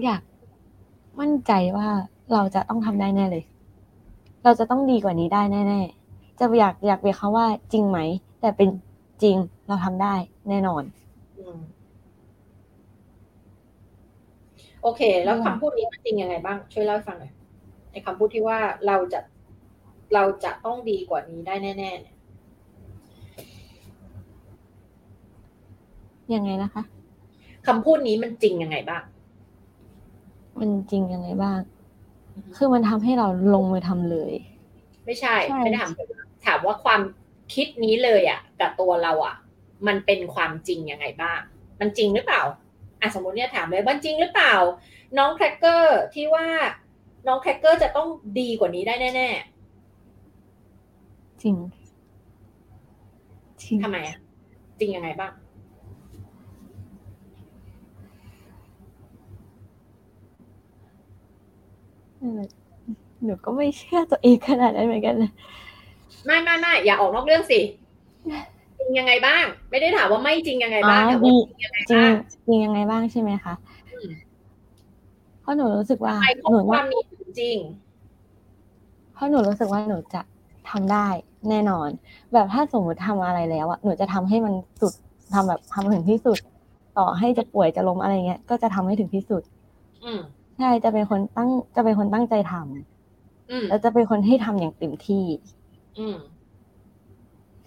[0.05, 0.23] อยาก
[1.21, 1.89] มั่นใจว่า
[2.33, 3.45] เราจะต้องทำได้แน่เลย
[4.45, 7.99] เราจะต้องดีกว่านี้ได้แน่ๆ จะอยากอยากเรียกเขาว่าจริงไหม
[8.41, 8.69] แต่เป็น
[9.23, 9.37] จริง
[9.67, 10.15] เราทำได้
[10.49, 10.83] แน่นอน
[14.83, 17.33] โอเค แล้วคำพูดนี้มันจริงยังไงบ้าง ช่วยเล่าให้ฟังหน่อย
[17.91, 19.21] ไอ้คำพูดที่ว่าเราจะ
[20.15, 22.17] เราจะต้องดีกว่านี้ได้แน่ๆเนี่ย
[26.35, 26.83] ยังไงนะคะ
[27.67, 29.03] คำพูดนี้มันจริงยังไงบ้าง
[30.59, 31.61] มันจริงยังไงบ้าง
[32.57, 34.33] คือมันทำให้เราลงมือทำเลย
[35.05, 35.91] ไม่ใช่ใช่ ไม่ได้ถาม
[36.47, 37.01] ถามว่าความ
[37.55, 39.37] คิดนี้เลยอะกับตัวเราอะ
[39.87, 41.41] มันเป็นความจริงยังไงบ้าง
[41.81, 42.43] มันจริงหรือเปล่า
[43.01, 44.55] อะสมมติเนี่ยถามเลยว่าจริงหรือเปล่า
[45.19, 46.47] น้องแครกเกอร์ที่ว่า
[47.27, 49.31] น้องแครกเกอร์จะต้องดีกว่านี้ได้แน่
[51.43, 51.57] จริง
[53.63, 54.19] จริง ๆทำไมอะ
[54.79, 55.33] จริงยังไงบ้าง
[63.25, 65.31] หนูก็ไม่เชื่อตัวเองขนาดนั้นเหมือนกันนะ
[66.27, 67.61] ไม่ไม่ไม่อย่าออกนอกเรื่องสิ
[68.79, 72.13] จริงยังไงบ้าง ไม่ได้ถามว่าไม่จริงยังไงอ๋อบ้างแต่ว่าดีจริงยังไงจริงบ้าง
[72.47, 73.55] จริงยังไงบ้างใช่ไหมคะ
[73.93, 74.09] อืม
[75.41, 77.57] เพราะหนูรู้สึกว่าใครพบหนูความมีอยู่จริง
[79.15, 80.21] เพราะหนูรู้สึกว่าหนูจะ
[80.71, 81.07] ทำได้
[81.51, 81.89] แน่นอน
[82.33, 84.95] แบบถ้าสมมติทำอะไรแล้วอะหนูจะทำให้มันสุด
[85.35, 86.39] ทำแบบทำถึงที่สุด
[86.99, 89.43] ต่อให้จะป่วยจะล้มอะไรเงี้ยก็จะทำให้ถึงที่สุด
[90.05, 90.21] อืม
[90.57, 95.25] ใช่จะเป็นคนตั้ง จะเป็นคนตั้งใจทำอืมแล้วจะเป็นคนที่ทำอย่างเต็มที่
[95.99, 96.17] อืม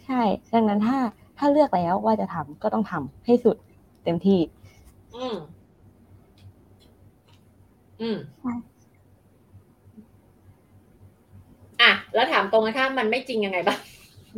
[0.05, 0.21] ใช่
[0.53, 0.97] ดังนั้นถ้า
[1.37, 3.57] ถ้าเลือกแล้วว่าจะทำก็ต้องทำให้สุด
[4.03, 4.39] เต็มที่
[5.15, 5.35] อืม
[8.01, 8.53] อืมใช่
[11.81, 13.79] อะ แล้วถามตรงกันถ้ามันไม่จริงยังไงบ้าง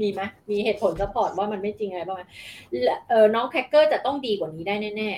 [0.01, 2.23] มีไหมมีเหตุผล support ว่ามันไม่จริงอะไรบ้างไหม
[2.83, 5.09] และเออน้องแคคเกอร์จะต้องดีกว่านี้ได้แน่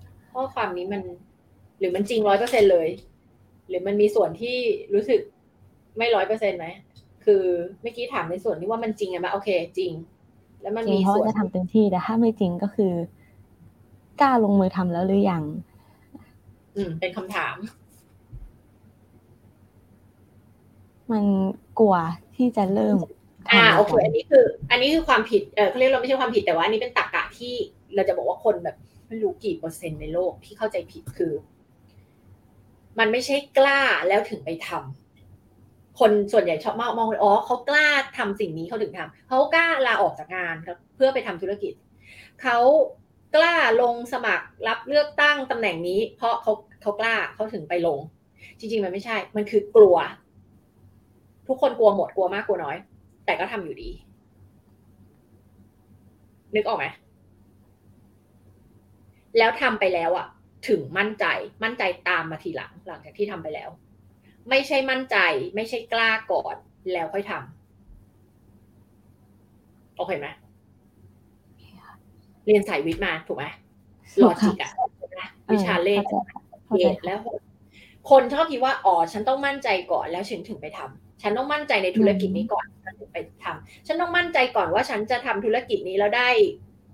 [0.00, 1.02] ๆเพราะความนี้มัน
[1.82, 2.88] หรือมันจริงร้อยเปอร์เซ็นเลย
[3.68, 4.56] หรือมันมีส่วนที่
[4.94, 5.20] รู้สึก
[5.98, 6.66] ไม่ร้อยเปอร์เซ็นไหม
[7.24, 7.42] คือ
[7.82, 9.92] เมื่อกี้ถามในส่วนที่ว่ามันจริงไงไหมโอเค จริง
[10.62, 12.92] แล้วมันจริมีงเพราะส่วนว่าจะทำเต็มที่แต่ถ้าไม่จริงก็คือ
[14.20, 15.42] กล้าลงมือทำแล้วหรือยัง
[16.76, 17.56] อืม เป็นคำถาม
[21.12, 21.24] มัน
[21.78, 21.96] กลัว
[22.36, 22.96] ที่จะเริ่ม
[23.52, 27.54] อ่าทำโอเคก่นอันนี้คือ อันนี้คือความผิดเออเขาเรียกเราไม่ใช่ความผิดแต่ว่าอันนี้เป็นตรรกะที่
[27.94, 28.76] เราจะบอกว่าคนแบบ
[29.08, 31.32] ไม่รู้กี่เปอร์เซ็นต์ในโลกที่เข้าใจผิดคือ
[32.98, 37.88] มันไม่ใช่กล้าแล้วถึงไปทำคนส่วนใหญ่ชอบมองมองอ๋อเขากล้า
[38.18, 40.54] ทำสิ่งนี้เขาถึงทำเขากล้าลาออกจากงาน
[40.96, 41.72] เพื่อไปทำธุรกิจ
[42.42, 42.58] เขา
[43.36, 47.98] กล้าลงสมัครรับเลือกตั้งตำแหน่งนี้ เพราะเขาเขากล้าเขาถึงไปลง
[48.58, 49.96] จริง ๆ มันไม่ใช่ มันคือกลัว
[51.48, 52.76] ทุกคนกลัวหมดกลัวมากกลัวน้อย
[53.26, 53.90] แต่ก็ทำอยู่ดี
[56.54, 56.86] นึกออกไหม
[59.38, 60.26] แล้วทำไปแล้วอะ
[60.68, 61.26] ถึงมั่นใจ
[61.62, 63.70] มั่นใจตามมาทีหลังหลังจากที่ทำไปแล้ว
[64.50, 65.16] ไม่ใช่มั่นใจ
[65.54, 66.56] ไม่ใช่กล้าก่อน
[66.92, 70.28] แล้วค่อยทำโอเคไหม
[72.46, 73.44] เรียนสายวิทย์มาถูกไหม
[74.22, 76.02] ลอจิกอะถูกไหมวิชาเลข
[76.66, 77.38] เข้าใจเหตุแล้วผล
[78.10, 86.28] คนชอบคิดว่าอ๋อฉันต้องมั่นใจก่อนแล้วฉันถึงไปทำฉันต้องมั่นใจในธุรกิจนี้ก่อนฉันถึงไปทำฉันต้องมั่นใจก่อนว่าฉันจะทำธุรกิจนี้แล้วได้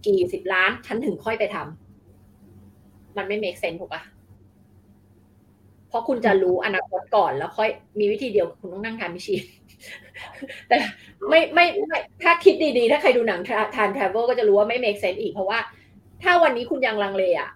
[0.06, 1.87] กี่สิบล้าน ฉันถึงค่อยไปทำ
[3.18, 4.02] มันไม่ make sense ถูกปะ
[5.88, 9.42] เพราะคุณจะรู้อนาคตก่อนแล้วค่อยมีวิธีเดียวคุณต้องนั่งทานมิชีน
[10.68, 10.76] แต่
[11.28, 13.40] ไม่ไม่ไม่ถ้าคิดดีๆ ถ้าใครดูหนัง
[13.76, 15.58] ทานทราเวลก็จะรู้ว่าไม่ make sense อีกเพราะว่า
[16.22, 17.50] ถ้าวันนี้คุณยังลังเลอะ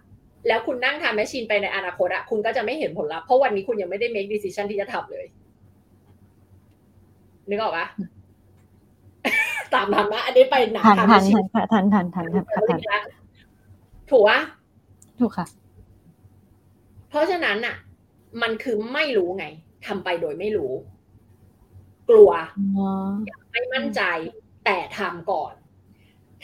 [0.49, 5.27] แล้วคุณนั่งทานแมชชีนไปในอนาคตอะคุณก็จะไม่เห็นผลลัพธ์เพราะวันนี้คุณยังไม่ได้ make decision ที่จะทำเลย
[7.49, 7.87] นึกออกปะ
[9.75, 13.03] ตามทันปะอันนี้ไปหนังทันทานทัแมนชชีนทันทันทันทันทันทันทัน
[14.11, 14.39] ถูกปะ
[15.21, 15.47] ถูกค่ะ
[17.09, 17.77] เพราะฉะนั้นอะ
[18.43, 19.47] มันคือไม่รู้ไง
[19.87, 20.73] ทำไปโดยไม่รู้
[22.11, 22.31] กลัว
[22.79, 22.89] อ๋อ
[23.53, 24.03] ไม่มั่นใจ
[24.65, 25.55] แต่ทำก่อน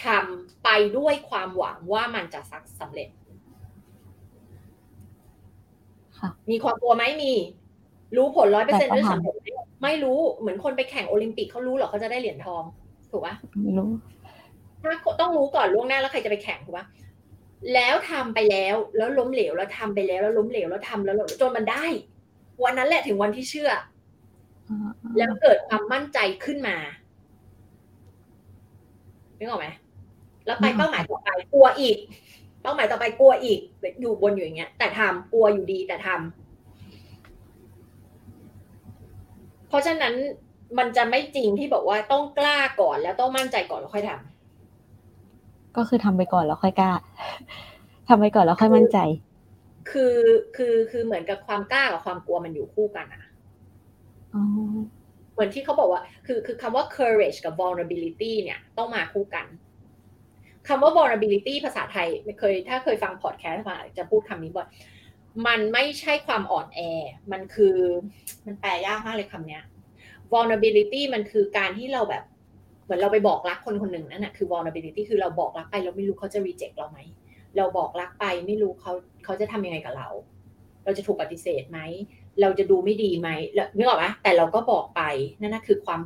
[0.05, 3.09] ทำไปด้วยความหวังว่ามันจะสักสำเร็จ
[6.19, 7.35] ค่ะมีความกลัวไหมมี
[8.17, 12.63] รู้ผลร้อยเปอร์เซ็นต์แต่ด้วยก็ทำสำเร็จไหมไม่รู้เหมือนคนไปแข่งโอลิมปิกเขารู้เหรอเขาจะได้เหรียญทอง
[13.11, 13.89] ถูกปะไม่รู้
[14.83, 16.87] ถ้าต้องรู้ก่อนล่วงหน้าแล้วใครจะไปแข่งถูกปะ
[17.75, 21.87] แล้วทำไปแล้วแล้วล้มเหลวแล้วทำไปแล้วแล้วล้มเหลวแล้วทำแล้วล้มจนมันได้
[22.65, 23.71] วันนั้นแหละถึงวันที่เชื่อ
[24.69, 24.89] อ๋อ
[25.19, 26.77] แล้วเกิดความมั่นใจขึ้นมา
[29.39, 29.69] นึกออกไหม
[30.47, 31.97] แล้วไปเป้าหมายต่อไปกลัวอีก
[32.63, 33.61] เป้าหมายต่อไปกลัวอีก
[34.01, 36.19] อยู่บนอยู่อย่างเงี้ย แต่ทำกลัวอยู่ดีแต่ทำ
[39.69, 40.15] เพราะฉะนั้น
[40.79, 44.38] มันจะไม่จริงที่บอกว่าต้องกล้าก่อนแล้วต้องมั่นใจก่อนแล้วค่อยทำ
[45.79, 46.91] ก็คือทำไปก่อนแล้วค่อยกล้า
[48.09, 48.99] ทำไปก่อนแล้วค่อยมั่นใจ
[49.91, 50.17] คือ
[50.57, 53.23] คือคือเหมือนกับความกล้ากับความกลัวมันอยู่คู่กันอะ
[54.35, 54.43] อ๋อ
[55.33, 59.47] เหมือนที่เขาบอกว่า คือคือคำว่า courage กับ vulnerability เนี่ยต้องมาคู่กัน
[60.69, 64.69] คำว่า vulnerability ภาษาไทยไม่เคย ถ้าเคยฟังพอดแคสต์มาจะพูดคำนี้บ่อย
[65.47, 66.81] มันไม่ใช่ความอ่อนแอ
[67.33, 67.77] มันคือ
[68.47, 69.63] มันแปลยากมากเลยคำเนี้ย
[70.33, 72.25] vulnerability มันคือการที่เราแบบ
[72.89, 76.99] เหมือนเราไปบอกรักคนคนหนึ่งนั่นแหะคือ vulnerability คือเราบอกรักไปเราไม่รู้เขาจะ reject เราไหม
[77.57, 78.93] เราบอกรักไปไม่รู้เขา
[79.25, 80.09] เขาจะทำยังไงกับเรา
[80.85, 81.81] เราจะถูกปฏิเสธไหม
[82.41, 85.03] เราจะดูไม่ดีไหมแล้วนึกออกไหมแต่เราก็บอกไป
[85.41, 86.01] นั่นนะคือความ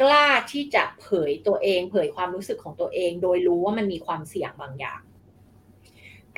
[0.00, 5.00] กล้าที่จะเผยตัวเอง เผยความรู้สึกของตัวเอง โดยรู้ว่ามันมีความเสี่ยงบางอย่าง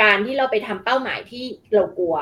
[0.03, 1.45] การที่เราไปทำเป้าหมายที่
[1.75, 2.17] เรากลัว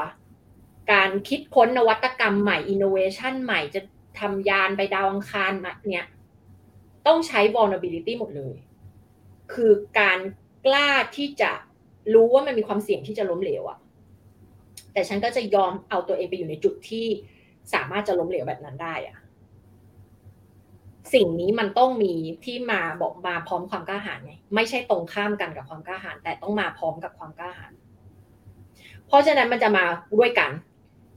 [0.93, 3.81] การคิดค้นนวัตกรรมใหม่ innovation ใหม่จะ
[4.21, 6.07] ทำยานไปดาวอังคารมาเนี่ย
[7.07, 8.55] ต้องใช้ vulnerability หมดเลย
[9.53, 10.19] คือการ
[10.67, 11.51] กล้าที่จะ
[12.15, 13.79] รู้ว่ามันมีความเสี่ยงที่จะล้มเหลวอะ
[14.93, 17.07] แต่ฉันก็จะยอมเอาตัวเองไปอยู่ในจุดที่
[17.75, 19.17] สามารถจะล้มเหลวแบบนั้นได้อะ
[21.15, 22.15] สิ่งนี้มันต้องมี
[22.45, 27.73] ที่มาบอกมาพร้อมความกล้าหาญไงไม่ใช่ตรงข้ามกันกับความกล้าหาญแต่ต้องมาพร้อมกับความกล้าหาญ
[29.07, 29.85] เพราะฉะนั้นมันจะมา
[30.19, 30.51] ด้วยกัน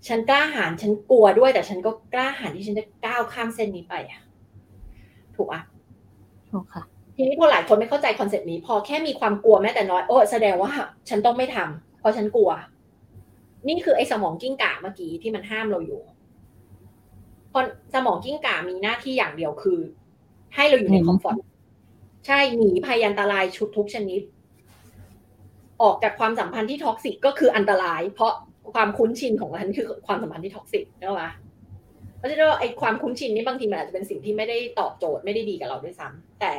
[0.08, 4.22] ฉันกล้าหาญฉันกลัวด้วย แต่ฉันก็กล้าหาญที่ฉันจะก้าวข้ามเส้นนี้ไปอะ
[5.36, 5.62] ถูกอะ
[6.74, 6.84] ค่ะ
[7.16, 10.72] ทีนี้พอหลายคนไม่เข้าใจคอนเซ็ปต์นี้ พอแค่มีความกลัวแม้แต่น้อยโอ้แสดงว่า
[11.10, 12.52] ฉันต้องไม่ทำเพราะฉันกลัว
[13.68, 16.02] นี่คือไอ้สมองกิ้งก่าเมื่อกี้ที่มันห้ามเราอยู่
[17.52, 17.60] พอ
[17.94, 19.80] สมองกิ้งก่ามีหน้าที่อย่างเดียวคือ
[20.56, 21.38] ให้เราอยู่ใน comfort
[22.28, 24.22] ใช่หนีภัยอันตรายชุดทุกชนิด
[25.82, 28.32] ออกจากความสัมพันธ์ที่ toxic ก็คืออันตราย เพราะ
[28.74, 31.30] ความคุ้นชินของมันคือความสัมพันธ์ที่ toxic นะวะ
[32.20, 36.54] เพราะฉะนั้นไอ้ความคุ้นชินนี่บางทีมันอาจจะเป็นสิ่งที่ไม่ได้ตอบโจทย์ไม่ได้ดีกับเราด้วยซ้ำแต่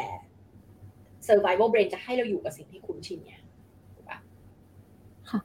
[1.28, 3.32] survival brain จะให้เราอยู่กับสิ่งที่คุ้นชินไง
[3.94, 4.18] ถูกปะ
[5.30, 5.40] ค่ะ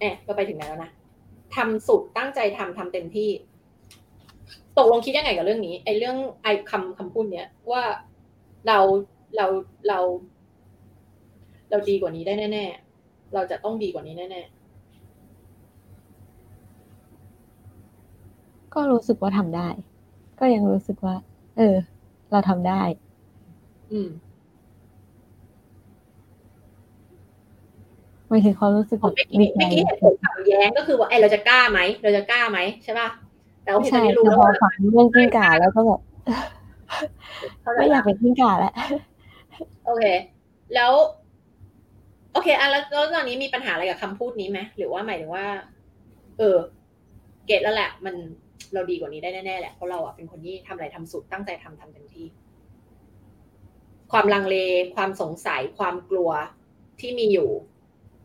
[0.00, 0.90] เอ๊ะก็ไปถึงไหนแล้วนะ
[1.56, 3.30] ทำสุดตั้งใจทำทำเต็มที่
[4.78, 7.82] ตกลงคิดยังไงกับเรื่องนี้ไอ้เรื่องไอ้คำคำพูดเนี้ยว่า
[8.66, 8.78] เรา
[9.36, 9.46] เรา
[9.88, 9.98] เรา
[11.70, 12.64] เราดีกว่านี้ได้แน่
[12.98, 14.42] ๆ เราจะต้องดีกว่านี้แน่
[18.74, 19.68] ก็รู้สึกว่าทำได้
[20.38, 21.16] ก็ยังรู้สึกว่า
[21.56, 21.76] เออ
[22.30, 24.10] เราทำได้ๆอืม
[28.28, 33.08] หมายถึงความรู้สึกผมแบบเมื่อกี้ดีใจเมื่อกี้เหตุผลขัดแย้งก็คือว่าไอ้เราจะกล้าไหมเราจะกล้าไหมใช่ป่ะ
[33.64, 36.00] แต่ว่าผมใช่จะไม่รู้แต่แล้วพอว่าฝันเรื่องกิ้งก่าแล้วก็แบบ
[37.60, 38.74] เขาจะไม่อยากเป็นกิ้งก่าแล้ว
[39.84, 40.04] โอเค
[40.74, 40.92] แล้ว
[42.32, 45.46] โอเคอะแล้วแล้วตอนนี้มีปัญหาอะไรกับคำพูดนี้ไหมหรือว่าหมายถึงว่า
[46.38, 46.56] เออ
[47.46, 48.14] เกตแล้วแหละ มัน
[48.74, 52.26] เราดีกว่านี้ได้แน่ๆแหละเพราะเราอะเป็นคนที่ทำอะไรทำสุดตั้งใจทำทำเต็มที่
[54.12, 54.56] ความลังเล
[54.94, 56.30] ความสงสัยความกลัว
[57.00, 57.50] ที่มีอยู่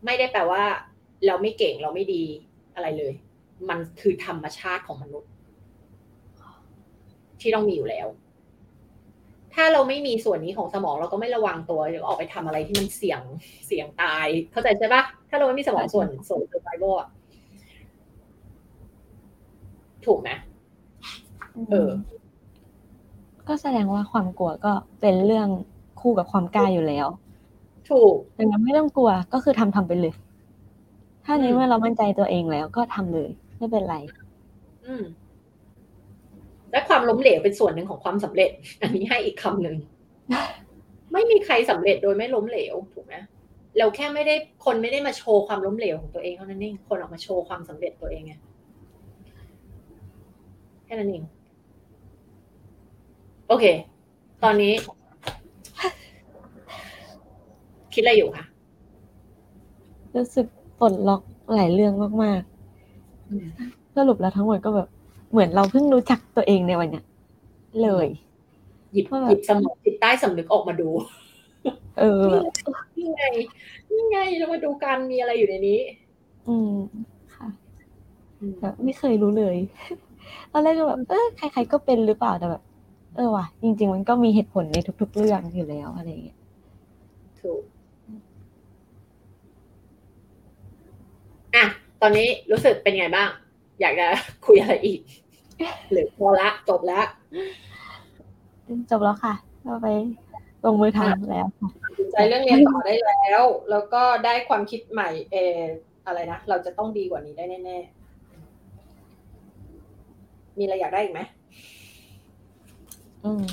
[0.04, 0.64] ไม่ได้แปลว่า
[1.26, 2.24] เราไม่เก่งเราไม่ดี
[2.74, 3.12] อะไรเลย
[3.68, 5.30] มันคือธรรมชาติของมนุษย์
[7.40, 8.06] ที่ต้องมีอยู่แล้ว
[9.54, 13.22] ถ้าเราไม่มีส่วนนี้ของสมองเราก็ไม่ระวังตัวเดี๋ยวออกไปทำอะไรที่มันเสี่ยง
[13.66, 17.08] เสี่ยงตาย เข้าใจใช่ปะถ้าเราไม่มีสมองส่วนส่วน survival อะ
[20.06, 20.30] ถูกไหม
[21.70, 21.90] เออ
[23.48, 25.48] ก็แสดงว่าความกลัวก็เป็นเรื่อง
[26.00, 27.06] คู่กับความกล้าอยู่แล้ว
[27.90, 30.14] ถูกดังนั้นไม่ต้องกลัวก็คือทำทำไปเลย
[31.24, 33.28] ถ้าในอืมเมื่อเรามั่นใจตัวเองแล้วก็ทำเลย
[33.58, 33.96] ไม่เป็นไร
[34.86, 35.04] อืม
[36.70, 38.50] และความล้มเหลวเป็นส่วนหนึ่งของความสำเร็จ
[38.82, 39.76] อันนี้ให้อีกคำหนึ่ง
[41.12, 43.14] ไม่มีใครสำเร็จโดยไม่ล้มเหลวถูกไหม
[43.78, 44.34] เราแค่ไม่ได้
[44.64, 48.34] คนไม่ได้มาโชว์ความล้มเหลวของตัวเองเท่านั้นเองคนออกมาโชว์ความสำเร็จตัวเองไง
[50.86, 51.24] แค่นั้นเอง
[53.48, 53.64] โอเค
[54.42, 54.72] ตอนนี้
[57.92, 58.44] คิดอะไรอยู่คะ
[60.16, 60.46] รู้สึก
[60.80, 61.22] ปลดล็อก
[61.54, 61.92] หลายเรื่อง
[62.24, 62.42] มาก
[63.30, 64.88] อืมๆสรุปแล้วทั้งหมดก็แบบ
[65.30, 67.04] เหมือนเราเพิ่งรู้จักตัวเองในวันเนี้ย
[67.82, 68.06] เลย
[68.92, 70.88] หยิบว่าแบบหยิบสมองจิตใต้สำนึกออกมาดู
[71.98, 72.44] เออแบบ
[72.96, 73.24] นี่ไง
[73.90, 75.80] นี่ไงเรามาดูกันมีอะไรอยู่ในนี้
[76.48, 76.72] อืม
[77.34, 77.48] ค่ะ
[78.60, 79.56] แบบไม่เคยรู้เลย
[80.52, 82.62] ตอนแรกก็แบบเออใคร ๆ ก็เป็นหรือเปล่าแต่แบบ
[83.16, 86.38] เออว่ะ จริง ๆ มันก็มีเหตุผลในทุก ๆ เรื่องอยู่แล้วอะไรอย่างเงี้ย
[87.40, 87.62] ถูก
[91.54, 91.64] อะ
[92.00, 93.28] ตอนนี้รู้สึกเป็นไงบ้าง
[93.80, 94.06] อยากจะ
[94.46, 95.00] คุยอะไรอีก
[95.90, 97.06] หรือพอละจบแล้ว
[98.90, 99.34] จบแล้วค่ะ
[99.64, 99.88] ก็ไป
[100.64, 105.58] ลงมือทำแล้วค่ะตัดสินใจเรื่องเรียนต่อได้แล้ว แล้วก็ได้ความคิดใหม่เออ
[106.06, 108.05] อะไรนะ เราจะต้องดีกว่านี้ได้แน่ๆ
[110.58, 111.20] มีอะไรอยากได้อีกไหม
[113.24, 113.44] อืม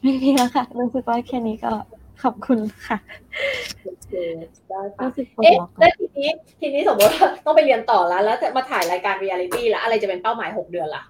[0.00, 1.72] ไม่มีแล้วค่ะรู้สึกว่าแค่นี้ก็
[2.22, 2.98] ขอบคุณค่ะ
[3.84, 4.12] โอเค
[4.68, 11.02] ได้ค่ะรู้สึกปลดเอ๊ะล็อกแล้วทีนี้ทีนี้สมมติว่าต้องไปเรียนต่อแล้ว แล้วจะมาถ่ายรายการเรียลิตี้แล้วอะไรจะเป็นเป้าหมายหกเดือนล่ะ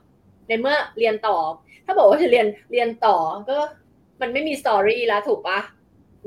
[0.48, 1.36] ในเมื่อเรียนต่อ
[1.86, 3.16] ถ้าบอกว่าจะเรียนเรียนต่อ
[3.50, 3.58] ก็
[4.20, 5.60] มันไม่มี story แล้วถูกปะ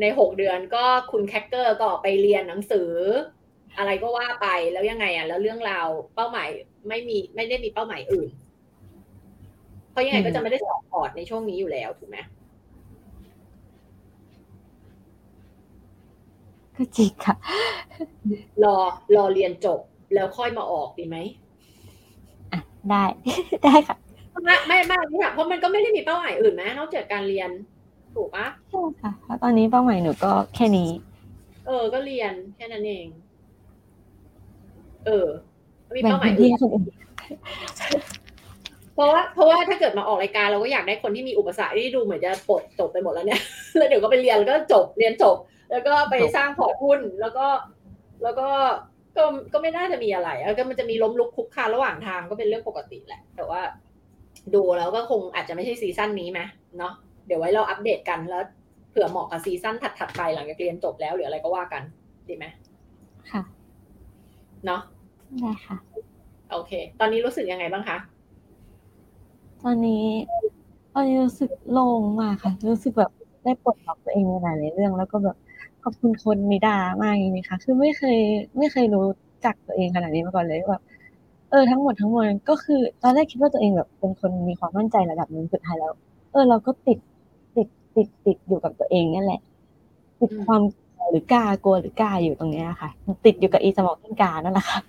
[0.02, 2.91] ในหกเดือนก็คุณแคคเกอร์ก็ไปเรียนหนังสือ
[3.77, 6.48] อะไรก็ว่าไปแล้วยังไงอะแล้วเรื่องราวเป้าหมาย
[6.89, 8.47] ไม่มีไม่ได้มีเป้าหมายอื่นเพ
[9.98, 12.18] ราะยังไงก็จะไม่ได้สอบพอร์ตในช่วงนี้อยู่แล้วถูกไหม
[16.76, 17.36] ก็จริงค่ะ
[18.64, 18.76] รอ
[19.15, 19.80] รอเรียนจบ
[20.14, 21.18] แล้วค่อยมาออกดีไหม
[22.90, 23.03] ได้
[23.64, 23.98] ได้ค่ะ
[24.45, 27.49] ไม่ไม่ไม่ค่ะเพราะมันก็ไม่ได้มีเป้าหมายอื่นนะนอกจากการเรียน
[28.15, 30.90] ถูกปะใช่ค่ะเพราะตอนนี้เป้าหมายหนูก็แค่นี้
[31.68, 33.07] เออ ก็เรียนแค่นั้นเอง
[35.06, 35.28] เออ
[35.91, 36.86] ไม่มีแบ่งเป้าหมายพื้นอื่ที่นให้คนอื่น
[38.98, 43.41] เพราะว่าเพราะว่าถ้าเกิดมาออกรายการเราก็อยากได้คนที่มีอุปสรรคที่ดูเหมือนจะปลดจบไปหมดแล้วเนี่ย
[43.76, 45.38] แล้วเดี๋ยวก็ไปเรียนแล้วก็จบเรียนจบ
[45.72, 47.45] แล้วก็ไปสร้างพอร์ตหุ้นแล้วก็
[48.24, 48.48] แล้วก็
[49.18, 53.61] ก็ก็ไม่น่าจะมีอะไรแล้วก็มันจะมีล้มลุกคลุกคลานระหว่างทางก็เป็นเรื่องปกติแหละ แต่ว่า
[54.56, 56.40] ดูแล้วก็คงอาจจะไม่ใช่ซีซั่นนี้ไหม
[56.78, 56.94] เนาะ
[57.28, 58.44] เดี๋ยวไว้เราอัปเดตกันแล้ว
[58.90, 61.84] เผื่อเหมาะกับซีซั่นถัดๆไปหลังจากเรียนจบแล้วหรืออะไรก็ว่ากัน
[62.28, 62.45] ดีไหม
[63.32, 63.41] ค่ะ
[64.65, 64.82] เนาะ
[65.41, 65.78] ได้ค่ะ
[66.52, 67.98] โอเค ตอนนี้รู้สึกยังไงบ้างคะ
[69.64, 70.06] ตอนนี้
[70.94, 73.12] ตอนนี้รู้สึกโล่งมากค่ะ รู้สึกแบบ
[73.44, 75.38] ได้ปลดล็อกตัวเองในหลายๆเรื่อง แล้วก็แบบ
[75.82, 78.18] พอบคุณคนนิดามากจริงๆค่ะ คือไม่เคย
[78.58, 79.06] ไม่เคยรู้
[79.46, 80.84] จักตัวเองขนาดนี้มาก่อนเลยแบบ
[81.50, 85.94] เออทั้งหมดทั้งมวลก็คือตอนแรกคิดว่าตัวเองแบบเป็นคนมีความมั่นใจระดับหนึ่งสุดท้ายแล้ว
[86.32, 86.98] เออ เราก็ติด
[87.56, 89.42] ติดติดติดอยู่กับตัวเองนั่นแหละ
[90.20, 90.62] ติดความ
[91.12, 92.90] หรือกล้ากลัวหรือกล้าอยู่ตรงเนี้ยค่ะ
[93.26, 94.80] ติดอยู่กับอีสมองต้นกานั่นแหละค่ะ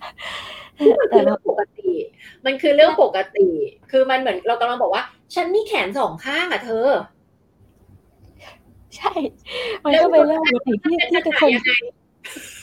[1.09, 1.88] แต่เรื่องปกติ
[2.45, 3.47] มันคือเรื่องปกติ
[3.91, 5.03] คือมันเหมือนเรากำลังบอกว่า
[5.35, 6.87] ฉันมีแขนสองข้างอะเธอ
[8.95, 9.11] ใช่
[9.83, 11.51] มันก็เป็นเรื่องปกติที่ที่ทุกคน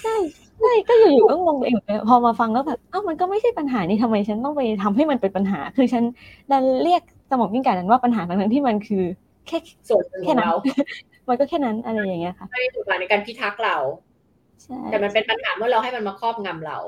[0.02, 0.14] ใช่
[0.60, 1.76] ใช่ก็อยู่ๆก็งงเอง
[2.08, 6.04] พอมาฟังแล้วแบบเอ้ามันก็ไม่ใช่ปัญหานี่ทำไมฉันต้องไปทำให้มันเป็นปัญหา คือฉัน
[6.50, 9.04] ดันเรียกสมองกิ้งก่านั้นว่าปัญหาทั้งที่มันคือ
[9.46, 9.58] แค่
[9.88, 10.48] ส่วนแค่นั้น
[11.28, 13.76] มันก็แค่นั้นอะไรอย่างเงี้ยค่ะไม่ได้ถูกในการพิทักษ์เรา
[14.62, 16.78] ใช่แต่มันเป็นปัญหาเมื่อเราให้มันมาครอบงำเรา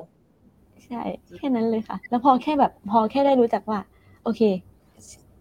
[0.86, 1.02] ใช่
[1.36, 3.80] แค่นั้นเลยค่ะ แล้วพอแค่แบบพอแค่ได้รู้จักว่า
[4.24, 4.40] โอเค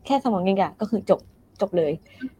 [0.05, 1.19] แค่สมองกิ้งก่าก็คือจบ
[1.61, 1.91] จบเลย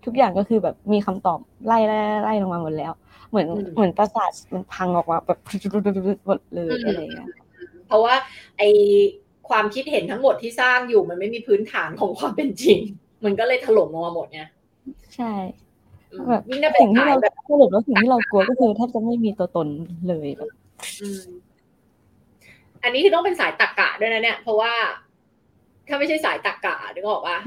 [0.05, 2.91] ทุกอย่างก็คือแบบมีคำตอบไล่ไล่ไล่ลงมาหมดแล้ว
[3.29, 5.39] เหมือนเหมือนประสาทมันพังออกมาแบบ
[6.27, 7.29] หมดเลยอะไรเงี้ย
[7.87, 8.13] เพราะว่า
[8.57, 8.63] ไอ
[9.49, 12.79] ความคิดเห็นทั้งหมดที่สร้างอยู่มันไม่มีพื้นฐานของความเป็นจริง
[13.25, 14.41] มันก็เลยถล่มลงมาหมดไง
[15.15, 15.31] ใช่
[16.29, 16.43] แบบ
[16.81, 17.17] สิ่งที่เรา
[17.49, 19.67] สรุปแล้วสิ่งที่เรากลัวก็คือแทบจะไม่มีตัวตน
[20.07, 20.49] เลยแบบ
[22.83, 24.73] อันนี้คือต้องเป็นสายตักกะด้วยนะเนี่ย เพราะว่า
[25.87, 27.39] ถ้าไม่ใช่สายตักกะนึกออกปะ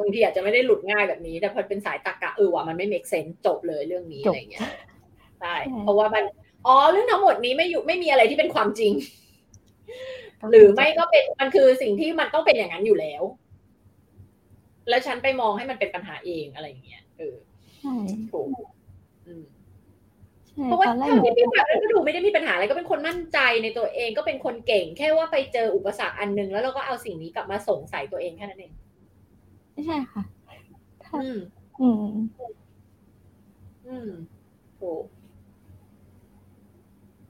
[0.00, 4.68] บางทีอาจจะไม่ได้หลุดง่ายแบบนี้ แต่พอเป็นสายตักกะเออว่ะมันไม่เมกเซนจบเลยเรื่องนี้อะไรเงี้ย
[5.40, 6.24] ใช่เพราะว่ามัน
[6.66, 8.92] อ๋อเรื่องทั้งหมดนี้ไม่อยู่ไม่มีอะไรที่เป็นความจริง
[10.50, 13.22] หรือไม่ก็เป็นมันคือสิ่งที่มันต้องเป็นอย่างนั้นอยู่แล้ว
[14.88, 17.36] แล้วฉันไปมองให้มันเป็นปัญหาเองอะไรอย่างเงี้ยเออ
[17.80, 17.94] ใช่
[18.32, 18.48] ถูก
[20.64, 28.72] เพราะว่าทำที่พี่แบบก็ดูไม่ได้มีปัญหาอะไรก็เป็นคนมั่นใจในตัวเองก็เป็นคนเก่ง แค่ว่าไปเจออุปสรรคอันนึง แล้วเราก็เอาสิ่งนี้กลับมาสงสัยตัวเองแค่นั้นเอง
[29.72, 30.22] ไม่ใช่ค่ะ
[31.22, 31.38] อืม
[31.80, 31.96] อืม
[33.86, 34.10] อืม
[34.78, 34.92] โอ้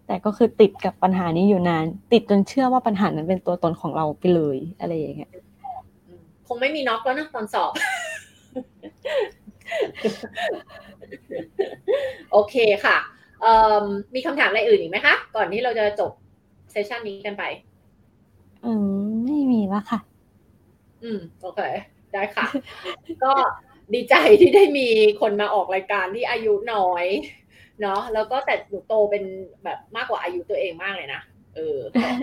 [0.07, 5.31] แต่ก็คือติดกับปัญหานี้อยู่นาน ติดจนเชื่อว่าปัญหานั้นเป็นตัวตนของเราไปเลยอะไรอย่างเงี้ย
[6.47, 7.73] คงไม่มีน็อกแล้วนะตอนสอบ
[12.33, 12.97] โอเคค่ะ
[14.15, 16.11] มีคำถามอะไรอื่นอีกไหมคะ ก่อนที่เราจะจบ
[16.71, 17.45] เซสชันนี้กันไป
[18.65, 19.99] อืม ไม่มีแล้วค่ะ
[21.03, 21.61] อืม โอเค
[22.13, 22.47] ได้ค่ะ
[23.25, 23.33] ก็
[23.95, 24.89] ดีใจที่ได้มี
[25.21, 27.07] คนมาออกรายการที่อายุน้อย
[27.81, 29.25] เนาะแล้วก็แต่หนูโตเป็น
[29.65, 31.21] แบบมากกว่าอายุตัวเองมากเลยนะ
[31.57, 31.79] เออ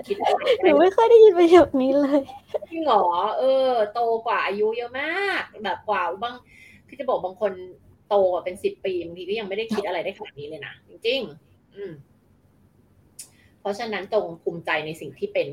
[0.08, 0.16] คิด
[0.64, 2.22] หนูไม่ค่อยได้ยินประโยคนี้เลย
[2.70, 3.06] จริงเหรอ
[3.40, 6.36] เออ โตกว่าอายุเยอะมาก แบบกว่าบาง
[6.88, 7.52] คือจะบอกบางคน
[8.10, 11.94] โตเป็นสิบปีบางทีก็ยังไม่ได้คิดอะไรได้ขนาดนี้เลยนะจริง ๆ อืม
[13.60, 15.48] เพราะฉะนั้นตรงภูมิใจในสิ่งที่เป็น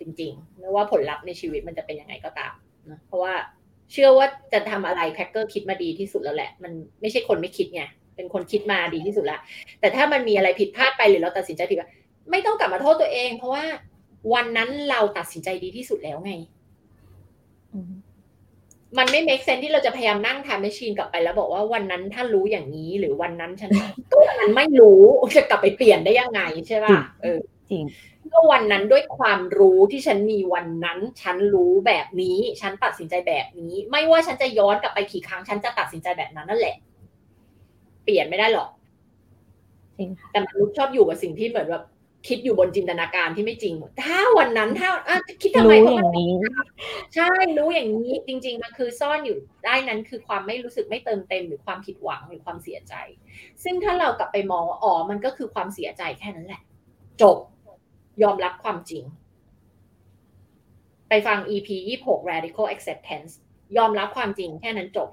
[0.00, 2.54] จริงๆไม่ว่าผลลัพธ์ในชีวิตมันจะเป็นยังไงก็ตาม
[2.90, 3.34] นะเพราะว่า
[3.92, 7.82] เชื่อว่าจะทำอะไรแคคเกอร์คิดมาดีที่สุดแล้วแหละ มันไม่ใช่คนไม่คิดไง
[8.16, 9.38] เป็นคนคิดมาดีที่สุดละ
[9.80, 11.78] แต่ถ้ามันมีอะไรผิดพลาดไปหรือเราตัดสินใจผิด
[12.30, 13.64] ไม่ต้องกลับมาโทษตัวเอง เพราะว่า
[14.34, 16.32] วันนั้นเราตัดสินใจดีที่สุดแล้วไง
[18.98, 23.70] มันไม่เมคเซนที่เราจะพยายามนั่งทำแมชชีนกลับไปแล้วบอกว่าวันนั้นถ้ารู้อย่างนี้หรือวันนั้นฉัน
[24.12, 25.02] ก็มันไม่รู้
[25.36, 27.38] จะกลับไปเปลี่ยนได้ยังไงใช่ป่ะเออ
[27.70, 27.84] จริง
[28.32, 36.76] ก็วันนั้นด้วยความรู้ที่ฉันมีวันนั้น ฉันรู้แบบนี้ ฉันตัดสินใจแบบนี้ ไม่ว่าฉันจะย้อนกลับไปกี่ครั้ง ฉันจะตัดสินใจแบบนั้นนั่นแหละ
[38.04, 38.70] เปลี่ยนไม่ได้หรอก
[40.30, 41.84] แต่มนุษย์ชอบอยู่กับสิ่งที่เหมือนแบบ
[42.28, 43.74] คิดอยู่บนจินตนาการที่ไม่จริง
[44.04, 44.90] ถ้าวันนั้นถ้า
[45.42, 46.06] คิดทำไมเพราะมัน
[47.14, 52.94] ใช่รู้อย่างนี้จริง ๆ มันคือซ่อนอยู่ได้นั้นคือความไม่รู้สึกไม่เติมเต็ม หรือความผิดหวังหรือความเสียใจ
[53.62, 56.62] ซึ่งถ้าเรากลับไปมองว่าอ๋อมันก็คือความเสียใจแค่นั้นแหละ
[57.22, 57.36] จบ
[58.22, 59.04] ยอมรับความจริง
[61.08, 61.68] ไปฟัง EP
[62.04, 63.32] 26 radical acceptance
[63.76, 65.08] ยอมรับความจริงแค่นั้นจบ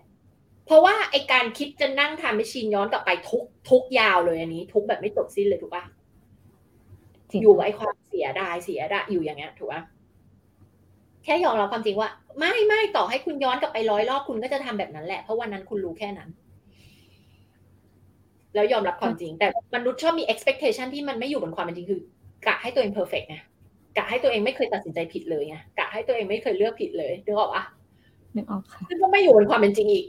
[0.66, 5.84] เพราะว่าไอการคิดจะนั่งทำแมชชีนย้อนกลับไปทุกทุกยาวเลยอันนี้ ทุกแบบไม่จบสิ้นเลยถูกปะ
[7.42, 9.82] อยู่ไอความเสียดายเสียดายอยู่อย่างเงี้ยถูกปะ
[11.24, 16.30] แค่ยอมรับความจริงว่า ไม่ไม่ต่อให้คุณย้อนกลับไปร้อยรอบคุณก็จะทำแบบนั้นแหละ เพราะวันนั้นคุณรู้แค่นั้น
[18.56, 22.02] แล้วยอมรับความจริง แต่มนุษย์ชอบมี expectation ที่มันไม่อยู่บนความเป็นจริงคือ
[22.48, 23.38] กะให้ตัวเอง perfect ไง
[23.98, 27.64] กะให้ตัวเองไม่เคยตัดสินใจผิดเลยไงกะให้ตัวเองไม่เคยเลือกผิดเลยนึกออกปะ
[28.36, 30.06] นึกออกค่ะซึ่งก็ไม่อยู่บนความเป็นจริงอีก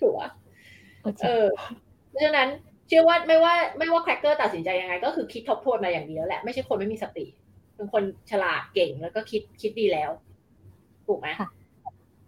[0.00, 0.30] ถูกอะ
[1.24, 1.46] เออ
[2.08, 2.48] เพราะฉะนั้น
[2.88, 7.26] เชื่อว่าไม่ว่าไม่ว่าแครกเกอร์ตัดสินใจยังไง ก็คือคิดทบทวนมาอย่างดีแล้วแหละ ไม่ใช่คนไม่มีสติ
[7.76, 10.10] เป็นคนฉลาดเก่งแล้วก็คิดคิดดีแล้ว
[11.06, 11.28] ถูกไหม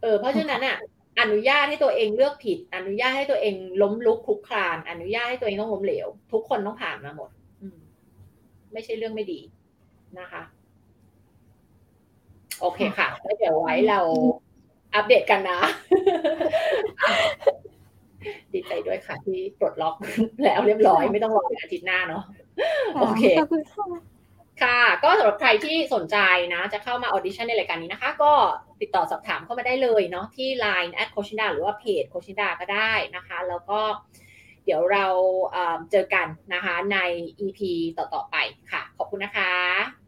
[0.02, 0.76] เออเพราะฉะนั้นอะ
[1.20, 7.30] อนุญาตให้ตัวเองเลือกผิด อนุญาตให้ตัวเองล้มลุกคลุกคลาน อนุญาตให้ตัวเองต้องล้มเหลว ทุกคนต้องผ่านมาหมด
[7.60, 7.78] อืม
[8.72, 9.40] ไม่ใช่เรื่องไม่ดี
[10.18, 10.42] นะคะ
[12.60, 14.00] โอเคค่ะแล้วเดี๋ยวไว้เรา
[14.94, 15.58] อัปเดตกันนะ
[18.52, 19.94] ดีใจด้วยค่ะที่ปลดล็อก
[20.44, 22.24] แล้วเรียบร้อยไม่ต้องรอถึงอาทิตย์หน้าเนาะ
[22.96, 23.86] โอเคขอบคุณค่ะ
[24.62, 26.18] ค่ะ ก็สำหรับใครที่สนใจ
[26.54, 28.32] นะ จะเข้ามาออดิชั่นในรายการนี้นะคะ ก็
[28.80, 33.80] ติดต่อสอบถามเข้ามาได้เลยเนาะที่ Line แอดโคชิดาหรือว่าเพจโคชิดาก็ได้นะคะ แล้วก็
[34.64, 35.06] เดี๋ยวเรา
[35.90, 36.98] เจอกันนะคะใน
[37.40, 37.60] EP
[37.98, 38.36] ต่อ ๆ ไป
[38.72, 40.05] ค่ะ ขอบคุณนะคะ